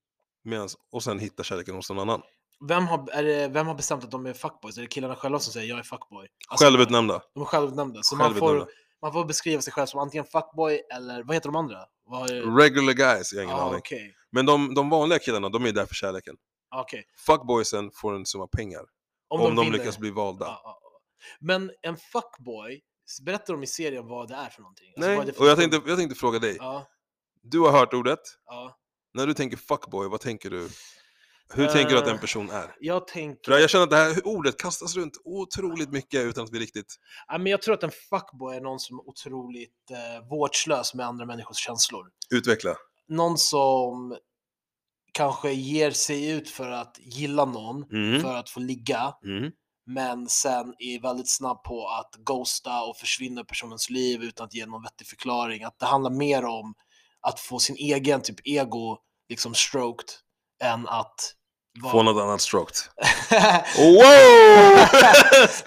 Medans, 0.45 0.77
och 0.93 1.03
sen 1.03 1.19
hitta 1.19 1.43
kärleken 1.43 1.75
hos 1.75 1.91
någon 1.91 1.99
annan. 1.99 2.23
Vem, 2.69 2.87
har, 2.87 3.23
det, 3.23 3.49
vem 3.49 3.67
har 3.67 3.75
bestämt 3.75 4.05
att 4.05 4.11
de 4.11 4.27
är 4.27 4.33
fuckboys? 4.33 4.79
Är 4.79 4.83
det 4.83 4.89
killarna 4.89 5.17
själva 5.17 5.39
som 5.39 5.53
säger 5.53 5.69
jag 5.69 5.79
är 5.79 5.83
fuckboy? 5.83 6.29
Alltså, 6.49 6.65
Självutnämnda. 6.65 7.23
De 7.35 7.41
är 7.41 7.45
självutnämnda. 7.45 8.03
Så 8.03 8.17
man 8.17 8.25
Självutnämnda. 8.27 8.65
får, 8.65 8.73
man 9.03 9.13
får 9.13 9.25
beskriva 9.25 9.63
sig 9.63 9.73
själv 9.73 9.87
som 9.87 10.01
antingen 10.01 10.25
fuckboy 10.25 10.81
eller 10.95 11.23
vad 11.23 11.37
heter 11.37 11.49
de 11.49 11.57
andra? 11.57 11.79
Är, 11.79 12.57
Regular 12.57 12.93
guys, 12.93 13.33
jag 13.33 13.41
har 13.41 13.45
ingen 13.45 13.57
ah, 13.57 13.63
aning. 13.69 13.79
okej. 13.79 14.15
Men 14.33 14.47
de, 14.47 14.75
de 14.75 14.91
vanliga 14.91 15.19
killarna, 15.19 15.49
de 15.49 15.65
är 15.67 15.73
där 15.73 15.87
för 15.87 15.95
kärleken. 15.95 16.37
Ah, 16.71 16.81
okej. 16.81 17.05
Fuckboysen 17.27 17.91
får 17.95 18.15
en 18.17 18.27
summa 18.27 18.47
pengar. 18.47 18.83
Om, 19.29 19.41
Om, 19.41 19.55
de, 19.55 19.65
vinner. 19.65 19.79
lyckas 19.79 19.99
bli 19.99 20.11
valda. 20.11 20.45
Ja, 20.47 20.61
ja, 20.65 20.79
ja. 20.83 21.01
Men 21.41 21.71
en 21.83 21.97
fuckboy, 21.97 22.81
berättar 23.23 23.55
de 23.55 23.63
i 23.63 23.67
serien 23.67 24.07
vad 24.07 24.29
det 24.29 24.35
är 24.35 24.49
för 24.49 24.61
någonting? 24.63 24.93
Alltså, 24.97 25.11
Nej, 25.11 25.27
det 25.27 25.33
för 25.33 25.41
och 25.43 25.47
jag 25.49 25.59
tänkte, 25.59 25.81
jag 25.87 25.99
tänkte 25.99 26.19
fråga 26.19 26.39
dig. 26.39 26.57
Ja, 26.59 26.87
Du 27.43 27.61
har 27.61 27.73
hört 27.73 27.95
ordet. 27.95 28.21
När 29.15 29.27
du 29.27 29.35
tänker 29.35 29.57
fuckboy, 29.57 30.09
vad 30.09 30.21
tänker 30.21 30.51
du? 30.51 30.69
Hur 31.53 31.67
tänker 31.67 31.93
du 31.93 31.99
att 31.99 32.07
Eh, 32.07 32.13
en 32.13 32.19
person 32.19 32.51
är? 32.51 32.75
Jag 32.81 33.07
tänker... 33.07 33.53
Jag 33.53 33.71
känner 33.71 33.85
att 33.85 33.91
det 33.91 33.97
här 33.97 34.27
ordet 34.27 34.57
kastas 34.59 34.97
runt 34.97 35.13
otroligt 35.25 35.91
mycket 35.93 36.21
utan 36.25 36.45
att 36.45 36.51
vi 36.53 36.59
riktigt... 36.59 36.97
Ja, 37.29 37.39
men 37.39 37.47
jag 37.47 37.63
tror 37.63 37.75
att 37.75 37.83
en 37.83 37.91
fuckboy 38.11 38.57
är 38.57 38.61
någon 38.61 38.79
som 38.81 38.99
är 38.99 39.09
otroligt 39.09 39.91
eh, 39.91 40.29
vårdslös 40.29 40.95
med 40.95 41.07
andra 41.07 41.27
människors 41.27 41.57
känslor. 41.57 42.07
Utveckla. 42.35 42.75
Någon 43.09 43.39
som 43.39 44.17
kanske 45.13 45.53
ger 45.53 45.91
sig 45.91 46.31
ut 46.31 46.49
för 46.51 46.71
att 46.71 46.97
gilla 47.01 47.45
någon, 47.45 47.85
Mm. 47.93 48.21
för 48.23 48.35
att 48.35 48.51
få 48.51 48.61
ligga, 48.61 49.15
Mm. 49.25 49.51
men 49.87 50.29
sen 50.29 50.75
är 50.79 51.01
väldigt 51.03 51.31
snabb 51.31 51.63
på 51.65 51.89
att 51.89 52.15
ghosta 52.19 52.83
och 52.83 52.97
försvinna 52.97 53.45
personens 53.45 53.91
liv 53.91 54.23
utan 54.23 54.47
att 54.47 54.55
ge 54.55 54.67
någon 54.67 54.83
vettig 54.83 55.07
förklaring. 55.07 55.65
Att 55.65 55.79
det 55.79 55.87
handlar 55.87 56.11
mer 56.11 56.45
om 56.45 56.75
att 57.21 57.41
få 57.41 57.59
sin 57.59 57.77
egen 57.77 58.23
typ 58.23 58.37
ego 58.45 58.99
liksom 59.29 59.55
stroked 59.55 60.07
än 60.63 60.89
att 60.89 61.35
Få 61.93 62.03
något 62.03 62.23
annat 62.23 62.41
stroked. 62.41 62.77
Wow! 63.79 64.03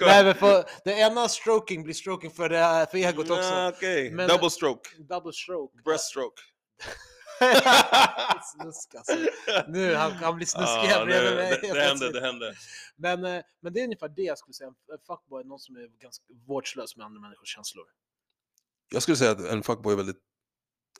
Nej 0.00 0.24
men 0.24 0.34
för, 0.34 0.64
det 0.84 0.92
ena 0.92 1.28
stroking 1.28 1.82
blir 1.82 1.94
stroking 1.94 2.30
för, 2.30 2.48
det, 2.48 2.86
för 2.90 2.98
egot 2.98 3.30
också. 3.30 3.42
Ah, 3.42 3.68
Okej, 3.68 4.10
Men- 4.10 4.28
double 4.28 4.50
stroke. 4.50 4.90
Double 5.08 5.32
stroke. 5.32 5.82
Breaststroke. 5.84 6.42
Snusk 8.42 8.94
alltså. 8.94 9.16
Nu, 9.68 9.94
han, 9.94 10.12
han 10.12 10.36
blir 10.36 10.46
snuskig 10.46 10.68
Ah, 10.70 10.86
här 10.86 11.04
bredvid 11.06 11.30
det, 11.32 11.36
mig. 11.36 11.58
det, 11.62 11.72
det 11.74 11.80
hände, 11.80 12.12
det 12.12 12.20
hände. 12.20 12.54
Men, 12.96 13.24
eh, 13.24 13.42
men 13.62 13.72
det 13.72 13.80
är 13.80 13.84
ungefär 13.84 14.08
det 14.08 14.22
jag 14.22 14.38
skulle 14.38 14.54
säga. 14.54 14.68
En 14.68 14.98
fuckboy 15.06 15.40
är 15.40 15.44
någon 15.44 15.58
som 15.58 15.76
är 15.76 16.00
ganska 16.02 16.24
vårdslös 16.48 16.96
med 16.96 17.06
andra 17.06 17.20
människors 17.20 17.54
känslor. 17.54 17.84
Jag 18.92 19.02
skulle 19.02 19.16
säga 19.16 19.30
att 19.30 19.40
en 19.40 19.62
fuckboy 19.62 19.92
är 19.92 19.96
väldigt 19.96 20.20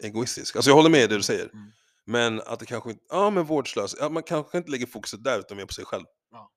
egoistisk. 0.00 0.56
Alltså 0.56 0.70
jag 0.70 0.76
håller 0.76 0.90
med 0.90 1.00
i 1.02 1.06
det 1.06 1.16
du 1.16 1.22
säger. 1.22 1.44
Mm. 1.52 1.72
Men 2.06 2.40
att 2.40 2.60
det 2.60 2.66
kanske 2.66 2.90
inte, 2.90 3.04
ja 3.08 3.30
men 3.30 3.44
vårdslös, 3.44 3.96
ja, 4.00 4.08
man 4.08 4.22
kanske 4.22 4.58
inte 4.58 4.70
lägger 4.70 4.86
fokuset 4.86 5.24
där 5.24 5.38
utan 5.38 5.56
mer 5.56 5.66
på 5.66 5.72
sig 5.74 5.84
själv. 5.84 6.04
Ja. 6.30 6.50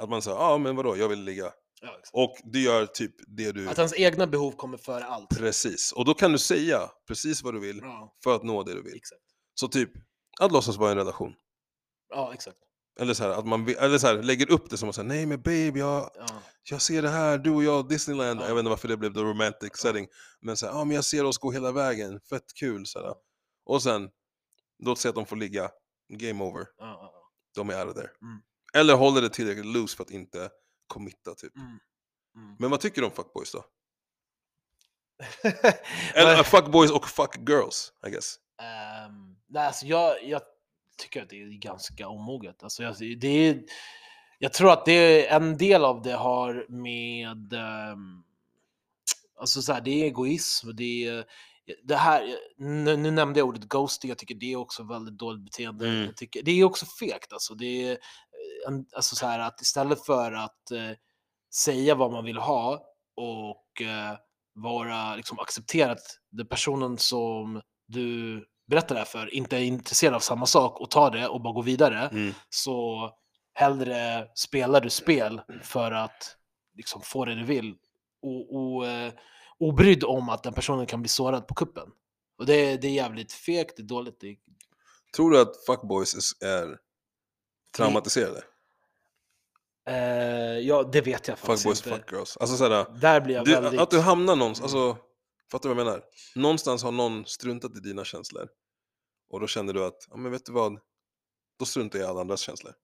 Att 0.00 0.10
man 0.10 0.22
säger, 0.22 0.36
ja 0.36 0.58
men 0.58 0.76
vadå, 0.76 0.96
jag 0.96 1.08
vill 1.08 1.22
ligga. 1.22 1.52
Ja. 1.80 1.88
Och 2.12 2.36
du 2.44 2.60
gör 2.62 2.86
typ 2.86 3.14
det 3.26 3.52
du... 3.52 3.68
Att 3.68 3.76
hans 3.76 3.94
egna 3.94 4.26
behov 4.26 4.52
kommer 4.52 4.78
före 4.78 5.04
allt. 5.04 5.28
Precis. 5.38 5.92
Och 5.92 6.04
då 6.04 6.14
kan 6.14 6.32
du 6.32 6.38
säga 6.38 6.90
precis 7.08 7.42
vad 7.42 7.54
du 7.54 7.60
vill 7.60 7.78
Ja, 7.82 8.16
för 8.24 8.36
att 8.36 8.42
nå 8.42 8.62
det 8.62 8.74
du 8.74 8.82
vill. 8.82 8.96
exakt. 8.96 9.22
Så 9.54 9.68
typ, 9.68 9.90
att 10.40 10.52
låtsas 10.52 10.76
vara 10.76 10.88
i 10.90 10.92
en 10.92 10.98
relation. 10.98 11.34
Ja, 12.14 12.34
exakt. 12.34 12.56
Eller 13.00 13.14
så 13.14 13.22
här, 13.22 13.30
att 13.30 13.46
man 13.46 13.68
eller 13.68 13.98
så 13.98 14.06
här, 14.06 14.22
lägger 14.22 14.50
upp 14.50 14.70
det 14.70 14.76
som 14.76 14.88
att 14.88 14.94
säga, 14.94 15.04
nej 15.08 15.26
men 15.26 15.42
babe, 15.42 15.78
jag, 15.78 16.10
Ja. 16.14 16.26
jag 16.70 16.82
ser 16.82 17.02
det 17.02 17.08
här, 17.08 17.38
du 17.38 17.50
och 17.50 17.64
jag, 17.64 17.88
Disneyland. 17.88 18.40
Ja. 18.40 18.44
Jag 18.48 18.54
vet 18.54 18.58
inte 18.60 18.70
varför 18.70 18.88
det 18.88 18.96
blev 18.96 19.14
the 19.14 19.20
romantic 19.20 19.76
setting. 19.76 20.06
Men 20.40 20.56
så 20.56 20.66
här, 20.66 20.72
ja 20.72 20.84
men 20.84 20.94
jag 20.94 21.04
ser 21.04 21.24
oss 21.24 21.38
gå 21.38 21.50
hela 21.52 21.72
vägen, 21.72 22.20
fett 22.20 22.54
kul. 22.54 22.86
Så 22.86 22.98
här. 23.02 23.14
Och 23.66 23.82
sen, 23.82 24.08
låt 24.78 24.98
säga 24.98 25.10
att 25.10 25.16
de 25.16 25.26
får 25.26 25.36
ligga, 25.36 25.70
game 26.08 26.44
over, 26.44 26.66
ja, 26.78 26.86
ja. 27.02 27.30
de 27.54 27.70
är 27.70 27.80
out 27.80 27.88
of 27.88 27.94
there. 27.94 28.10
Mm. 28.22 28.42
Eller 28.74 28.94
håller 28.94 29.22
det 29.22 29.30
tillräckligt 29.30 29.66
loose 29.66 29.96
för 29.96 30.04
att 30.04 30.10
inte 30.10 30.50
committa 30.86 31.34
typ. 31.34 31.56
Mm. 31.56 31.78
Mm. 32.36 32.56
Men 32.58 32.70
vad 32.70 32.80
tycker 32.80 33.00
du 33.00 33.06
om 33.06 33.12
fuckboys 33.12 33.52
då? 33.52 33.64
Eller 36.14 36.38
uh, 36.38 36.42
fuckboys 36.42 36.90
och 36.90 37.08
fuckgirls, 37.08 37.92
I 38.06 38.10
guess. 38.10 38.38
Ehm, 38.62 39.36
nej, 39.46 39.66
alltså 39.66 39.86
jag, 39.86 40.24
jag 40.24 40.42
tycker 40.96 41.22
att 41.22 41.30
det 41.30 41.42
är 41.42 41.46
ganska 41.46 42.08
omoget. 42.08 42.62
Alltså 42.62 42.82
jag, 42.82 43.20
det 43.20 43.28
är, 43.28 43.62
jag 44.38 44.52
tror 44.52 44.72
att 44.72 44.84
det 44.84 44.92
är, 44.92 45.36
en 45.36 45.56
del 45.56 45.84
av 45.84 46.02
det 46.02 46.12
har 46.12 46.66
med... 46.68 47.52
ehm, 47.52 48.22
alltså 49.36 49.62
så 49.62 49.72
här, 49.72 49.80
det 49.80 49.90
är 49.90 50.04
egoism. 50.04 50.76
Det, 50.76 51.04
är, 51.04 51.24
det 51.82 51.96
här, 51.96 52.36
nu, 52.56 52.96
nu 52.96 53.10
nämnde 53.10 53.40
jag 53.40 53.48
ordet 53.48 53.68
ghosting, 53.68 54.08
jag 54.08 54.18
tycker 54.18 54.34
det 54.34 54.52
är 54.52 54.56
också 54.56 54.82
väldigt 54.82 55.18
dåligt 55.18 55.44
beteende. 55.44 55.88
Mm. 55.88 56.04
Jag 56.04 56.16
tycker, 56.16 56.42
det 56.42 56.50
är 56.50 56.64
också 56.64 56.86
fegt. 56.86 57.32
Alltså, 57.32 57.54
det 57.54 57.88
är, 57.88 57.90
eh, 57.90 58.74
alltså 58.96 59.16
så 59.16 59.26
här, 59.26 59.38
att 59.38 59.60
istället 59.60 60.06
för 60.06 60.32
att 60.32 60.70
eh, 60.70 60.90
säga 61.54 61.94
vad 61.94 62.12
man 62.12 62.24
vill 62.24 62.38
ha 62.38 62.82
och 63.16 63.82
eh, 63.82 64.16
vara 64.54 65.16
liksom, 65.16 65.38
acceptera 65.38 65.92
att 65.92 66.18
den 66.30 66.46
personen 66.46 66.98
som 66.98 67.60
du 67.86 68.44
berättar 68.70 68.94
det 68.94 69.00
här 69.00 69.06
för 69.06 69.34
inte 69.34 69.56
är 69.56 69.60
intresserad 69.62 70.14
av 70.14 70.20
samma 70.20 70.46
sak 70.46 70.80
och 70.80 70.90
tar 70.90 71.10
det 71.10 71.28
och 71.28 71.42
bara 71.42 71.52
går 71.52 71.62
vidare 71.62 72.08
Mm. 72.12 72.34
så 72.48 73.10
hellre 73.54 74.28
spelar 74.34 74.80
du 74.80 74.90
spel 74.90 75.40
för 75.62 75.92
att 75.92 76.36
liksom, 76.76 77.02
få 77.02 77.24
det 77.24 77.34
du 77.34 77.44
vill 77.44 77.74
och, 78.22 78.56
och, 78.56 78.86
eh, 78.86 79.12
obrydd 79.60 80.04
om 80.04 80.28
att 80.28 80.42
den 80.42 80.52
personen 80.52 80.86
kan 80.86 81.02
bli 81.02 81.08
sårad 81.08 81.46
på 81.48 81.54
kuppen. 81.54 81.88
Och 82.38 82.46
det, 82.46 82.54
är- 82.54 82.78
det 82.78 82.86
är 82.88 82.92
jävligt 82.92 83.32
fegt, 83.32 83.76
det 83.76 83.82
är 83.82 83.84
dåligt. 83.84 84.20
Det 84.20 84.28
är, 84.28 84.36
Tror 85.16 85.30
du 85.30 85.40
att 85.40 85.64
fuckboys 85.66 86.42
är- 86.42 86.78
traumatiserade? 87.76 88.44
eh, 89.88 90.58
ja, 90.58 90.82
det 90.92 91.00
vet 91.00 91.28
jag 91.28 91.38
faktiskt 91.38 91.62
Fuckboys, 91.62 91.86
inte. 91.86 91.98
fuckgirls. 91.98 92.36
Alltså 92.36 92.56
såhär, 92.56 93.00
Där 93.00 93.20
blir 93.20 93.34
jag 93.34 93.44
du, 93.44 93.50
väldigt... 93.52 93.80
att 93.80 93.90
du 93.90 93.98
hamnar 94.00 94.36
någonstans, 94.36 94.74
alltså, 94.74 95.02
fattar 95.50 95.68
du 95.68 95.74
vad 95.74 95.80
jag 95.86 95.86
menar? 95.90 96.04
Någonstans 96.34 96.82
har 96.82 96.92
någon 96.92 97.26
struntat 97.26 97.76
i 97.76 97.80
dina 97.80 98.04
känslor. 98.04 98.48
Och 99.30 99.40
då 99.40 99.46
känner 99.46 99.72
du 99.72 99.84
att, 99.84 100.06
ja 100.10 100.16
men 100.16 100.32
vet 100.32 100.46
du 100.46 100.52
vad? 100.52 100.78
Då 101.58 101.64
struntar 101.64 101.98
jag 101.98 102.06
i 102.06 102.10
alla 102.10 102.20
andras 102.20 102.40
känslor. 102.40 102.74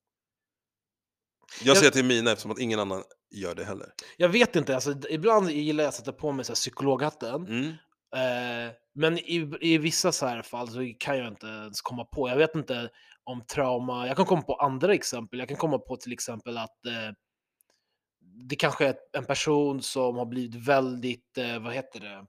Jag 1.61 1.67
Jag- 1.69 1.77
säger 1.77 1.91
till 1.91 2.05
mina 2.05 2.31
eftersom 2.31 2.51
att 2.51 2.59
ingen 2.59 2.81
annan 2.81 3.03
gör 3.41 3.55
det 3.55 3.65
heller. 3.65 3.93
Jag 4.17 4.29
vet 4.29 4.57
inte, 4.57 4.75
alltså, 4.75 4.95
ibland 5.11 5.51
gillar 5.51 5.85
jag 5.85 5.89
att 5.89 5.95
sätta 5.95 6.13
på 6.13 6.33
mig 6.33 6.45
så 6.45 6.51
här, 6.51 6.55
psykologhatten. 6.55 7.47
Mm. 7.47 7.69
Eh, 8.17 8.73
men 8.95 9.19
i, 9.19 9.57
i 9.61 9.79
vissa 9.79 10.13
så 10.13 10.27
här 10.27 10.43
fall 10.43 10.69
så 10.69 10.93
kan 10.99 11.19
jag 11.19 11.29
inte 11.29 11.47
ens 11.47 11.81
komma 11.81 12.05
på. 12.05 12.29
Jag 12.29 12.37
vet 12.37 12.55
inte 12.55 12.91
om 13.25 13.45
trauma. 13.47 14.07
Jag 14.07 14.17
kan 14.17 14.27
komma 14.27 14.43
på 14.43 14.55
andra 14.55 14.95
exempel. 14.95 15.39
Jag 15.39 15.49
kan 15.49 15.57
komma 15.57 15.79
på 15.79 15.97
till 15.97 16.13
exempel 16.13 16.59
att 16.59 16.87
eh, 16.87 17.13
det 18.49 18.57
kanske 18.57 18.87
är 18.87 18.97
en 19.13 19.25
person 19.25 19.83
som 19.83 20.17
har 20.17 20.27
blivit 20.27 20.55
väldigt, 20.55 21.39
eh, 21.39 21.59
vad 21.59 21.75
heter 21.75 22.01
det? 22.01 22.27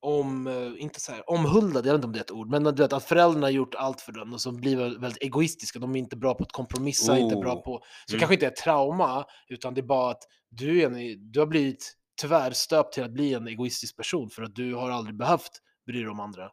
Om, 0.00 0.46
eh, 0.46 0.82
inte 0.82 1.00
så 1.00 1.12
här, 1.12 1.30
omhuldad, 1.30 1.86
jag 1.86 1.92
vet 1.92 1.98
inte 1.98 2.06
om 2.06 2.12
det 2.12 2.18
är 2.18 2.24
ett 2.24 2.30
ord, 2.30 2.50
men 2.50 2.64
du 2.64 2.70
vet 2.82 2.92
att 2.92 3.04
föräldrarna 3.04 3.46
har 3.46 3.50
gjort 3.50 3.74
allt 3.74 4.00
för 4.00 4.12
den 4.12 4.32
och 4.32 4.40
så 4.40 4.52
blir 4.52 4.76
väl 4.76 4.98
väldigt 5.00 5.22
egoistiska. 5.22 5.78
De 5.78 5.94
är 5.94 5.98
inte 5.98 6.16
bra 6.16 6.34
på 6.34 6.42
att 6.44 6.52
kompromissa, 6.52 7.18
inte 7.18 7.36
bra 7.36 7.54
Oh. 7.54 7.62
på... 7.64 7.82
Så 8.06 8.12
Mm. 8.14 8.18
kanske 8.20 8.34
inte 8.34 8.46
är 8.46 8.50
trauma, 8.50 9.24
utan 9.48 9.74
det 9.74 9.80
är 9.80 9.86
bara 9.86 10.10
att 10.10 10.22
du, 10.50 10.82
är 10.82 10.86
en, 10.86 11.30
du 11.32 11.38
har 11.40 11.46
blivit 11.46 11.94
tyvärr 12.20 12.50
stöpt 12.50 12.92
till 12.94 13.02
att 13.04 13.10
bli 13.12 13.34
en 13.34 13.48
egoistisk 13.48 13.96
person 13.96 14.30
för 14.30 14.42
att 14.42 14.54
du 14.54 14.74
har 14.74 14.90
aldrig 14.90 15.16
behövt 15.16 15.50
bry 15.86 16.00
dig 16.00 16.08
om 16.08 16.20
andra. 16.20 16.50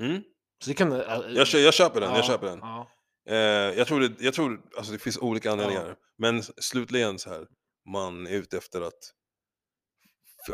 Mm. 0.00 0.22
Så 0.64 0.70
det 0.70 0.74
kan... 0.74 0.92
äh, 0.92 0.98
Jag, 1.34 1.46
jag 1.46 1.74
köper 1.74 2.00
den, 2.00 2.14
jag 2.14 2.24
köper 2.24 2.46
den. 2.46 2.58
Ja, 2.62 2.88
Eh, 3.28 3.36
jag 3.78 3.86
tror, 3.86 4.00
det, 4.00 4.14
jag 4.24 4.34
tror 4.34 4.60
alltså 4.76 4.92
det 4.92 4.98
finns 4.98 5.18
olika 5.18 5.52
anledningar. 5.52 5.96
Men 6.18 6.38
s- 6.38 6.50
slutligen 6.56 7.18
så 7.18 7.30
här, 7.30 7.46
man 7.90 8.26
är 8.26 8.30
ute 8.30 8.56
efter 8.58 8.80
att 8.80 8.98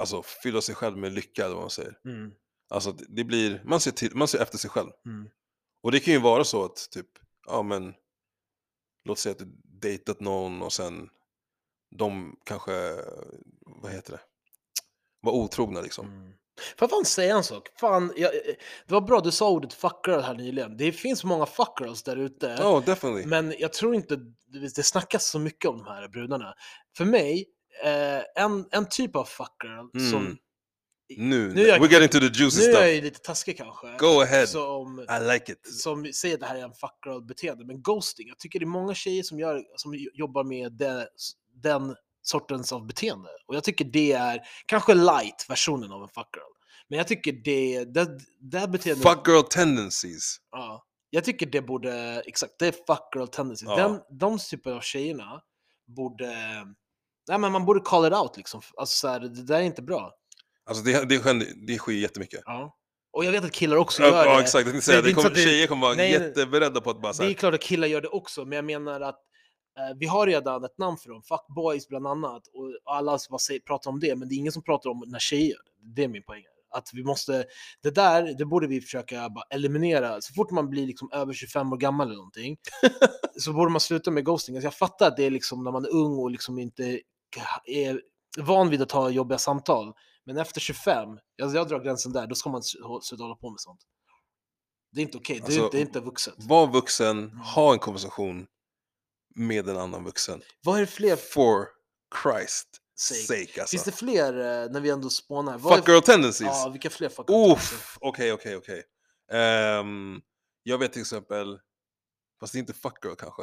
alltså, 0.00 0.22
fylla 0.22 0.60
sig 0.60 0.74
själv 0.74 0.96
med 0.96 1.12
lycka, 1.12 1.44
eller 1.44 1.54
vad 1.54 1.62
man 1.62 1.70
säger. 1.70 1.98
mm, 2.04 2.30
Alltså 2.70 2.92
det, 2.92 3.24
blir, 3.24 3.62
man 3.64 3.80
ser, 3.80 3.90
till, 3.90 4.10
man 4.16 4.28
ser 4.28 4.42
efter 4.42 4.58
sig 4.58 4.70
själv. 4.70 4.90
mm, 5.06 5.28
Och 5.82 5.92
det 5.92 6.00
kan 6.00 6.14
ju 6.14 6.20
vara 6.20 6.44
så 6.44 6.64
att 6.64 6.88
typ, 6.90 7.06
ja 7.46 7.62
men, 7.62 7.94
låt 9.04 9.18
säga 9.18 9.32
att 9.32 9.38
du 9.38 9.46
dejtat 9.64 10.20
någon 10.20 10.62
och 10.62 10.72
sen 10.72 11.08
de 11.96 12.36
kanske, 12.44 12.72
vad 13.66 13.92
heter 13.92 14.12
det, 14.12 14.20
var 15.20 15.32
otrogna 15.32 15.80
liksom. 15.80 16.06
mm. 16.06 16.32
Får 16.78 16.86
jag 16.86 16.90
fan 16.90 17.04
säga 17.04 17.36
en 17.36 17.44
sak? 17.44 17.68
Fan, 17.80 18.12
jag, 18.16 18.34
eh, 18.34 18.54
det 18.86 18.94
var 18.94 19.00
bra 19.00 19.20
du 19.20 19.30
sa 19.30 19.50
ordet 19.50 19.72
fuckgirl 19.74 20.20
här 20.20 20.34
nyligen. 20.34 20.76
Det 20.76 20.92
finns 20.92 21.24
många 21.24 21.46
fuckgirls 21.46 22.02
där 22.02 22.16
ute. 22.16 22.56
Ja, 22.58 22.78
oh, 22.78 22.84
definitely. 22.84 23.26
Men 23.26 23.54
jag 23.58 23.72
tror 23.72 23.94
inte 23.94 24.16
det 24.46 24.74
det 24.76 24.82
snackas 24.82 25.26
så 25.26 25.38
mycket 25.38 25.70
om 25.70 25.78
de 25.78 25.86
här 25.86 26.08
brudarna. 26.08 26.54
För 26.96 27.04
mig, 27.04 27.46
eh, 27.84 28.44
en, 28.44 28.66
en 28.70 28.88
typ 28.88 29.16
av 29.16 29.24
fuckgirl 29.24 30.10
som... 30.10 30.20
Mm. 30.26 30.36
Nu, 31.16 31.54
nu 31.54 31.62
är 31.64 31.68
jag- 31.68 31.78
we're 31.80 31.92
getting 31.92 32.08
to 32.08 32.18
the 32.28 32.38
juicy 32.42 32.60
Nu 32.60 32.64
är 32.66 32.70
jag 32.70 32.76
stuff. 32.82 32.94
ju 32.94 33.00
lite 33.00 33.18
taskig 33.20 33.56
kanske. 33.56 33.96
Go 33.98 34.20
ahead. 34.20 34.46
Som, 34.46 35.00
I 35.00 35.32
like 35.32 35.52
it. 35.52 35.66
som 35.80 36.12
säger 36.12 36.34
att 36.34 36.40
det 36.40 36.46
här 36.46 36.56
är 36.56 36.62
en 36.64 36.72
fuckgirl-beteende. 36.72 37.64
Men 37.64 37.82
ghosting, 37.82 38.28
jag 38.28 38.38
tycker 38.38 38.58
det 38.58 38.64
är 38.64 38.66
många 38.66 38.94
tjejer 38.94 39.22
som, 39.22 39.38
gör, 39.38 39.62
som 39.76 39.94
jobbar 40.14 40.44
med 40.44 40.72
det, 40.72 41.08
den 41.62 41.96
sortens 42.22 42.72
av 42.72 42.86
beteende. 42.86 43.28
Och 43.46 43.54
jag 43.56 43.64
tycker 43.64 43.84
det 43.84 44.12
är 44.12 44.40
kanske 44.66 44.94
light-versionen 44.94 45.92
av 45.92 46.02
en 46.02 46.08
fuckgirl. 46.08 46.52
Men 46.88 46.96
jag 46.98 47.08
tycker 47.08 47.32
det, 47.32 47.84
det, 47.84 48.18
det 48.40 48.58
här 48.58 48.66
beteendet... 48.68 49.08
Fuck 49.08 49.28
girl 49.28 49.42
tendencies. 49.42 50.36
Ja, 50.50 50.84
jag 51.10 51.24
tycker 51.24 51.46
det 51.46 51.62
borde, 51.62 52.22
exakt, 52.26 52.52
det 52.58 52.66
är 52.66 52.72
fuckgirl 52.72 53.26
tendencies. 53.26 53.68
Ja. 53.68 53.76
Den, 53.76 54.18
de 54.18 54.38
typer 54.38 54.70
av 54.72 54.80
tjejerna 54.80 55.40
borde, 55.86 56.34
nej 57.28 57.38
men 57.38 57.52
man 57.52 57.64
borde 57.64 57.80
call 57.80 58.06
it 58.06 58.12
out 58.12 58.36
liksom. 58.36 58.60
Alltså 58.76 58.96
så 58.96 59.08
här, 59.08 59.20
det 59.20 59.42
där 59.42 59.56
är 59.56 59.62
inte 59.62 59.82
bra. 59.82 60.12
Alltså 60.66 60.84
det, 60.84 61.04
det, 61.08 61.18
sker, 61.18 61.66
det 61.66 61.78
sker 61.78 61.92
jättemycket. 61.92 62.40
Ja. 62.44 62.76
Och 63.12 63.24
jag 63.24 63.32
vet 63.32 63.44
att 63.44 63.52
killar 63.52 63.76
också 63.76 64.02
Ja, 64.02 64.08
gör 64.08 64.26
ja 64.26 64.34
det. 64.36 64.42
exakt, 64.42 64.66
Det 64.66 64.72
det 64.72 64.82
så 64.82 64.92
kommer, 65.14 65.30
det- 65.30 65.36
tjejer 65.40 65.66
kommer 65.66 65.82
vara 65.86 65.94
Nej, 65.94 66.10
jätteberedda 66.12 66.80
på 66.80 66.90
att 66.90 67.02
bara 67.02 67.12
Det 67.12 67.24
är 67.26 67.34
klart 67.34 67.54
att 67.54 67.60
killar 67.62 67.88
gör 67.88 68.00
det 68.00 68.08
också, 68.08 68.44
men 68.44 68.56
jag 68.56 68.64
menar 68.64 69.00
att 69.00 69.18
eh, 69.78 69.96
vi 69.98 70.06
har 70.06 70.26
redan 70.26 70.64
ett 70.64 70.78
namn 70.78 70.96
för 70.96 71.10
dem, 71.10 71.22
fuckboys 71.22 71.88
bland 71.88 72.06
annat, 72.06 72.42
och 72.46 72.94
alla 72.96 73.18
bara 73.30 73.38
säger, 73.38 73.60
pratar 73.60 73.90
om 73.90 74.00
det, 74.00 74.16
men 74.16 74.28
det 74.28 74.34
är 74.34 74.36
ingen 74.36 74.52
som 74.52 74.62
pratar 74.62 74.90
om 74.90 75.02
när 75.06 75.18
tjejer 75.18 75.48
gör 75.48 75.56
det. 75.64 75.94
Det 75.94 76.04
är 76.04 76.08
min 76.08 76.22
poäng. 76.22 76.42
Att 76.74 76.90
vi 76.92 77.04
måste, 77.04 77.44
det 77.82 77.90
där, 77.90 78.34
det 78.38 78.44
borde 78.44 78.66
vi 78.66 78.80
försöka 78.80 79.28
bara 79.28 79.44
eliminera. 79.50 80.20
Så 80.20 80.32
fort 80.34 80.50
man 80.50 80.70
blir 80.70 80.86
liksom 80.86 81.10
över 81.12 81.32
25 81.32 81.72
år 81.72 81.76
gammal 81.76 82.06
eller 82.06 82.16
någonting, 82.16 82.56
så 83.40 83.52
borde 83.52 83.70
man 83.70 83.80
sluta 83.80 84.10
med 84.10 84.24
ghosting. 84.24 84.56
Alltså 84.56 84.66
jag 84.66 84.74
fattar 84.74 85.06
att 85.08 85.16
det 85.16 85.24
är 85.24 85.30
liksom 85.30 85.64
när 85.64 85.70
man 85.72 85.84
är 85.84 85.90
ung 85.94 86.18
och 86.18 86.30
liksom 86.30 86.58
inte 86.58 87.00
är 87.64 88.00
van 88.38 88.70
vid 88.70 88.82
att 88.82 88.88
ta 88.88 89.10
jobbiga 89.10 89.38
samtal. 89.38 89.92
Men 90.24 90.38
efter 90.38 90.60
25, 90.60 91.08
alltså 91.42 91.56
jag 91.58 91.68
drar 91.68 91.80
gränsen 91.80 92.12
där, 92.12 92.26
då 92.26 92.34
ska 92.34 92.50
man 92.50 92.62
sluta 92.62 93.22
hålla 93.24 93.34
på 93.34 93.50
med 93.50 93.60
sånt. 93.60 93.80
Det 94.92 95.00
är 95.00 95.02
inte 95.02 95.18
okej, 95.18 95.36
det, 95.36 95.40
är 95.42 95.44
Alltså, 95.44 95.64
inte- 95.64 95.76
det 95.76 95.80
är 95.80 95.86
inte 95.86 96.00
vuxet. 96.00 96.34
Var 96.38 96.66
vuxen, 96.66 97.30
ha 97.32 97.72
en 97.72 97.78
konversation 97.78 98.46
med 99.34 99.68
en 99.68 99.76
annan 99.76 100.04
vuxen. 100.04 100.42
Vad 100.62 100.76
är 100.76 100.80
det 100.80 100.86
fler 100.86 101.16
For 101.16 101.66
Christ 102.22 102.68
sake? 102.94 103.20
sake 103.20 103.60
alltså. 103.60 103.74
Finns 103.74 103.84
det 103.84 103.92
fler 103.92 104.32
eh, 104.64 104.70
när 104.70 104.80
vi 104.80 104.90
ändå 104.90 105.10
spånar? 105.10 105.58
Fuck 105.58 105.88
är, 105.88 105.92
girl 105.92 106.02
tendencies? 106.02 106.48
Ja, 106.52 106.68
vilka 106.72 106.90
fler 106.90 107.08
fuck 107.08 107.28
girl 107.30 107.38
tendencies? 107.38 107.72
Uff, 107.72 107.98
okej, 108.00 108.32
okej, 108.32 108.56
okej. 108.56 108.82
Ehm, 109.32 110.20
Jag 110.62 110.78
vet 110.78 110.92
till 110.92 111.02
exempel, 111.02 111.58
fast 112.40 112.52
det 112.52 112.58
är 112.58 112.60
inte 112.60 112.72
fuck 112.74 113.04
girl 113.04 113.14
kanske. 113.14 113.42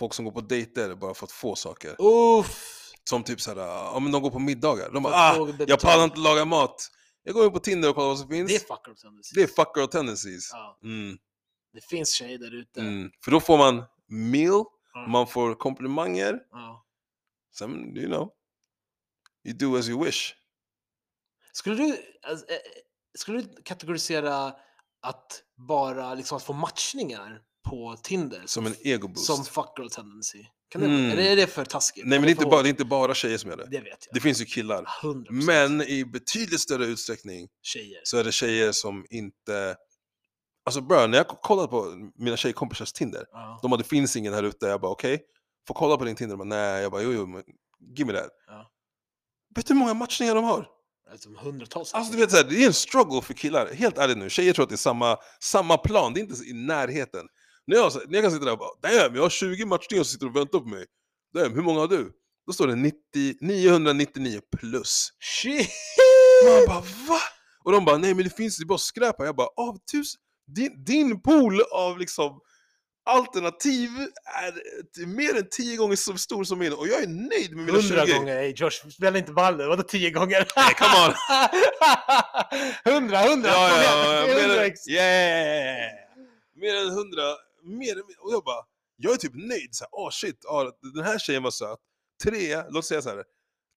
Folk 0.00 0.14
som 0.14 0.24
går 0.24 0.32
på 0.32 0.40
dejter 0.40 0.94
bara 0.94 1.14
för 1.14 1.26
att 1.26 1.32
få 1.32 1.56
saker. 1.56 1.96
Uff! 1.98 2.76
Som 3.04 3.24
typ 3.24 3.40
såhär, 3.40 3.56
ja 3.58 3.98
men 4.02 4.12
de 4.12 4.22
går 4.22 4.30
på 4.30 4.38
middagar. 4.38 4.90
De 4.90 5.02
bara, 5.02 5.14
ah, 5.14 5.48
jag 5.66 5.80
pallar 5.80 6.04
inte 6.04 6.18
laga 6.20 6.44
mat. 6.44 6.90
Jag 7.22 7.34
går 7.34 7.44
in 7.46 7.52
på 7.52 7.58
Tinder 7.58 7.88
och 7.88 7.94
kollar 7.94 8.08
vad 8.08 8.18
som 8.18 8.28
finns. 8.28 8.48
Det 8.48 8.54
är 8.56 8.58
fuck 8.58 8.86
girl 8.86 8.96
tendencies. 8.96 9.30
Det 9.34 9.42
är 9.42 9.46
fuck 9.46 9.76
girl 9.76 9.86
tendencies. 9.86 10.50
Ja, 10.52 10.78
Mm, 10.82 11.18
det 11.72 11.80
finns 11.84 12.10
tjejer 12.12 12.38
där 12.38 12.54
ute. 12.54 12.80
mm. 12.80 13.10
För 13.24 13.30
då 13.30 13.40
får 13.40 13.58
man 13.58 13.84
meal, 14.08 14.64
Ja, 14.94 15.06
man 15.08 15.26
får 15.26 15.54
komplimanger. 15.54 16.38
ja. 16.50 16.86
Sen, 17.58 17.96
you 17.96 18.06
know, 18.06 18.30
you 19.44 19.56
do 19.58 19.76
as 19.78 19.88
you 19.88 20.04
wish. 20.04 20.34
Skulle 21.52 21.76
du, 21.76 21.96
alltså, 22.22 22.46
eh, 22.48 22.58
skulle 23.18 23.40
du 23.42 23.62
kategorisera 23.62 24.54
att 25.02 25.42
bara 25.56 26.14
liksom 26.14 26.36
att 26.36 26.42
få 26.42 26.52
matchningar 26.52 27.42
på 27.70 27.96
Tinder 28.02 28.42
Som 28.46 28.66
en 28.66 28.74
egoboost. 28.80 29.26
som 29.26 29.44
fuck 29.44 29.72
girl 29.78 29.88
tendency? 29.88 30.44
Kan 30.68 30.80
det, 30.80 30.86
Mm. 30.86 31.10
är, 31.10 31.16
det, 31.16 31.28
är 31.28 31.36
det 31.36 31.46
för 31.46 31.64
taskigt? 31.64 32.06
Nej 32.06 32.18
men 32.18 32.22
det 32.26 32.28
är, 32.28 32.30
inte 32.30 32.46
bara, 32.46 32.62
det 32.62 32.68
är 32.68 32.70
inte 32.70 32.84
bara 32.84 33.14
tjejer 33.14 33.38
som 33.38 33.50
gör 33.50 33.56
det. 33.56 33.66
Det 33.70 33.80
vet 33.80 33.86
jag. 34.06 34.14
Det 34.14 34.20
finns 34.20 34.40
ju 34.40 34.44
killar. 34.44 34.84
100% 35.02 35.26
Men 35.30 35.82
i 35.82 36.04
betydligt 36.04 36.60
större 36.60 36.84
utsträckning 36.84 37.48
tjejer. 37.62 38.00
så 38.04 38.16
är 38.18 38.24
det 38.24 38.32
tjejer 38.32 38.72
som 38.72 39.06
inte... 39.10 39.76
Alltså 40.64 40.80
bro, 40.80 41.06
när 41.06 41.18
jag 41.18 41.28
kollade 41.28 41.68
på 41.68 42.10
mina 42.18 42.36
tjejkompisars 42.36 42.92
Tinder, 42.92 43.24
Ja. 43.32 43.58
de 43.62 43.72
hade 43.72 43.84
finns 43.84 44.16
ingen 44.16 44.34
här 44.34 44.42
ute, 44.42 44.66
jag 44.66 44.80
bara 44.80 44.90
okej, 44.92 45.22
får 45.66 45.74
kolla 45.74 45.96
på 45.96 46.04
din 46.04 46.16
Tinder? 46.16 46.36
De 46.36 46.48
bara, 46.48 46.56
nej, 46.56 46.82
jag 46.82 46.92
bara 46.92 47.02
jo 47.02 47.12
jo, 47.12 47.26
men 47.26 47.42
give 47.96 48.12
me 48.12 48.18
that. 48.18 48.30
Ja. 48.46 48.70
Vet 49.56 49.66
du 49.66 49.74
hur 49.74 49.78
många 49.78 49.94
matchningar 49.94 50.34
de 50.34 50.44
har? 50.44 50.68
Alltså, 51.10 51.28
hundratals. 51.38 51.94
Alltså 51.94 52.12
du 52.12 52.18
vet, 52.18 52.30
så 52.30 52.36
här, 52.36 52.44
det 52.44 52.62
är 52.62 52.66
en 52.66 52.72
struggle 52.74 53.20
för 53.22 53.34
killar, 53.34 53.74
helt 53.74 53.98
ärligt 53.98 54.18
nu, 54.18 54.30
tjejer 54.30 54.52
tror 54.52 54.62
att 54.62 54.68
det 54.68 54.74
är 54.74 54.76
samma, 54.76 55.16
samma 55.40 55.76
plan, 55.78 56.14
det 56.14 56.20
är 56.20 56.22
inte 56.22 56.44
i 56.44 56.52
närheten. 56.52 57.26
När 57.70 57.76
jag, 57.76 57.92
när 58.08 58.14
jag 58.14 58.22
kan 58.24 58.32
sitta 58.32 58.44
där 58.44 58.52
och 58.52 58.58
bara, 58.58 58.70
damn, 58.82 59.14
jag 59.14 59.22
har 59.22 59.30
20 59.30 59.64
matchningar 59.64 60.04
som 60.04 60.12
sitter 60.12 60.26
och 60.26 60.36
väntar 60.36 60.58
på 60.58 60.68
mig. 60.68 60.84
Damn, 61.34 61.54
hur 61.54 61.62
många 61.62 61.80
har 61.80 61.88
du? 61.88 62.12
Då 62.46 62.52
står 62.52 62.66
det 62.66 62.74
90, 62.74 62.98
999 63.40 64.40
plus. 64.56 65.08
Shit! 65.20 65.70
Man 66.44 66.66
bara 66.66 66.80
va? 66.80 67.20
Och 67.64 67.72
de 67.72 67.84
bara 67.84 67.98
nej 67.98 68.14
men 68.14 68.24
det 68.24 68.36
finns, 68.36 68.56
det 68.56 68.62
är 68.62 68.66
bara 68.66 68.78
skräp 68.78 69.14
här. 69.18 69.26
Jag 69.26 69.36
bara 69.36 69.48
av 69.56 69.78
tusen, 69.92 70.20
din, 70.56 70.84
din 70.84 71.22
pool 71.22 71.62
av 71.72 71.98
liksom 71.98 72.40
alternativ 73.04 73.90
är 74.24 75.06
mer 75.06 75.36
än 75.36 75.48
tio 75.50 75.76
gånger 75.76 75.96
så 75.96 76.18
stor 76.18 76.44
som 76.44 76.58
min 76.58 76.72
och 76.72 76.88
jag 76.88 77.02
är 77.02 77.08
nöjd 77.08 77.56
med 77.56 77.66
mina 77.66 77.82
20. 77.82 77.88
Hundra 77.88 78.14
gånger, 78.14 78.36
ey 78.36 78.52
Josh, 78.56 78.90
spela 78.90 79.18
inte 79.18 79.32
ball 79.32 79.56
nu. 79.56 79.66
Vadå 79.66 79.82
tio 79.82 80.10
gånger? 80.10 80.48
Nej, 80.56 80.74
come 80.74 81.06
on. 81.06 81.14
Hundra, 82.94 83.18
hundra! 83.18 83.50
Ja, 83.50 83.68
kom 83.68 83.78
ja, 83.78 84.14
ja, 84.14 84.26
det 84.26 84.32
är 84.32 84.36
mer, 84.36 84.48
hundra 84.48 84.64
än, 84.64 84.72
yeah. 84.88 85.90
mer 86.56 86.74
än 86.74 86.90
hundra, 86.90 87.22
mer 87.62 88.00
och 88.00 88.32
jag 88.32 88.44
bara, 88.44 88.64
jag 88.96 89.12
är 89.12 89.16
typ 89.16 89.34
nöjd. 89.34 89.68
Så 89.74 89.84
här, 89.84 89.90
oh 89.92 90.10
shit, 90.10 90.44
ah, 90.44 90.72
den 90.94 91.04
här 91.04 91.18
tjejen 91.18 91.42
var 91.42 91.50
söt. 91.50 91.78
Tre, 92.24 92.62
låt 92.70 92.84
säga 92.84 93.02
så 93.02 93.08
här, 93.08 93.24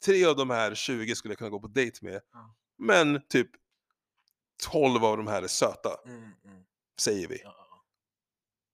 tre 0.06 0.26
av 0.26 0.36
de 0.36 0.50
här 0.50 0.76
20 0.76 1.16
skulle 1.16 1.32
jag 1.32 1.38
kunna 1.38 1.50
gå 1.50 1.60
på 1.60 1.68
dejt 1.68 1.98
med. 2.02 2.22
Ja. 2.34 2.56
Men 2.78 3.22
typ 3.30 3.50
12 4.72 5.06
av 5.06 5.18
de 5.18 5.28
här 5.28 5.42
är 5.44 5.48
söta, 5.48 5.90
Mm, 6.06 6.18
mm. 6.24 6.34
säger 7.00 7.28
vi. 7.28 7.42
Ja. 7.44 7.56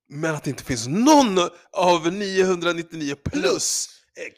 Men 0.09 0.35
att 0.35 0.43
det 0.43 0.49
inte 0.49 0.63
finns 0.63 0.87
någon 0.87 1.37
av 1.71 2.13
999 2.13 3.15
plus, 3.23 3.89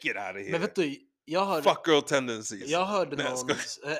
here. 0.02 0.50
Men 0.50 0.60
vet 0.60 0.74
du, 0.74 0.96
jag 1.24 1.46
hörde, 1.46 1.62
Fuck 1.62 1.88
girl 1.88 2.00
tendencies. 2.02 2.68
jag 2.70 2.84
hörde 2.84 3.16
Nej, 3.16 3.24
jag 3.26 3.38
någon... 3.38 3.50
eh, 3.92 3.98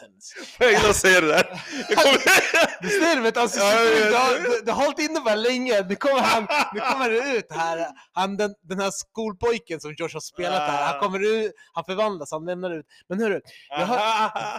tendency. 0.00 0.34
Jag 0.58 0.72
gillar 0.72 0.90
att 0.90 0.96
säga 0.96 1.20
det 1.20 1.26
där. 1.26 1.62
Jag 1.88 1.98
kommer... 1.98 2.18
Du 2.82 2.88
ser 2.88 3.16
det, 3.16 3.22
vet 3.22 3.36
alltså, 3.36 3.58
Ja, 3.60 3.80
du, 3.84 4.14
har, 4.14 4.38
du, 4.40 4.62
du 4.64 4.72
har 4.72 4.82
hållit 4.84 4.98
inne 4.98 5.20
bara 5.20 5.34
länge, 5.34 5.82
nu 5.88 5.96
kommer 5.96 6.20
han, 6.20 6.46
nu 6.74 6.80
kommer 6.80 7.10
det 7.10 7.36
ut 7.36 7.46
här, 7.52 7.86
han, 8.12 8.36
den, 8.36 8.54
den 8.62 8.80
här 8.80 8.90
skolpojken 8.90 9.80
som 9.80 9.94
Josh 9.98 10.12
har 10.12 10.20
spelat 10.20 10.60
här, 10.60 10.84
han 10.86 10.96
Ah. 10.96 11.00
kommer 11.00 11.26
ut, 11.26 11.52
han 11.72 11.84
förvandlas, 11.84 12.30
han 12.30 12.44
lämnar 12.44 12.70
ut. 12.78 12.86
Men 13.08 13.20
hörru, 13.20 13.40
jag 13.68 13.86
hör, 13.86 13.98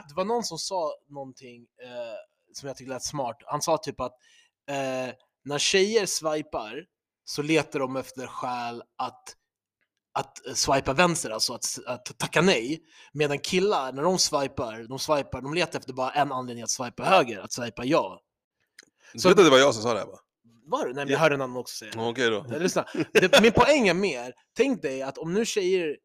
det 0.08 0.14
var 0.16 0.26
någon 0.26 0.44
som 0.44 0.58
sa 0.58 0.92
någonting 1.10 1.62
eh, 1.84 2.16
som 2.54 2.68
jag 2.68 2.78
tyckte 2.78 2.94
lät 2.94 3.04
smart. 3.04 3.38
Han 3.46 3.62
sa 3.62 3.78
typ 3.78 4.00
att 4.02 4.14
eh, 4.70 5.14
när 5.46 5.58
tjejer 5.60 6.06
swipar 6.06 6.84
så 7.26 7.42
letar 7.42 7.80
de 7.80 7.96
efter 7.96 8.28
skäl 8.28 8.84
att 8.98 9.24
att 10.14 10.48
eh, 10.48 10.54
swipa 10.54 10.94
vänster, 10.94 11.30
alltså 11.30 11.54
att, 11.54 11.80
att 11.86 12.18
tacka 12.18 12.42
nej. 12.42 12.82
Medan 13.14 13.40
killar, 13.40 13.92
när 13.92 14.04
de 14.04 14.20
swipar, 14.20 14.88
de 14.90 15.00
swipar, 15.00 15.42
de 15.42 15.54
letar 15.54 15.80
efter 15.80 15.94
bara 15.94 16.12
en 16.12 16.32
anledning 16.32 16.64
att 16.64 16.70
swipa 16.70 17.04
höger, 17.04 17.40
att 17.40 17.54
swipa 17.54 17.86
ja. 17.86 18.22
Så 19.14 19.20
Så- 19.20 19.28
vet 19.30 19.38
du 19.38 19.42
att 19.44 19.48
det 19.48 19.52
var 19.52 19.58
jag 19.60 19.74
som 19.74 19.84
sa 19.84 19.94
det 19.94 20.00
här 20.00 20.08
va? 20.08 20.20
Var 20.66 20.80
det? 20.80 20.86
Nej, 20.86 20.94
men 20.96 21.08
Ja. 21.08 21.12
jag 21.12 21.20
hörde 21.20 21.36
en 21.36 21.42
annan 21.42 21.58
också 21.58 21.76
säga 21.76 21.92
det. 21.92 22.10
Okej 22.10 22.30
då. 22.30 22.46
Lyssna, 22.60 22.86
det, 23.14 23.42
min 23.42 23.52
poäng 23.52 23.88
är 23.88 23.94
mer, 23.94 24.34
tänk 24.58 24.82
dig 24.82 25.02
att 25.02 25.18
om 25.18 25.34
nu 25.34 25.46
tjejer, 25.46 25.98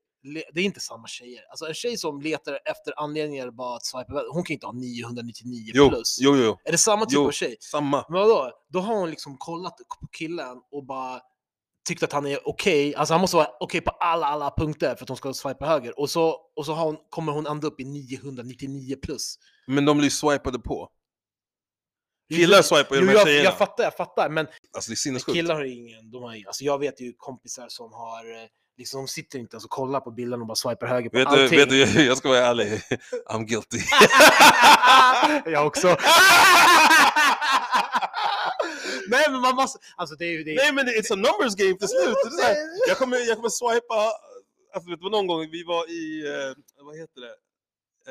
det 0.52 0.60
är 0.60 0.64
inte 0.64 0.80
samma 0.80 1.06
tjejer, 1.06 1.40
alltså 1.50 1.66
en 1.66 1.74
tjej 1.74 1.98
som 1.98 2.20
letar 2.20 2.58
efter 2.64 3.00
anledningar 3.00 3.50
bara 3.50 3.76
att 3.76 3.84
swipa 3.86 4.12
vänster, 4.14 4.32
hon 4.32 4.44
kan 4.44 4.54
inte 4.54 4.66
ha 4.66 4.72
999 4.72 5.70
Jo, 5.74 5.88
plus. 5.88 6.18
jo, 6.20 6.36
jo. 6.36 6.56
Är 6.64 6.72
det 6.72 6.78
samma 6.78 7.06
typ 7.06 7.14
Jo. 7.14 7.26
av 7.26 7.30
tjej? 7.30 7.56
Samma. 7.60 8.04
Men 8.08 8.20
vadå? 8.20 8.52
Då 8.68 8.80
har 8.80 8.94
hon 8.96 9.10
liksom 9.10 9.36
kollat 9.38 9.76
på 9.76 10.06
killen 10.18 10.56
och 10.72 10.86
bara 10.86 11.20
tyckt 11.84 12.02
att 12.02 12.12
han 12.12 12.26
är 12.26 12.48
okej, 12.48 12.94
alltså 12.94 13.14
han 13.14 13.20
måste 13.20 13.36
vara 13.36 13.48
okej 13.60 13.80
på 13.80 13.90
alla, 13.90 14.26
alla 14.26 14.54
punkter 14.58 14.94
för 14.96 15.02
att 15.04 15.08
hon 15.08 15.16
ska 15.16 15.32
swipa 15.34 15.66
höger. 15.66 16.00
Och 16.00 16.10
så, 16.10 16.36
och 16.56 16.66
så 16.66 16.72
hon, 16.74 16.96
kommer 17.10 17.32
hon 17.32 17.46
ända 17.46 17.66
upp 17.66 17.80
i 17.80 17.84
999 17.84 18.96
plus. 19.02 19.34
Men 19.66 19.84
de 19.84 19.98
blir 19.98 20.10
swipade 20.10 20.58
på. 20.58 20.88
Killar 22.34 22.62
swipar 22.62 22.94
ju 22.96 23.00
de 23.00 23.06
här 23.08 23.14
jag, 23.14 23.26
tjejerna. 23.26 23.44
jag 23.44 23.58
fattar, 23.58 23.84
jag 23.84 23.96
fattar, 23.96 24.28
men 24.28 24.46
Alltså 24.74 24.90
det 24.90 24.94
är 24.94 24.96
sinnessjukt. 24.96 25.36
killar 25.36 25.54
har 25.54 25.64
ingen, 25.64 26.10
de 26.10 26.22
har, 26.22 26.42
alltså 26.46 26.64
jag 26.64 26.78
vet 26.78 27.00
ju 27.00 27.12
kompisar 27.16 27.68
som 27.68 27.92
har, 27.92 28.24
eh, 28.42 28.46
liksom 28.78 29.00
de 29.00 29.08
sitter 29.08 29.38
inte 29.38 29.54
ens 29.54 29.64
och 29.64 29.70
kollar 29.70 30.00
på 30.00 30.10
bilden 30.10 30.40
och 30.40 30.46
bara 30.46 30.54
swipar 30.54 30.86
höger 30.86 31.10
på 31.10 31.18
Vet 31.18 31.30
du, 31.30 31.42
allting. 31.42 31.58
vet 31.58 31.68
du, 31.70 32.04
jag 32.06 32.16
ska 32.18 32.28
vara 32.28 32.38
ärlig. 32.46 32.80
I'm 33.30 33.44
guilty. 33.44 33.78
jag 35.52 35.66
också. 35.66 35.88
Nej 39.08 39.24
men 39.30 39.40
man 39.40 39.54
måste, 39.54 39.78
alltså 39.96 40.16
det 40.16 40.24
är 40.24 40.30
ju 40.30 40.44
det. 40.44 40.54
Nej 40.54 40.72
men 40.72 40.88
it's 40.88 41.12
a 41.12 41.16
numbers 41.16 41.54
game 41.56 41.78
till 41.78 41.88
slut. 41.88 42.16
Det 42.24 42.28
är 42.28 42.30
så 42.30 42.42
här, 42.42 42.56
jag, 42.88 42.96
kommer, 42.98 43.16
jag 43.28 43.36
kommer 43.36 43.48
swipa, 43.48 44.12
alltså 44.74 44.90
vet 44.90 45.00
du 45.00 45.10
någon 45.10 45.26
gång 45.26 45.50
vi 45.50 45.64
var 45.64 45.90
i, 45.90 46.26
eh, 46.26 46.84
vad 46.84 46.96
heter 46.98 47.20
det, 47.20 47.34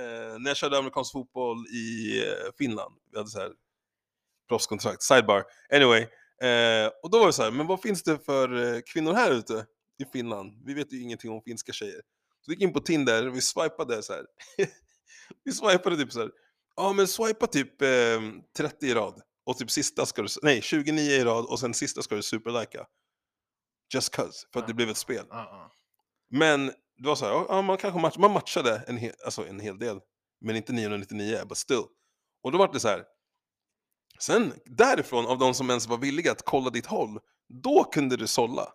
eh, 0.02 0.40
när 0.40 0.50
jag 0.50 0.58
körde 0.58 0.78
amerikansk 0.78 1.12
fotboll 1.12 1.58
i 1.68 2.20
eh, 2.28 2.52
Finland. 2.58 2.96
Vi 3.12 3.18
hade 3.18 3.30
så 3.30 3.40
här 3.40 3.52
proffskontrakt, 4.50 5.04
sidebar. 5.04 5.44
Anyway, 5.74 6.02
eh, 6.42 6.92
och 7.04 7.10
då 7.12 7.20
var 7.20 7.28
det 7.28 7.34
så 7.34 7.44
här, 7.44 7.52
men 7.52 7.68
vad 7.68 7.82
finns 7.82 8.04
det 8.04 8.26
för 8.26 8.76
eh, 8.76 8.82
kvinnor 8.94 9.14
här 9.14 9.32
ute 9.32 9.66
i 10.04 10.06
Finland? 10.14 10.62
Vi 10.66 10.74
vet 10.74 10.94
ju 10.94 11.02
ingenting 11.02 11.32
om 11.32 11.42
finska 11.42 11.74
tjejer. 11.74 12.02
Så 12.42 12.52
vi 12.52 12.54
gick 12.54 12.64
in 12.64 12.74
på 12.74 12.80
Tinder, 12.80 13.24
vi 13.24 13.42
swipade 13.42 14.04
så 14.04 14.14
här. 14.14 14.26
vi 15.44 15.52
swipade 15.52 15.98
typ 15.98 16.12
så 16.12 16.20
här, 16.20 16.32
ja 16.76 16.94
men 16.94 17.08
swipa 17.08 17.48
typ 17.48 17.82
eh, 17.82 18.22
30 18.58 18.86
i 18.86 18.94
rad. 18.94 19.22
Och 19.46 19.58
typ 19.58 19.72
sista 19.72 20.06
ska 20.06 20.22
du, 20.22 20.28
nej 20.42 20.62
29 20.62 21.12
i 21.12 21.24
rad 21.24 21.46
och 21.46 21.60
sen 21.60 21.74
sista 21.74 22.02
ska 22.02 22.16
du 22.16 22.22
superlika. 22.22 22.86
Just 23.94 24.16
cause, 24.16 24.48
för 24.54 24.60
att 24.60 24.68
det 24.68 24.74
blev 24.74 24.90
ett 24.90 24.98
spel. 24.98 25.26
Men 26.30 26.68
det 26.98 27.08
var 27.08 27.16
så 27.16 27.26
här, 27.26 27.46
ja, 27.50 27.62
man 27.62 27.78
kanske 27.78 28.00
match, 28.00 28.18
man 28.18 28.32
matchade 28.32 28.84
en, 28.88 28.98
hel, 28.98 29.14
alltså 29.26 29.48
en 29.48 29.60
hel 29.60 29.80
del, 29.80 30.00
men 30.42 30.56
inte 30.56 30.74
999, 30.74 31.46
but 31.50 31.58
still. 31.58 31.84
Och 32.44 32.52
då 32.52 32.58
var 32.58 32.74
det 32.74 32.80
så 32.80 32.88
här, 32.88 33.04
sen 34.20 34.54
därifrån, 34.66 35.26
av 35.26 35.38
de 35.38 35.54
som 35.54 35.70
ens 35.70 35.88
var 35.88 35.98
villiga 35.98 36.32
att 36.32 36.46
kolla 36.46 36.70
ditt 36.70 36.86
håll, 36.86 37.20
då 37.64 37.84
kunde 37.84 38.18
du 38.18 38.28
sålla. 38.28 38.74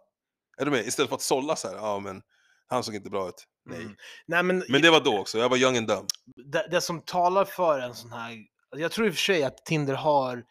Är 0.59 0.65
du 0.65 0.71
med? 0.71 0.87
Istället 0.87 1.09
för 1.09 1.17
att 1.17 1.23
sålla 1.23 1.57
så 1.57 1.69
här, 1.69 1.75
ja 1.77 1.99
men 2.01 2.23
han 2.67 2.85
såg 2.85 2.95
inte 2.95 3.11
bra 3.11 3.29
ut. 3.29 3.45
Nej. 3.65 3.81
Mm. 3.83 3.97
Nej 4.27 4.43
men, 4.43 4.65
Men 4.69 4.83
det 4.83 4.91
var 4.91 5.01
då 5.01 5.19
också, 5.19 5.39
jag 5.39 5.49
var 5.49 5.57
young 5.57 5.77
and 5.77 5.89
dumb. 5.89 6.07
det, 6.53 6.69
det 6.71 6.81
som 6.81 7.01
talar 7.01 7.45
för 7.45 7.81
en 7.81 7.95
sån 7.95 8.13
här, 8.13 8.37
jag 8.77 8.93
tror 8.93 9.07
i 9.07 9.11
och 9.11 9.15
för 9.15 9.21
sig 9.21 9.45
att 9.45 9.65
Tinder 9.65 9.95
har 9.95 10.45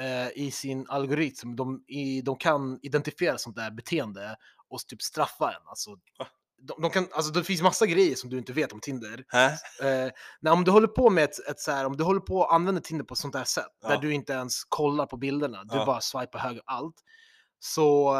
eh, 0.00 0.28
i 0.34 0.50
sin 0.50 0.86
algoritm, 0.88 1.56
de, 1.56 1.84
i, 1.88 2.20
de 2.22 2.36
kan 2.36 2.78
identifiera 2.82 3.38
sånt 3.38 3.56
där 3.56 3.70
beteende 3.70 4.36
och 4.68 4.80
typ 4.86 5.02
straffa 5.02 5.48
en. 5.52 5.68
Alltså, 5.68 5.90
Va? 6.18 6.26
de, 6.62 6.82
de 6.82 6.90
kan, 6.90 7.08
alltså 7.12 7.32
det 7.32 7.44
finns 7.44 7.62
massa 7.62 7.86
grejer 7.86 8.14
som 8.14 8.30
du 8.30 8.38
inte 8.38 8.52
vet 8.52 8.72
om 8.72 8.80
Tinder. 8.80 9.24
Eh, 9.82 10.10
när, 10.40 10.52
om 10.52 10.64
du 10.64 10.70
håller 10.70 10.88
på 10.88 11.10
med 11.10 11.24
ett, 11.24 11.48
ett 11.48 11.60
så 11.60 11.70
här, 11.72 11.84
om 11.86 11.96
du 11.96 12.04
håller 12.04 12.20
på 12.20 12.36
och 12.38 12.54
använder 12.54 12.82
Tinder 12.82 13.04
på 13.04 13.14
ett 13.14 13.18
sånt 13.18 13.34
här 13.34 13.44
sätt, 13.44 13.66
Ja. 13.82 13.88
där 13.88 13.98
du 13.98 14.12
inte 14.12 14.32
ens 14.32 14.64
kollar 14.64 15.06
på 15.06 15.16
bilderna, 15.16 15.64
du 15.64 15.76
Ja. 15.76 15.86
bara 15.86 16.00
swipar 16.00 16.38
höger 16.38 16.62
allt. 16.66 16.96
Så 17.58 18.12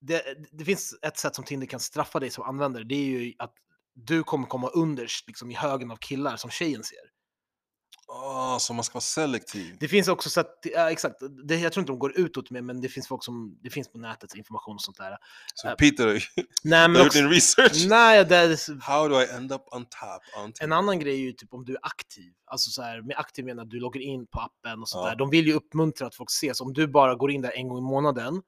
det, 0.00 0.22
det 0.52 0.64
finns 0.64 0.98
ett 1.02 1.18
sätt 1.18 1.34
som 1.34 1.44
Tinder 1.44 1.66
kan 1.66 1.80
straffa 1.80 2.20
dig 2.20 2.30
som 2.30 2.44
användare, 2.44 2.84
det 2.84 2.94
är 2.94 3.04
ju 3.04 3.34
att 3.38 3.54
du 3.94 4.22
kommer 4.22 4.46
komma 4.46 4.68
underst 4.68 5.26
liksom, 5.26 5.50
i 5.50 5.54
högen 5.54 5.90
av 5.90 5.96
killar 5.96 6.36
som 6.36 6.50
tjejen 6.50 6.84
ser. 6.84 6.98
Åh, 8.08 8.58
så 8.58 8.74
man 8.74 8.84
ska 8.84 8.94
vara 8.94 9.00
selektiv. 9.00 9.76
Det 9.80 9.88
finns 9.88 10.08
också 10.08 10.30
sätt, 10.30 10.46
ja, 10.62 10.90
exakt, 10.90 11.16
det, 11.44 11.56
jag 11.56 11.72
tror 11.72 11.82
inte 11.82 11.92
de 11.92 11.98
går 11.98 12.18
utåt 12.18 12.50
med, 12.50 12.64
men 12.64 12.80
det 12.80 12.88
finns 12.88 13.08
folk 13.08 13.24
som, 13.24 13.58
det 13.62 13.70
finns 13.70 13.88
på 13.92 13.98
nätet 13.98 14.34
information 14.34 14.74
och 14.74 14.80
sånt 14.82 14.96
där. 14.96 15.16
Så 15.54 15.68
Äh, 15.68 15.74
Peter, 15.74 16.24
Nej, 16.64 16.88
men 16.88 17.06
också, 17.06 17.18
din 17.18 17.30
research. 17.30 17.86
nej, 17.88 18.24
det 18.24 18.36
är, 18.36 18.80
How 18.80 19.08
do 19.08 19.20
I 19.20 19.26
end 19.36 19.52
up 19.52 19.62
on 19.72 19.84
top? 19.84 20.44
On 20.44 20.52
En 20.60 20.72
annan 20.72 20.98
grej 20.98 21.12
är 21.14 21.18
ju 21.18 21.32
typ 21.32 21.54
om 21.54 21.64
du 21.64 21.72
är 21.72 21.78
aktiv. 21.82 22.32
Alltså 22.46 22.70
så 22.70 22.82
här, 22.82 23.02
med 23.02 23.16
aktiv 23.16 23.44
menar 23.44 23.62
att 23.62 23.70
du 23.70 23.80
loggar 23.80 24.00
in 24.00 24.26
på 24.26 24.40
appen 24.40 24.80
och 24.82 24.88
sånt 24.88 25.04
Ja. 25.04 25.08
där. 25.10 25.16
De 25.16 25.30
vill 25.30 25.46
ju 25.46 25.52
uppmuntra 25.52 26.06
att 26.06 26.14
folk 26.14 26.30
ses. 26.30 26.60
Om 26.60 26.72
du 26.72 26.86
bara 26.86 27.14
går 27.14 27.30
in 27.30 27.42
där 27.42 27.52
en 27.56 27.68
gång 27.68 27.78
i 27.78 27.82
månaden, 27.82 28.42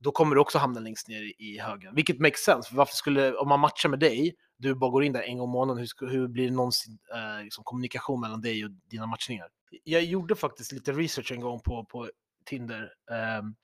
då 0.00 0.12
kommer 0.12 0.34
du 0.34 0.40
också 0.40 0.58
hamna 0.58 0.80
längst 0.80 1.08
ner 1.08 1.22
i, 1.22 1.34
i 1.38 1.58
högen. 1.58 1.94
Vilket 1.94 2.18
makes 2.20 2.40
sense. 2.40 2.68
För 2.68 2.76
varför 2.76 2.94
skulle, 2.96 3.34
om 3.34 3.48
man 3.48 3.60
matchar 3.60 3.88
med 3.88 3.98
dig, 3.98 4.34
du 4.60 4.74
bara 4.74 4.90
går 4.90 5.04
in 5.04 5.12
där 5.12 5.22
en 5.22 5.38
gång 5.38 5.48
i 5.48 5.52
månaden, 5.52 5.86
hur, 6.00 6.08
hur 6.08 6.28
blir 6.28 6.44
det 6.44 6.54
någonsin 6.54 6.98
eh, 7.14 7.44
liksom 7.44 7.64
kommunikation 7.64 8.20
mellan 8.20 8.40
dig 8.40 8.64
och 8.64 8.70
dina 8.70 9.06
matchningar? 9.06 9.48
Jag 9.84 10.04
gjorde 10.04 10.36
faktiskt 10.36 10.72
lite 10.72 10.92
research 10.92 11.32
en 11.32 11.40
gång 11.40 11.60
på, 11.60 11.84
på 11.84 12.10
Tinder. 12.44 12.92
ehm, 13.10 13.54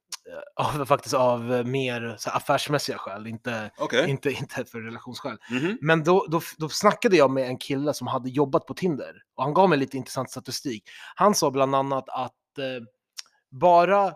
av, 0.57 0.85
faktiskt 0.85 1.15
av 1.15 1.55
eh, 1.55 1.65
mer 1.65 2.17
så 2.19 2.31
här, 2.31 2.37
affärsmässiga 2.37 2.99
skäl, 2.99 3.27
inte, 3.27 3.71
Okej. 3.79 4.11
inte, 4.11 4.31
inte 4.31 4.65
för 4.65 4.81
relationsskäl. 4.81 5.39
Mhm. 5.51 5.79
Men 5.81 6.05
då, 6.05 6.27
då, 6.29 6.41
då 6.59 6.69
snackade 6.69 7.17
jag 7.17 7.31
med 7.31 7.49
en 7.49 7.59
kille 7.59 7.95
som 7.95 8.07
hade 8.07 8.29
jobbat 8.31 8.67
på 8.67 8.75
Tinder 8.75 9.23
och 9.35 9.45
han 9.45 9.55
gav 9.55 9.69
mig 9.69 9.79
lite 9.79 9.97
intressant 9.97 10.31
statistik. 10.31 10.83
Han 11.15 11.35
sa 11.35 11.51
bland 11.51 11.75
annat 11.75 12.09
att 12.09 12.59
eh, 12.59 12.85
bara 13.51 14.13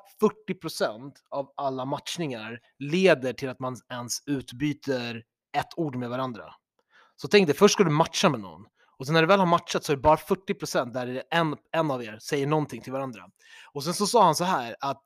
40% 0.49 1.13
av 1.31 1.53
alla 1.57 1.85
matchningar 1.85 2.59
leder 2.79 3.33
till 3.33 3.49
att 3.49 3.61
man 3.61 3.77
ens 3.93 4.23
utbyter 4.27 5.23
ett 5.59 5.69
ord 5.77 5.97
med 5.97 6.11
varandra. 6.11 6.55
Så 7.23 7.29
tänk 7.29 7.47
dig, 7.47 7.57
först 7.57 7.73
ska 7.73 7.85
du 7.85 7.91
matcha 7.91 8.29
med 8.29 8.41
någon 8.41 8.67
och 8.99 9.07
sen 9.07 9.15
när 9.15 9.21
du 9.21 9.29
väl 9.29 9.39
har 9.39 9.47
matchat 9.47 9.85
så 9.85 9.93
är 9.93 9.97
det 9.97 10.03
bara 10.03 10.17
40% 10.17 10.93
där 10.93 11.07
är 11.07 11.23
en, 11.31 11.57
en 11.73 11.91
av 11.91 12.05
er 12.05 12.19
säger 12.19 12.47
någonting 12.47 12.83
till 12.83 12.93
varandra. 12.93 13.31
Och 13.73 13.85
sen 13.85 13.95
så 13.95 14.07
sa 14.07 14.25
han 14.25 14.35
så 14.35 14.45
här 14.45 14.77
att 14.81 15.03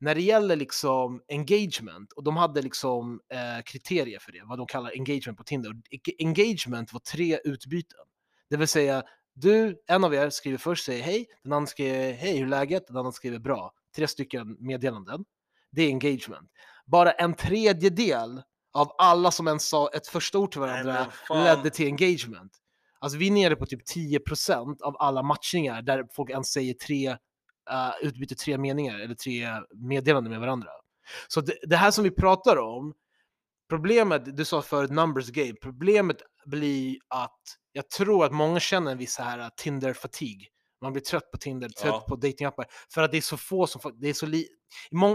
när 0.00 0.14
det 0.14 0.22
gäller 0.22 0.56
liksom 0.56 1.22
engagement, 1.28 2.12
och 2.12 2.24
de 2.24 2.36
hade 2.36 2.62
liksom 2.62 3.20
eh, 3.32 3.62
kriterier 3.64 4.18
för 4.18 4.32
det, 4.32 4.42
vad 4.44 4.58
de 4.58 4.66
kallar 4.66 4.90
engagement 4.90 5.38
på 5.38 5.44
Tinder. 5.44 5.72
Engagement 6.18 6.92
var 6.92 7.00
tre 7.00 7.38
utbyten. 7.44 8.04
Det 8.50 8.56
vill 8.56 8.68
säga, 8.68 9.02
du, 9.34 9.82
en 9.86 10.04
av 10.04 10.14
er 10.14 10.30
skriver 10.30 10.58
först, 10.58 10.84
säger 10.84 11.02
hej, 11.02 11.26
den 11.42 11.52
andra 11.52 11.66
skriver 11.66 12.12
hej, 12.12 12.36
hur 12.36 12.44
är 12.44 12.48
läget? 12.48 12.86
Den 12.86 12.96
andra 12.96 13.12
skriver 13.12 13.38
bra. 13.38 13.72
Tre 13.96 14.08
stycken 14.08 14.56
meddelanden. 14.60 15.24
Det 15.70 15.82
är 15.82 15.88
engagement. 15.88 16.50
Bara 16.86 17.12
en 17.12 17.34
tredjedel 17.34 18.42
av 18.76 18.92
alla 18.98 19.30
som 19.30 19.48
ens 19.48 19.68
sa 19.68 19.88
ett 19.88 20.06
första 20.06 20.38
ord 20.38 20.52
till 20.52 20.60
Nej, 20.60 20.70
varandra 20.70 21.12
fan. 21.28 21.44
ledde 21.44 21.70
till 21.70 21.86
engagement. 21.86 22.52
Alltså 22.98 23.18
vi 23.18 23.26
är 23.26 23.30
nere 23.30 23.56
på 23.56 23.66
typ 23.66 23.80
10% 23.96 24.82
av 24.82 24.96
alla 24.98 25.22
matchningar 25.22 25.82
där 25.82 26.04
folk 26.12 26.30
ens 26.30 26.52
säger 26.52 26.74
tre, 26.74 27.10
uh, 27.10 27.92
utbyter 28.02 28.36
tre 28.36 28.58
meningar 28.58 29.00
eller 29.00 29.14
tre 29.14 29.48
meddelanden 29.74 30.30
med 30.30 30.40
varandra. 30.40 30.68
Så 31.28 31.40
det, 31.40 31.58
det 31.62 31.76
här 31.76 31.90
som 31.90 32.04
vi 32.04 32.10
pratar 32.10 32.56
om, 32.56 32.94
problemet, 33.68 34.36
du 34.36 34.44
sa 34.44 34.62
förut 34.62 34.90
numbers 34.90 35.28
game, 35.30 35.54
problemet 35.62 36.16
blir 36.46 36.96
att 37.08 37.40
jag 37.72 37.90
tror 37.90 38.24
att 38.24 38.32
många 38.32 38.60
känner 38.60 38.92
en 38.92 38.98
viss 38.98 39.18
här 39.18 39.50
Tinder-fatig. 39.56 40.48
Man 40.82 40.92
blir 40.92 41.02
trött 41.02 41.30
på 41.30 41.38
Tinder, 41.38 41.68
trött 41.68 41.94
Ja. 41.94 42.04
på 42.08 42.16
datingappar 42.16 42.66
för 42.94 43.02
att 43.02 43.10
det 43.10 43.16
är 43.16 43.20
så 43.22 43.36
få 43.36 43.66
som, 43.66 43.92
det 44.00 44.08
är 44.08 44.12
så 44.12 44.26
li, 44.26 44.48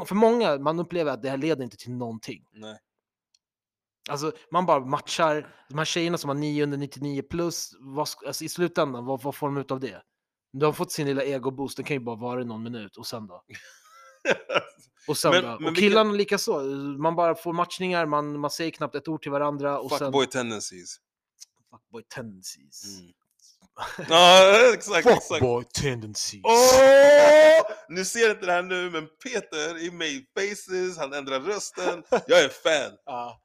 för 0.05 0.15
många, 0.15 0.57
man 0.57 0.79
upplever 0.79 1.11
att 1.11 1.21
det 1.21 1.29
här 1.29 1.37
leder 1.37 1.63
inte 1.63 1.77
till 1.77 1.91
någonting. 1.91 2.43
Nej. 2.51 2.77
Alltså 4.09 4.31
man 4.51 4.65
bara 4.65 4.79
matchar, 4.85 5.55
de 5.69 5.77
här 5.77 5.85
tjejerna 5.85 6.17
som 6.17 6.27
har 6.29 6.35
999 6.35 7.23
plus, 7.29 7.71
vad, 7.79 8.07
alltså, 8.27 8.43
i 8.43 8.49
slutändan, 8.49 9.05
vad, 9.05 9.21
vad 9.23 9.35
får 9.35 9.47
de 9.47 9.57
ut 9.57 9.71
av 9.71 9.79
det? 9.79 10.01
De 10.53 10.65
har 10.65 10.73
fått 10.73 10.91
sin 10.91 11.07
lilla 11.07 11.23
ego-boost, 11.23 11.75
den 11.77 11.85
kan 11.85 11.95
ju 11.95 11.99
bara 11.99 12.15
vara 12.15 12.41
i 12.41 12.45
någon 12.45 12.63
minut 12.63 12.97
och 12.97 13.07
sen 13.07 13.27
då? 13.27 13.43
Och 15.07 15.17
sen 15.17 15.31
Men- 15.31 15.43
då? 15.43 15.57
men 15.59 15.69
och 15.69 15.75
killarna 15.75 16.11
lika 16.11 16.37
så. 16.37 16.59
man 16.99 17.15
bara 17.15 17.35
får 17.35 17.53
matchningar, 17.53 18.05
man, 18.05 18.39
man 18.39 18.51
säger 18.51 18.71
knappt 18.71 18.95
ett 18.95 19.07
ord 19.07 19.21
till 19.21 19.31
varandra 19.31 19.79
och 19.79 19.89
sen... 19.91 19.97
Fuckboy 19.99 20.25
tendencies. 20.27 20.95
Fuckboy 21.71 22.03
tendencies. 22.15 22.99
Mm. 22.99 23.11
Ja, 24.09 24.73
exakt, 24.73 25.07
exakt. 25.07 25.27
Fuckboy 25.27 25.63
tendencies. 25.63 26.41
Åh! 26.43 27.65
Nu 27.89 28.05
ser 28.05 28.29
inte 28.31 28.45
det 28.45 28.51
här 28.51 28.63
nu, 28.63 28.89
men 28.89 29.07
Peter 29.23 29.77
i 29.83 29.91
made 29.91 30.25
faces, 30.37 30.97
han 30.97 31.13
ändrar 31.13 31.39
rösten. 31.39 32.03
Jag 32.09 32.39
är 32.43 32.49
fan. 32.49 32.97
Ja. 33.05 33.41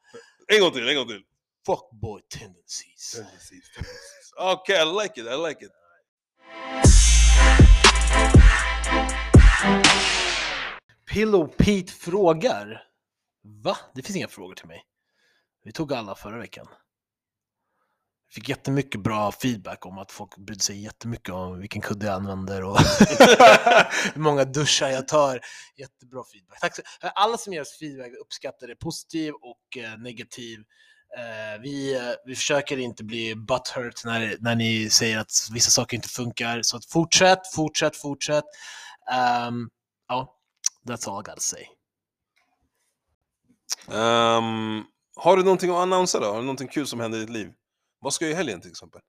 En 0.53 0.61
gång 0.61 0.73
till, 0.73 0.89
en 0.89 0.97
gång 0.97 1.07
till. 1.07 1.23
fuckboy 1.67 2.23
tendencies. 2.29 3.13
Tendencies, 3.13 3.71
tendencies. 3.75 4.33
Okay, 4.39 4.77
I 4.77 5.03
like 5.03 5.21
it, 5.21 5.27
I 5.27 5.49
like 5.49 5.65
it. 5.65 5.73
Pillow 11.13 11.47
Pete 11.47 11.93
frågar. 11.93 12.83
Va? 13.43 13.77
Det 13.95 14.03
finns 14.03 14.17
inga 14.17 14.29
frågor 14.29 14.55
till 14.55 14.67
mig. 14.67 14.83
Vi 15.65 15.73
tog 15.73 15.93
alla 15.93 16.15
förra 16.15 16.39
veckan. 16.39 16.67
Fick 18.31 18.49
jättemycket 18.49 19.03
bra 19.03 19.33
feedback 19.33 19.87
om 19.87 19.99
att 19.99 20.13
folk 20.13 20.37
brydde 20.37 20.65
sig 20.65 20.83
jättemycket 20.83 21.35
om 21.35 21.61
vilken 21.61 21.83
kudde 21.83 22.07
jag 22.07 22.15
använder 22.15 22.65
och 22.65 22.79
hur 24.15 24.21
många 24.21 24.45
duschar 24.45 24.89
jag 24.89 25.09
tar. 25.09 25.41
Jättebra 25.77 26.25
feedback. 26.33 26.61
Tack 26.61 26.77
så 26.77 26.83
Alla 27.01 27.39
som 27.39 27.53
ger 27.53 27.61
oss 27.61 27.79
feedback 27.79 28.13
uppskattar 28.21 28.67
det, 28.67 28.77
positiv 28.77 29.33
och 29.35 29.77
eh, 29.83 29.99
negativ. 29.99 30.59
Eh, 31.19 31.61
vi, 31.63 31.95
eh, 31.95 32.13
vi 32.25 32.35
försöker 32.35 32.79
inte 32.79 33.05
bli 33.05 33.35
butthurt 33.35 34.05
när, 34.05 34.37
när 34.41 34.55
ni 34.55 34.91
säger 34.91 35.19
att 35.19 35.33
vissa 35.53 35.71
saker 35.71 35.97
inte 35.97 36.09
funkar. 36.09 36.63
Så 36.63 36.77
att 36.77 36.85
fortsätt, 36.85 37.41
fortsätt, 37.55 37.97
fortsätt. 37.97 38.45
Um, 39.49 39.71
ja, 40.09 40.37
that's 40.89 41.11
all 41.11 41.21
I 41.21 41.25
gotta 41.25 41.41
say. 41.41 41.67
Um, 43.89 44.85
har 45.17 45.37
du 45.37 45.43
någonting 45.43 45.71
att 45.71 45.77
annonsera 45.77 46.21
då? 46.21 46.27
Har 46.27 46.37
du 46.37 46.43
någonting 46.43 46.69
kul 46.69 46.87
som 46.87 47.01
händer 47.01 47.19
i 47.19 47.21
ditt 47.21 47.31
liv? 47.31 47.53
Vad 48.07 48.15
ska 48.15 48.25
jag 48.25 48.33
i 48.33 48.35
helgen 48.35 48.61
till 48.61 48.71
exempel? 48.71 49.01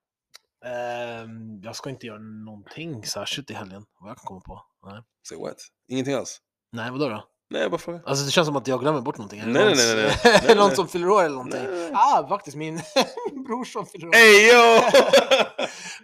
Ehm, 0.66 1.62
jag 1.64 1.76
ska 1.76 1.89
inte 1.89 2.06
göra 2.08 2.20
någonting 2.20 3.06
särskilt 3.06 3.52
i 3.52 3.54
helgen, 3.54 3.86
vad 4.00 4.10
jag 4.10 4.18
kan 4.18 4.26
komma 4.26 4.41
på. 4.41 4.66
Nej, 4.86 5.02
Say 5.30 5.38
what? 5.38 5.56
Ingenting 5.88 6.14
alls? 6.14 6.41
nej 6.72 6.91
vadå 6.91 7.10
då? 7.10 7.28
Nej, 7.50 7.62
jag 7.62 7.72
bara 7.72 7.78
frågar. 7.78 8.04
Alltså 8.06 8.26
det 8.26 8.32
känns 8.32 8.45
som 8.45 8.56
att 8.56 8.68
jag 8.68 8.80
glömmer 8.80 9.02
bort 9.02 9.18
någonting. 9.18 9.39
Nej, 9.39 9.48
någon, 9.48 9.64
nej, 9.78 9.95
nej, 9.95 10.20
nej, 10.24 10.41
nej, 10.48 10.56
någon 10.62 10.76
som 10.76 10.88
fyller 10.88 11.10
år 11.10 11.24
eller 11.24 11.36
någonting? 11.36 11.64
Nej. 11.64 11.91
Ah, 11.93 12.28
faktiskt 12.28 12.58
min, 12.58 12.82
min 13.32 13.43
brorson 13.43 13.86
fyller 13.86 14.08
år. 14.08 14.16
Ey 14.16 14.48
yo! 14.52 14.82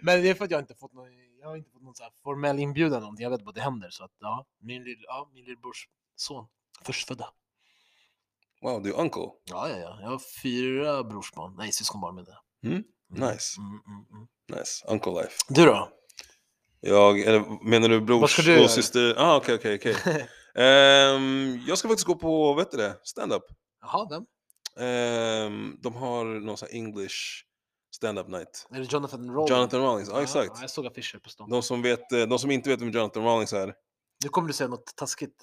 Men 0.02 0.22
det 0.22 0.28
är 0.30 0.34
för 0.34 0.44
att 0.44 0.50
jag 0.50 0.60
inte 0.60 0.74
fått 0.74 0.92
någon, 0.92 1.08
jag 1.40 1.48
har 1.48 1.56
inte 1.56 1.70
fått 1.70 1.82
någon 1.82 1.94
så 1.94 2.04
formell 2.22 2.58
inbjudan 2.58 2.92
eller 2.92 3.00
någonting. 3.00 3.24
Jag 3.24 3.30
vet 3.30 3.44
bara 3.44 3.48
att 3.48 3.54
det 3.54 3.62
händer. 3.62 3.90
Så 3.90 4.04
att, 4.04 4.12
ja, 4.20 4.46
min, 4.60 4.84
lill, 4.84 5.04
ja, 5.06 5.30
min 5.34 5.44
lillebrors 5.44 5.88
son, 6.16 6.46
förstfödda. 6.82 7.28
wow, 8.62 8.82
du 8.82 8.90
är 8.94 9.00
uncle. 9.00 9.28
Ja, 9.44 9.68
ja, 9.68 9.76
ja. 9.76 9.98
Jag 10.00 10.08
har 10.08 10.20
fyra 10.42 11.04
brorsbarn, 11.04 11.54
nej 11.58 11.72
syskonbarn 11.72 12.14
med 12.14 12.24
det. 12.24 12.38
Mm, 12.64 12.82
nice. 13.10 13.58
Mm, 13.58 13.70
mm, 13.86 14.06
mm. 14.12 14.26
Nice, 14.60 14.84
uncle 14.88 15.12
life. 15.12 15.34
Du 15.48 15.64
då? 15.64 15.88
Jag, 16.80 17.20
eller 17.20 17.68
menar 17.70 17.88
du 17.88 18.00
brors 18.00 18.20
Vad 18.20 18.30
ska 18.30 18.42
du 18.42 18.52
göra? 18.52 18.64
och 18.64 18.70
syster? 18.70 19.14
Ah, 19.18 19.36
okej, 19.36 19.54
okej, 19.54 19.74
okej. 19.74 20.28
Ehm, 20.56 21.60
Jag 21.66 21.78
ska 21.78 21.88
faktiskt 21.88 22.06
gå 22.06 22.14
på, 22.14 22.54
vet 22.54 22.70
du 22.70 22.76
det, 22.76 23.00
stand-up. 23.02 23.42
Jaha, 23.80 24.06
vem? 24.10 24.24
Ehm, 24.86 25.76
de 25.82 25.94
har 25.94 26.24
någon 26.24 26.56
sån 26.56 26.68
här 26.72 26.78
English 26.78 27.16
stand-up 27.94 28.28
night. 28.28 28.66
Är 28.70 28.80
det 28.80 28.92
Jonathan 28.92 29.30
Rowling? 29.30 29.56
Jonathan 29.56 29.80
Rawlings, 29.82 30.08
ja 30.08 30.22
exakt. 30.22 30.52
Ja, 30.54 30.60
jag 30.60 30.70
såg 30.70 30.86
affischer 30.86 31.18
på 31.18 31.28
stan. 31.30 31.50
De 31.50 31.62
som, 31.62 31.82
vet, 31.82 32.12
eh, 32.12 32.22
de 32.22 32.38
som 32.38 32.50
inte 32.50 32.70
vet 32.70 32.80
vem 32.80 32.90
Jonathan 32.90 33.24
Rawlings 33.24 33.52
är. 33.52 33.74
Nu 34.24 34.28
kommer 34.28 34.48
du 34.48 34.54
säga 34.54 34.68
något 34.68 34.96
taskigt. 34.96 35.34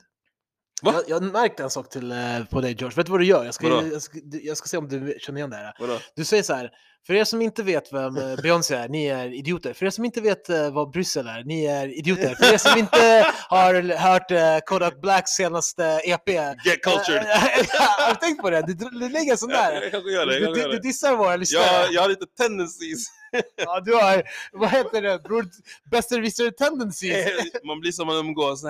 Va? 0.82 0.93
Jag, 0.93 1.03
jag 1.07 1.32
märkte 1.32 1.63
en 1.63 1.69
sak 1.69 1.89
till, 1.89 2.11
eh, 2.11 2.17
på 2.49 2.61
dig 2.61 2.75
George. 2.79 2.95
Vet 2.95 3.05
du 3.05 3.11
vad 3.11 3.21
du 3.21 3.25
gör? 3.25 3.45
Jag 3.45 3.53
ska, 3.53 3.67
jag, 3.67 4.01
ska, 4.01 4.19
jag 4.43 4.57
ska 4.57 4.67
se 4.67 4.77
om 4.77 4.88
du 4.88 5.15
känner 5.19 5.39
igen 5.39 5.49
det 5.49 5.55
här. 5.55 5.73
Vadå? 5.79 5.99
Du 6.15 6.25
säger 6.25 6.43
så 6.43 6.53
här, 6.53 6.69
för 7.07 7.13
er 7.13 7.23
som 7.23 7.41
inte 7.41 7.63
vet 7.63 7.93
vem 7.93 8.17
eh, 8.17 8.36
Beyoncé 8.41 8.75
är, 8.75 8.89
ni 8.89 9.05
är 9.05 9.34
idioter. 9.34 9.73
För 9.73 9.86
er 9.86 9.89
som 9.89 10.05
inte 10.05 10.21
vet 10.21 10.49
eh, 10.49 10.71
vad 10.71 10.91
Bryssel 10.91 11.27
är, 11.27 11.43
ni 11.43 11.65
är 11.65 11.97
idioter. 11.99 12.36
För 12.36 12.53
er 12.53 12.57
som 12.57 12.79
inte 12.79 13.25
har 13.49 13.97
hört 13.97 14.65
Kodak 14.65 15.01
Blacks 15.01 15.32
senaste 15.32 15.84
EP. 15.84 16.29
Get 16.65 16.84
cultured! 16.84 17.25
har 17.73 18.13
du 18.13 18.19
tänkt 18.19 18.41
på 18.41 18.49
det? 18.49 18.61
Du, 18.61 18.73
du 18.73 19.09
lägger 19.09 19.32
en 19.32 19.38
sån 19.38 19.49
där. 19.49 19.82
jag 19.82 19.91
kanske 19.91 20.11
gör 20.11 20.25
det. 20.25 20.39
Jag 20.39 20.53
Du, 20.53 20.67
du, 20.67 20.79
dissar 20.79 21.15
våra 21.15 21.36
lyssnare. 21.36 21.63
Jag, 21.63 21.93
jag 21.93 22.01
har 22.01 22.09
lite 22.09 22.25
tendencies. 22.38 23.07
Ja, 23.55 23.79
du 23.79 23.93
har, 23.93 24.23
vad 24.51 24.69
heter 24.69 25.01
det, 25.01 25.19
bror? 25.19 25.45
Besserwisser 25.91 26.51
tendencies. 26.51 27.27
Man 27.63 27.79
blir 27.79 27.91
som 27.91 28.07
man 28.07 28.17
umgås. 28.17 28.63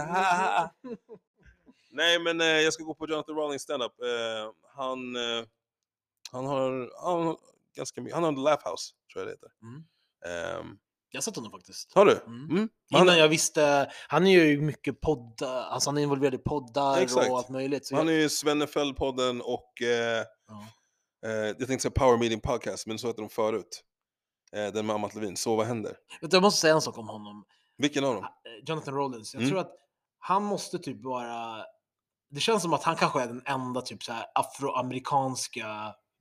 Ah. 2.02 2.06
Nej, 2.06 2.20
men 2.20 2.41
eh, 2.41 2.47
jag 2.47 2.74
ska 2.74 2.84
gå 2.84 2.93
på 2.93 3.08
Jonathan 3.08 3.36
Rawlings 3.36 3.62
standup. 3.62 3.91
Eh, 4.02 4.52
han, 4.76 5.16
eh, 5.16 5.45
Han 6.32 6.45
har, 6.45 6.91
han 7.04 7.26
har 7.28 7.38
ganska 7.76 8.02
mycket. 8.02 8.16
Han 8.16 8.24
har 8.24 8.32
Laugh 8.32 8.72
House, 8.72 8.93
tror 9.14 9.22
jag 9.22 9.28
det 9.28 9.32
heter. 9.32 9.49
Mm. 9.62 9.84
Ehm, 10.60 10.78
Jag 11.12 11.24
sett 11.24 11.36
honom 11.36 11.52
faktiskt. 11.52 11.91
har 11.95 12.06
du? 12.06 12.12
Mm. 12.28 12.49
Mm. 12.52 12.70
Han, 12.91 13.02
Innan 13.04 13.18
jag 13.18 13.28
visste, 13.30 13.91
han 14.08 14.28
är 14.28 14.43
ju 14.43 14.62
mycket 14.62 15.02
poddar, 15.02 15.64
alltså 15.64 15.89
han 15.89 15.97
är 15.97 16.02
involverad 16.02 16.34
i 16.34 16.38
poddar 16.38 16.97
Exakt. 17.02 17.30
och 17.30 17.38
allt 17.38 17.49
möjligt. 17.49 17.89
Han 17.91 18.08
är 18.10 18.14
jag, 18.14 18.22
ju 18.22 18.28
Svennefeld-podden 18.28 19.41
och 19.41 19.82
eh, 19.82 20.26
ja. 20.47 20.68
eh, 21.30 21.32
jag 21.34 21.58
tänkte 21.68 21.80
säga 21.80 21.91
Power 21.91 22.18
Meeting 22.18 22.41
Podcast, 22.41 22.88
men 22.88 22.99
så 22.99 23.08
hette 23.08 23.22
de 23.22 23.30
förut. 23.30 23.84
Eh, 24.54 24.68
den 24.74 24.86
med 24.86 24.93
Amat 24.95 25.16
Levin, 25.16 25.38
Så 25.38 25.56
vad 25.56 25.66
händer? 25.68 25.97
Jag 26.22 26.41
måste 26.41 26.62
säga 26.62 26.74
en 26.74 26.82
sak 26.82 26.97
om 26.97 27.08
honom. 27.10 27.45
Vilken 27.78 28.04
av 28.04 28.16
dem? 28.16 28.24
Eh, 28.24 28.30
Jonathan 28.66 28.93
Rollins. 28.93 29.34
Jag 29.34 29.41
Mm. 29.41 29.49
tror 29.52 29.60
att 29.62 29.76
han 30.20 30.43
måste 30.43 30.80
typ 30.80 31.04
vara... 31.04 31.66
Det 32.32 32.40
känns 32.40 32.62
som 32.62 32.74
att 32.74 32.84
han 32.84 32.96
kanske 32.96 33.22
är 33.22 33.28
den 33.28 33.42
enda 33.46 33.82
typ 33.82 34.04
så 34.04 34.12
här 34.14 34.26
afroamerikanska 34.36 35.66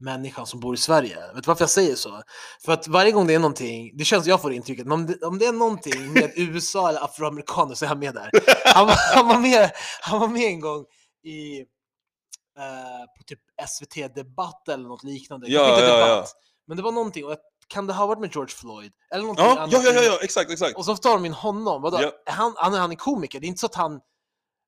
människan 0.01 0.47
som 0.47 0.61
bor 0.61 0.75
i 0.75 0.79
Sverige. 0.79 1.17
Vet 1.35 1.45
du 1.45 1.49
varför 1.49 1.63
jag 1.63 1.71
säger 1.71 1.95
så? 1.95 2.23
För 2.65 2.73
att 2.73 2.89
varje 2.89 3.13
gång 3.13 3.27
det 3.27 3.35
är 3.35 3.39
någonting, 3.39 3.97
det 3.97 4.05
känns 4.05 4.27
jag 4.27 4.43
får 4.43 4.53
intrycket, 4.53 4.87
men 4.87 4.93
om 5.01 5.07
det, 5.07 5.27
om 5.27 5.39
det 5.39 5.47
är 5.47 5.53
någonting 5.53 6.13
med 6.13 6.33
USA 6.37 6.89
eller 6.89 7.05
afroamerikaner 7.05 7.75
så 7.75 7.85
är 7.85 7.89
han 7.89 7.99
med 7.99 8.15
där. 8.15 8.31
Han, 8.75 8.87
var- 8.87 9.15
han, 9.15 9.29
var 9.29 9.39
med, 9.39 9.71
han 10.03 10.21
var 10.21 10.29
med 10.29 10.43
en 10.43 10.61
gång 10.61 10.85
i 11.25 11.59
eh, 12.59 13.05
på 13.19 13.23
typ 13.27 13.41
SVT 13.69 14.15
Debatt 14.15 14.69
eller 14.69 14.89
något 14.89 15.05
liknande. 15.05 15.47
Ja, 15.49 15.71
inte 15.71 15.85
ja, 15.85 15.97
Debatt, 15.97 16.09
ja. 16.35 16.41
men 16.67 16.77
det 16.77 16.83
var 16.83 16.93
någonting. 16.93 17.25
Och 17.25 17.31
jag, 17.31 17.39
kan 17.69 17.87
det 17.87 17.93
ha 17.93 18.07
varit 18.07 18.21
med 18.21 18.31
George 18.35 18.55
Floyd? 18.55 18.93
Eller 19.15 19.23
någonting 19.23 19.45
Ja, 19.47 19.59
annat 19.61 19.73
ja, 19.73 19.93
ja, 19.93 20.03
ja, 20.03 20.19
exakt, 20.23 20.51
exakt. 20.51 20.77
och 20.77 20.85
så 20.85 20.97
tar 20.97 21.11
de 21.13 21.25
in 21.25 21.33
honom. 21.33 21.83
Vadå? 21.83 21.99
Ja. 22.03 22.13
Han, 22.33 22.55
han, 22.57 22.73
han 22.73 22.93
är 22.93 22.97
komiker, 22.97 23.41
det 23.41 23.47
är 23.47 23.49
inte 23.49 23.61
så 23.61 23.67
att 23.67 23.75
han... 23.75 24.01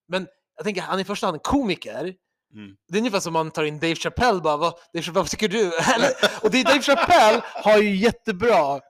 Men 0.08 0.26
jag 0.56 0.64
tänker, 0.64 0.82
han 0.82 0.98
är 0.98 1.02
i 1.02 1.04
första 1.04 1.26
hand 1.26 1.42
komiker. 1.42 2.14
Mm. 2.54 2.76
Det 2.88 2.96
är 2.96 2.98
ungefär 2.98 3.20
som 3.20 3.32
man 3.32 3.50
tar 3.50 3.64
in 3.64 3.78
Dave 3.78 3.94
Chappelle 3.94 4.40
bara, 4.40 4.56
vad, 4.56 4.72
Dave 4.94 5.02
Chappelle, 5.02 5.22
vad 5.22 5.30
tycker 5.30 5.48
du? 5.48 5.66
Och 6.42 6.50
det, 6.50 6.62
Dave 6.62 6.82
Chappelle 6.82 7.42
har 7.64 7.78
ju 7.78 7.96
jättebra, 7.96 8.80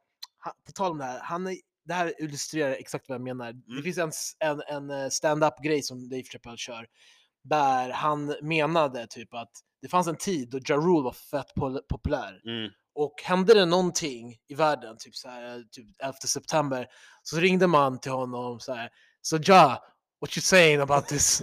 på 0.66 0.72
tal 0.74 0.92
om 0.92 0.98
det 0.98 1.04
här, 1.04 1.20
han 1.22 1.46
är, 1.46 1.56
det 1.84 1.94
här 1.94 2.22
illustrerar 2.22 2.70
exakt 2.72 3.08
vad 3.08 3.14
jag 3.14 3.22
menar. 3.22 3.52
Det 3.52 3.72
Mm. 3.72 3.82
finns 3.82 3.98
en, 3.98 4.12
en, 4.50 4.62
en 4.68 4.90
eh, 5.04 5.08
stand-up-grej 5.08 5.82
som 5.82 6.08
Dave 6.08 6.22
Chappelle 6.22 6.56
kör, 6.56 6.86
där 7.44 7.90
han 7.90 8.34
menade 8.42 9.06
typ 9.06 9.34
att 9.34 9.50
det 9.82 9.88
fanns 9.88 10.06
en 10.06 10.16
tid 10.16 10.50
då 10.50 10.58
Ja 10.64 10.76
Rule 10.76 11.02
var 11.02 11.12
fett 11.12 11.54
populär. 11.88 12.40
Mm. 12.46 12.70
Och 12.94 13.14
hände 13.24 13.54
det 13.54 13.64
någonting 13.66 14.36
i 14.48 14.54
världen, 14.54 14.96
typ, 14.98 15.14
så 15.14 15.28
här, 15.28 15.62
typ 15.70 15.86
11 16.02 16.12
september, 16.26 16.86
så 17.22 17.36
ringde 17.36 17.66
man 17.66 18.00
till 18.00 18.12
honom 18.12 18.60
så 18.60 18.74
här, 18.74 18.90
så 19.20 19.38
Ja, 19.42 19.84
what 20.22 20.36
you 20.36 20.42
saying 20.42 20.80
about 20.80 21.08
this? 21.08 21.42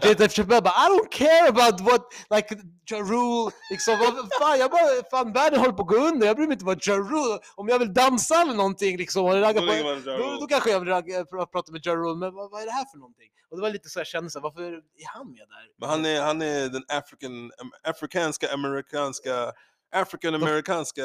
Dave 0.00 0.28
Chappelle 0.28 0.60
bara, 0.62 0.74
I 0.84 0.88
don't 0.88 1.10
care 1.10 1.48
about 1.48 1.80
what, 1.80 2.02
like, 2.30 2.48
Ja 2.90 2.98
Rule, 2.98 3.50
liksom, 3.70 3.98
vad 3.98 4.28
fan, 4.40 4.58
jag 4.58 4.70
bara, 4.70 4.86
fan 5.10 5.32
världen 5.32 5.60
håller 5.60 5.72
på 5.72 5.82
att 5.82 5.88
gå 5.88 5.96
under, 5.96 6.26
jag 6.26 6.36
bryr 6.36 6.46
mig 6.46 6.52
inte 6.54 6.64
vad 6.64 6.78
Ja 6.82 6.94
Rule, 6.94 7.38
om 7.54 7.68
jag 7.68 7.78
vill 7.78 7.94
dansa 7.94 8.34
eller 8.42 8.54
någonting 8.54 8.96
liksom, 8.96 9.24
och 9.24 9.40
ragga 9.40 9.60
på, 9.60 9.66
Ja 9.66 10.16
då, 10.18 10.36
då 10.40 10.46
kanske 10.46 10.70
jag 10.70 10.80
vill 10.80 10.88
ragga, 10.88 11.22
pra- 11.22 11.46
prata 11.46 11.72
med 11.72 11.80
Ja 11.84 11.94
Rule, 11.94 12.18
men 12.18 12.34
vad, 12.34 12.50
vad 12.50 12.62
är 12.62 12.66
det 12.66 12.72
här 12.72 12.84
för 12.92 12.98
någonting? 12.98 13.30
Och 13.50 13.56
det 13.56 13.62
var 13.62 13.70
lite 13.70 13.88
så 13.88 14.00
jag 14.00 14.06
kände, 14.06 14.30
så 14.30 14.38
här, 14.38 14.42
varför 14.42 14.62
är 14.62 14.82
han 15.14 15.30
med 15.30 15.38
där? 15.48 15.66
Men 15.80 15.88
han 15.88 16.04
är, 16.06 16.22
han 16.22 16.42
är 16.42 16.68
den 16.68 16.84
african, 16.88 17.52
afrikanska, 17.82 18.52
amerikanska, 18.52 19.52
african 19.94 20.34
amerikanska 20.34 21.02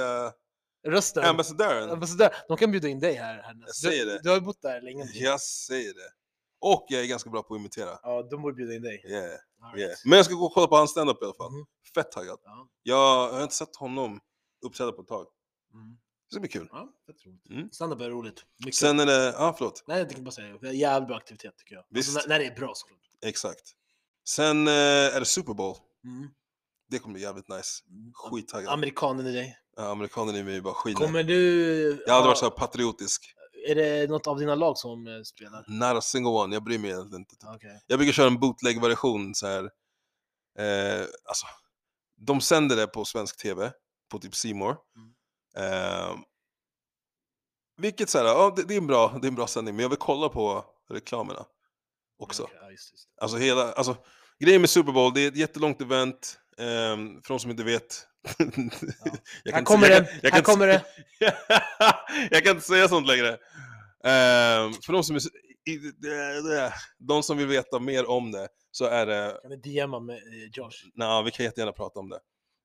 Rösten. 0.88 1.26
ambassadören. 1.26 1.90
Ambassadör, 1.90 2.30
de 2.48 2.58
kan 2.58 2.72
bjuda 2.72 2.88
in 2.88 3.00
dig 3.00 3.14
här. 3.14 3.42
Härnäs. 3.44 3.64
Jag 3.66 3.76
säger 3.76 4.06
du, 4.06 4.12
det. 4.12 4.20
du 4.24 4.30
har 4.30 4.36
ju 4.36 4.42
bott 4.42 4.62
där 4.62 4.82
länge. 4.82 5.10
Jag 5.14 5.42
säger 5.42 5.94
det. 5.94 6.10
Och 6.74 6.86
jag 6.90 7.02
är 7.02 7.06
ganska 7.08 7.30
bra 7.30 7.44
på 7.44 7.54
att 7.54 7.60
imitera. 7.60 8.00
Ja, 8.04 8.28
de 8.32 8.42
borde 8.42 8.56
bjuda 8.56 8.74
in 8.74 8.82
dig. 8.82 9.04
Yeah, 9.06 9.24
right. 9.24 9.40
yeah. 9.78 9.92
Men 10.06 10.18
jag 10.18 10.26
ska 10.26 10.36
gå 10.36 10.46
och 10.46 10.54
kolla 10.54 10.68
på 10.68 10.76
hans 10.76 10.92
standup 10.92 11.22
i 11.22 11.26
alla 11.26 11.34
fall. 11.34 11.52
Mhm. 11.52 11.66
Fett 11.96 12.12
taggad. 12.12 12.40
Ja. 12.44 12.70
Jag 12.84 13.32
har 13.32 13.44
inte 13.44 13.56
sett 13.56 13.76
honom 13.76 14.20
uppträda 14.66 14.92
på 14.92 15.02
ett 15.02 15.08
tag. 15.08 15.28
Mm. 15.74 15.98
Det 16.30 16.34
ska 16.34 16.40
bli 16.40 16.50
kul. 16.50 16.70
Ja. 16.72 16.90
Mm. 17.50 17.72
Standup 17.72 18.02
är 18.02 18.10
roligt. 18.10 18.46
Mycket. 18.60 18.76
Sen 18.76 19.00
är 19.00 19.06
det, 19.06 19.36
ja 19.38 19.56
förlåt. 19.58 19.84
Nej, 19.88 19.98
jag 19.98 20.08
tänkte 20.08 20.24
bara 20.24 20.32
säga 20.32 20.58
det. 20.62 20.68
är 20.68 20.72
jävligt 20.72 21.08
bra 21.08 21.18
aktivitet 21.18 21.58
tycker 21.58 21.76
jag. 21.76 21.86
Visst. 21.90 22.10
Alltså, 22.16 22.30
när, 22.30 22.36
när 22.36 22.46
det 22.46 22.52
är 22.52 22.60
bra 22.60 22.72
såklart. 22.76 23.00
Exakt. 23.26 23.74
Sen 24.28 24.68
eh, 24.68 24.74
är 25.16 25.20
det 25.20 25.26
Super 25.26 25.54
Bowl. 25.54 25.76
Mm. 26.04 26.30
Det 26.90 27.00
kommer 27.00 27.14
bli 27.14 27.24
jävligt 27.24 27.50
nice. 27.50 27.84
Mm. 27.90 28.12
Skittaggad. 28.14 28.74
Amerikanen 28.74 29.28
i 29.28 29.34
dig. 29.34 29.58
Ja, 29.76 29.92
amerikanen 29.92 30.36
i 30.36 30.44
mig 30.44 30.62
bara 30.62 30.74
skiner. 30.74 31.06
Kommer 31.06 31.24
du... 31.24 32.04
Jag 32.06 32.14
har 32.14 32.18
aldrig 32.18 32.30
varit 32.30 32.38
så 32.38 32.46
här 32.46 32.52
patriotisk. 32.52 33.37
Är 33.68 33.76
det 33.76 34.10
något 34.10 34.28
av 34.28 34.40
dina 34.40 34.56
lag 34.56 34.78
som 34.78 35.08
eh, 35.08 35.22
spelar? 35.22 35.66
Not 35.68 35.98
a 35.98 36.02
single 36.02 36.32
one, 36.32 36.56
jag 36.56 36.64
bryr 36.64 36.80
mig 36.80 36.90
egentligen 36.92 37.22
inte. 37.22 37.36
Ja, 37.42 37.56
Okej. 37.56 37.84
Jag 37.88 38.00
brukar 38.00 38.14
köra 38.14 38.28
en 38.28 38.40
bootleg-version 38.40 39.36
så 39.36 39.48
här. 39.48 39.64
Eh, 40.60 41.06
alltså, 41.26 41.46
de 42.18 42.42
sänder 42.42 42.76
det 42.76 42.88
på 42.88 43.06
svensk 43.06 43.38
tv, 43.38 43.72
på 44.12 44.20
typ 44.20 44.56
More. 44.56 44.76
Mm. 44.96 45.14
Eh, 45.58 46.18
vilket 47.78 48.10
så 48.10 48.18
här, 48.18 48.26
ja, 48.26 48.54
det, 48.56 48.64
det, 48.64 48.74
är 48.74 48.78
en 48.78 48.88
bra, 48.88 49.18
det 49.22 49.28
är 49.28 49.30
en 49.30 49.36
bra 49.36 49.48
sändning, 49.48 49.76
men 49.76 49.84
jag 49.84 49.90
vill 49.90 49.98
kolla 49.98 50.30
på 50.30 50.66
reklamerna 50.90 51.46
också. 52.20 52.48
Ja, 52.62 52.72
just, 52.72 52.92
just. 52.92 53.10
Alltså 53.22 53.38
hela, 53.38 53.72
alltså 53.74 53.98
grejen 54.40 54.62
med 54.62 54.70
Super 54.70 54.92
Bowl, 54.92 55.14
det 55.14 55.22
är 55.22 55.28
ett 55.28 55.38
jättelångt 55.38 55.82
event. 55.82 56.40
Ehm, 56.60 57.22
för 57.22 57.34
de 57.34 57.40
som 57.40 57.52
inte 57.52 57.64
vet. 57.64 58.08
jag 59.44 59.54
Här 59.54 59.64
kommer 59.64 59.90
jag 59.90 60.02
här 60.04 60.30
kan 60.30 60.42
kommer 60.42 60.68
det. 60.68 60.84
jag 62.32 62.44
kan 62.44 62.56
inte 62.56 62.68
säga 62.68 62.88
sånt 62.88 63.08
längre. 63.08 63.30
Ehm, 64.04 64.74
för 64.74 64.94
de 64.94 65.04
som, 65.04 65.16
är, 65.16 65.22
de 67.08 67.24
som 67.24 67.38
vill 67.38 67.48
veta 67.48 67.80
mer 67.80 68.10
om 68.10 68.32
det 68.32 68.48
så 68.72 68.86
är 68.86 69.06
det, 69.06 69.40
Kan 69.42 69.52
du 69.52 69.58
DMa 69.58 70.00
med 70.00 70.16
eh, 70.16 70.50
Josh? 70.54 70.90
nej 70.94 71.24
vi 71.24 71.32
kan 71.32 71.44
jättegärna 71.44 71.72
prata 71.72 72.00
om 72.00 72.10
det. 72.10 72.20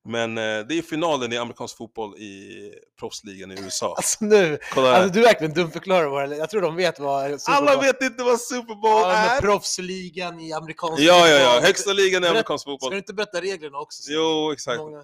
Men 0.05 0.37
eh, 0.37 0.43
det 0.43 0.77
är 0.77 0.81
finalen 0.81 1.33
i 1.33 1.37
amerikansk 1.37 1.77
fotboll 1.77 2.17
i 2.17 2.59
proffsligan 2.99 3.51
i 3.51 3.61
USA. 3.61 3.93
Alltså 3.97 4.25
nu, 4.25 4.59
alltså 4.75 5.13
du 5.13 5.21
verkligen 5.21 5.53
dumförklarar 5.53 6.07
våra... 6.07 6.27
Jag 6.35 6.49
tror 6.49 6.61
de 6.61 6.75
vet 6.75 6.99
vad 6.99 7.41
Super 7.41 7.57
Alla 7.57 7.75
Bowl- 7.75 7.81
vet 7.81 8.01
inte 8.01 8.23
vad 8.23 8.41
Super 8.41 8.75
Bowl 8.75 9.01
Ja, 9.01 9.11
är! 9.13 9.41
proffsligan 9.41 10.39
i 10.39 10.53
amerikansk 10.53 11.01
Ja, 11.01 11.27
ja, 11.27 11.35
ja, 11.35 11.45
fotboll. 11.47 11.63
högsta 11.67 11.93
ligan 11.93 12.23
i 12.23 12.27
amerikansk 12.27 12.61
Ska 12.61 12.71
fotboll. 12.71 12.91
du 12.91 12.97
inte 12.97 13.13
berätta 13.13 13.41
reglerna 13.41 13.77
också? 13.77 14.03
så 14.03 14.11
Jo, 14.13 14.51
exakt. 14.51 14.77
Många... 14.77 15.03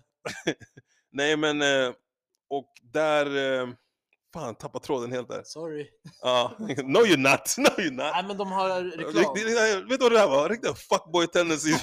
Nej 1.12 1.38
men, 1.38 1.62
eh, 1.62 1.89
och 2.50 2.68
där, 2.93 3.60
eh, 3.62 3.68
fan 4.34 4.56
tappa 4.56 4.80
tråden 4.80 5.12
helt 5.12 5.30
där. 5.30 5.41
Sorry. 5.45 5.88
Ja, 6.22 6.52
no 6.60 7.00
you're 7.00 7.18
not, 7.18 7.56
no 7.58 7.70
you're 7.82 7.91
not. 7.91 8.12
Nej 8.14 8.24
men 8.28 8.38
de 8.38 8.52
har 8.52 8.82
reklam. 8.84 9.34
Vet 9.89 10.00
du 10.00 10.04
vad 10.04 10.12
det 10.12 10.20
här 10.20 10.28
var? 10.28 10.50
Riktiga 10.50 10.74
fuckboy 10.74 11.28
tendencies. 11.28 11.82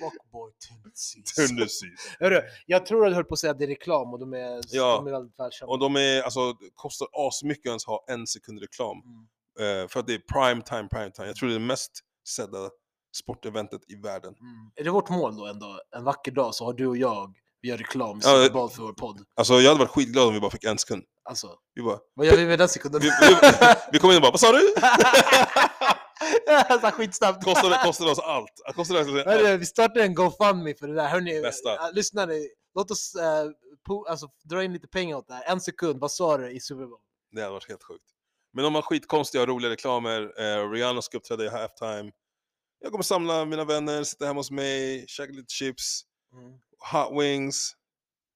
Fuckboy 0.00 0.52
tendencies. 0.68 2.16
Hörru, 2.20 2.40
jag 2.66 2.86
tror 2.86 3.06
att 3.06 3.10
du 3.10 3.14
höll 3.14 3.24
på 3.24 3.34
att 3.34 3.38
säga 3.38 3.50
att 3.50 3.58
det 3.58 3.64
är 3.64 3.68
reklam 3.68 4.12
och 4.12 4.18
de 4.20 4.32
är, 4.34 4.60
Ja. 4.70 4.96
de 4.96 5.06
är 5.06 5.10
väldigt 5.10 5.38
välkända. 5.40 5.72
Och 5.72 5.78
de 5.78 5.96
är, 5.96 6.22
alltså, 6.22 6.40
kostar 6.74 7.08
asmycket 7.12 7.60
att 7.66 7.66
ens 7.70 7.84
ha 7.86 8.04
en 8.08 8.26
sekund 8.26 8.60
reklam. 8.60 8.96
Mm. 9.04 9.82
Eh, 9.82 9.88
för 9.88 10.00
att 10.00 10.06
det 10.06 10.14
är 10.14 10.18
prime 10.18 10.62
time, 10.62 10.88
prime 10.88 11.10
time. 11.10 11.26
Jag 11.26 11.36
tror 11.36 11.48
det 11.48 11.54
är 11.54 11.58
det 11.58 11.64
mest 11.66 11.90
sedda 12.28 12.70
sporteventet 13.16 13.80
i 13.88 13.94
världen. 13.94 14.34
Mm. 14.40 14.70
Är 14.76 14.84
det 14.84 14.90
vårt 14.90 15.08
mål 15.08 15.36
då 15.36 15.46
ändå? 15.46 15.80
En 15.96 16.04
vacker 16.04 16.32
dag 16.32 16.54
så 16.54 16.64
har 16.64 16.72
du 16.72 16.86
och 16.86 16.96
jag, 16.96 17.34
vi 17.60 17.68
gör 17.68 17.76
reklam 17.78 18.16
i 18.16 18.20
Ja, 18.24 18.30
Super 18.42 18.50
Bowl 18.54 18.70
för 18.70 18.82
vår 18.82 18.92
podd. 18.92 19.20
Alltså 19.36 19.54
jag 19.54 19.68
hade 19.70 19.78
varit 19.80 19.90
skitglad 19.90 20.28
om 20.28 20.34
vi 20.34 20.40
bara 20.40 20.50
fick 20.50 20.64
en 20.64 20.78
sekund. 20.78 21.04
Alltså, 21.24 21.48
Vi 21.74 21.82
bara, 21.82 21.98
vad 22.14 22.26
gör 22.26 22.36
vi 22.36 22.46
med 22.46 22.58
den 22.58 22.68
sekunden? 22.68 23.00
vi, 23.00 23.08
vi, 23.20 23.34
vi 23.92 23.98
kom 23.98 24.10
in 24.10 24.16
och 24.16 24.22
bara, 24.22 24.30
vad 24.30 24.40
sa 24.40 24.52
du? 24.52 24.74
Så 26.80 26.90
Skitsnabbt. 26.90 27.44
Kostade, 27.44 27.80
kostade 27.84 28.10
oss 28.10 28.18
allt. 28.18 28.50
Kostade 28.74 29.00
oss 29.00 29.06
allt. 29.08 29.26
Hörru, 29.26 29.56
vi 29.56 29.66
startar 29.66 30.00
en 30.00 30.14
GoFundMe 30.14 30.74
för 30.74 30.88
det 30.88 30.94
där. 30.94 31.08
Hörni, 31.08 31.40
Bästa. 31.40 31.74
äh, 31.74 31.92
lyssna 31.92 32.26
nu. 32.26 32.48
Låt 32.74 32.90
oss 32.90 33.14
äh, 33.14 33.44
po- 33.88 34.06
alltså, 34.08 34.28
dra 34.44 34.64
in 34.64 34.72
lite 34.72 34.88
pengar 34.88 35.16
åt 35.16 35.28
det 35.28 35.34
här. 35.34 35.44
En 35.52 35.60
sekund, 35.60 36.00
vad 36.00 36.12
sa 36.12 36.36
du 36.38 36.50
i 36.50 36.60
Super 36.60 36.86
Bowl? 36.86 36.98
Det 37.32 37.40
hade 37.40 37.52
varit 37.52 37.68
helt 37.68 37.82
sjukt. 37.82 38.04
Men 38.52 38.64
de 38.64 38.74
har 38.74 38.82
skitkonstiga 38.82 39.42
och 39.42 39.48
roliga 39.48 39.70
reklamer. 39.70 40.20
Eh, 40.40 40.70
Rihanna 40.70 41.02
ska 41.02 41.16
uppträda 41.18 41.44
i 41.44 41.48
halftime. 41.48 42.12
Jag 42.80 42.90
kommer 42.92 43.02
samla 43.04 43.44
mina 43.44 43.64
vänner, 43.64 44.04
sitta 44.04 44.26
hemma 44.26 44.40
hos 44.40 44.50
mig, 44.50 45.04
käka 45.08 45.32
lite 45.32 45.52
chips, 45.52 46.02
Mm. 46.32 46.52
hot 46.92 47.22
wings, 47.22 47.72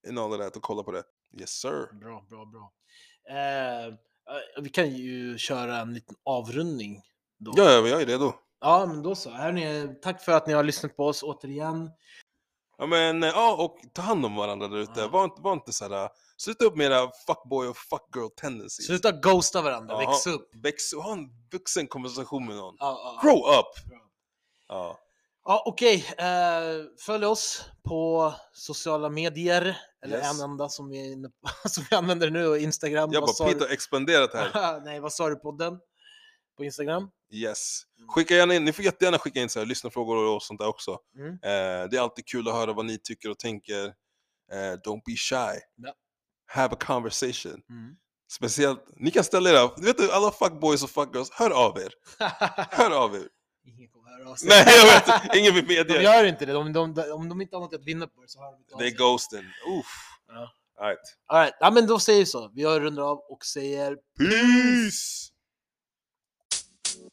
and 0.09 0.19
all 0.19 0.33
of 0.33 0.39
that 0.41 0.57
och 0.57 0.63
kolla 0.63 0.83
på 0.83 0.93
det. 0.93 1.03
Yes 1.41 1.51
sir. 1.51 1.99
Bra, 2.01 2.27
bra, 2.31 2.45
bra. 2.45 2.73
Eh, 3.31 3.95
vi 4.63 4.69
kan 4.71 4.91
ju 4.97 5.39
köra 5.39 5.77
en 5.81 5.95
liten 5.95 6.17
avrundning. 6.25 7.03
Då. 7.41 7.53
Ja, 7.57 7.65
ja, 7.71 7.89
jag 7.89 8.03
är 8.03 8.07
redo. 8.07 8.33
Ja, 8.61 8.87
men 8.87 9.03
då 9.03 9.15
så. 9.15 9.31
Hörni, 9.31 9.89
tack 10.03 10.23
för 10.25 10.33
att 10.33 10.47
ni 10.47 10.53
har 10.53 10.65
lyssnat 10.65 10.97
på 10.97 11.07
oss 11.07 11.23
återigen. 11.23 11.91
Ja 12.79 12.87
men, 12.87 13.23
eh, 13.23 13.29
ja 13.29 13.55
och 13.65 13.79
ta 13.93 14.03
hand 14.03 14.27
om 14.27 14.37
varandra 14.37 14.69
där 14.69 14.77
ute. 14.77 15.01
Ja. 15.01 15.09
Var, 15.09 15.25
inte, 15.25 15.43
var 15.43 15.53
inte 15.53 15.73
såhär, 15.73 16.09
sluta 16.37 16.65
upp 16.65 16.77
med 16.77 16.87
era 16.87 17.11
fuckboy 17.27 17.69
och 17.69 17.77
fuckgirl 17.77 18.29
tendencies. 18.37 18.87
Sluta 18.87 19.13
ghosta 19.13 19.63
varandra, 19.63 20.03
Ja, 20.03 20.11
väx 20.11 20.27
upp. 20.27 20.51
Väx, 20.63 20.95
ha 20.95 21.13
en 21.13 21.29
vuxen 21.53 21.87
konversation 21.87 22.47
med 22.47 22.57
någon. 22.57 22.75
Ja. 22.79 23.19
Grow 23.23 23.39
up! 23.39 23.95
Ja. 24.69 24.99
Ja, 25.45 25.63
okej. 25.67 26.07
Eh, 26.19 26.85
följ 27.07 27.27
oss 27.27 27.65
på 27.89 28.33
sociala 28.53 29.09
medier. 29.09 29.77
Eller 30.05 30.17
Yes. 30.19 30.41
en 30.41 30.51
enda 30.51 30.69
som 30.69 30.89
vi, 30.89 31.25
som 31.69 31.85
vi 31.91 31.97
använder 31.97 32.31
nu, 32.31 32.59
Instagram. 32.59 33.11
Jag 33.13 33.23
bara, 33.23 33.33
sa 33.33 33.45
Pete 33.45 33.59
du? 33.59 33.65
har 33.65 33.73
expanderat 33.73 34.35
här. 34.35 34.81
Nej, 34.85 35.01
vad 35.01 35.13
sa 35.13 35.29
du 35.29 35.37
podden? 35.37 35.79
På 36.61 36.65
Instagram? 36.65 37.11
Yes. 37.33 37.83
Skicka 38.09 38.35
gärna 38.35 38.55
in, 38.55 38.65
ni 38.65 38.73
får 38.73 38.85
jättegärna 38.85 39.19
skicka 39.19 39.41
in 39.41 39.49
så 39.49 39.59
här, 39.59 39.67
lyssnarfrågor 39.67 40.35
och 40.37 40.43
sånt 40.43 40.61
där 40.61 40.67
också. 40.69 40.99
Mm. 41.19 41.33
Eh, 41.33 41.89
det 41.91 41.97
är 41.97 42.01
alltid 42.01 42.27
kul 42.27 42.49
att 42.49 42.55
höra 42.55 42.73
vad 42.73 42.85
ni 42.87 42.99
tycker 42.99 43.31
och 43.31 43.39
tänker. 43.39 43.85
Eh, 44.53 44.57
don't 44.57 45.03
be 45.07 45.17
shy. 45.17 45.61
Ja. 45.77 45.95
Have 46.47 46.75
a 46.75 46.79
conversation. 46.81 47.53
Mm. 47.71 47.95
Speciellt, 48.33 48.85
ni 48.97 49.11
kan 49.11 49.25
ställa 49.25 49.51
era, 49.51 49.67
vet 49.77 49.99
du 49.99 50.13
alla 50.13 50.31
fuckboys 50.31 50.83
och 50.85 50.91
fuckgirls, 50.91 51.31
hör 51.33 51.51
av 51.51 51.79
er. 51.79 51.93
Hör 52.71 52.91
av 52.91 53.15
er. 53.15 53.23
Ingen 53.67 53.89
kommer 53.89 54.11
höra 54.19 54.31
av 54.31 54.35
sig. 54.35 54.49
Nej 54.49 54.65
jag 54.77 54.87
vet, 54.87 55.37
ingen 55.37 55.55
vill 55.55 55.67
De 55.67 55.75
medge. 55.75 56.03
gör 56.03 56.25
inte 56.25 56.47
det. 56.47 56.53
De, 56.53 56.73
de, 56.73 56.95
de, 56.95 57.11
om 57.13 57.29
de 57.29 57.41
inte 57.41 57.57
har 57.57 57.61
något 57.61 57.75
att 57.75 57.85
vinna 57.85 58.07
på 58.07 58.21
det 58.23 58.29
så 58.29 58.41
hör 58.41 58.53
de 58.53 58.59
inte 58.59 58.75
av 58.75 58.81
Det 58.81 58.87
är 58.87 58.89
sig. 58.91 58.97
ghosten. 58.99 59.45
Uff. 59.79 60.19
Ja. 60.29 60.51
Alright. 60.81 60.99
All 61.27 61.41
right. 61.41 61.55
Ja 61.61 61.71
men 61.71 61.87
då 61.87 61.99
säger 61.99 62.19
vi 62.21 62.27
så. 62.27 62.51
Vi 62.55 62.65
rundar 62.65 63.03
av 63.03 63.19
och 63.19 63.45
säger 63.45 63.97
Peace! 64.19 65.30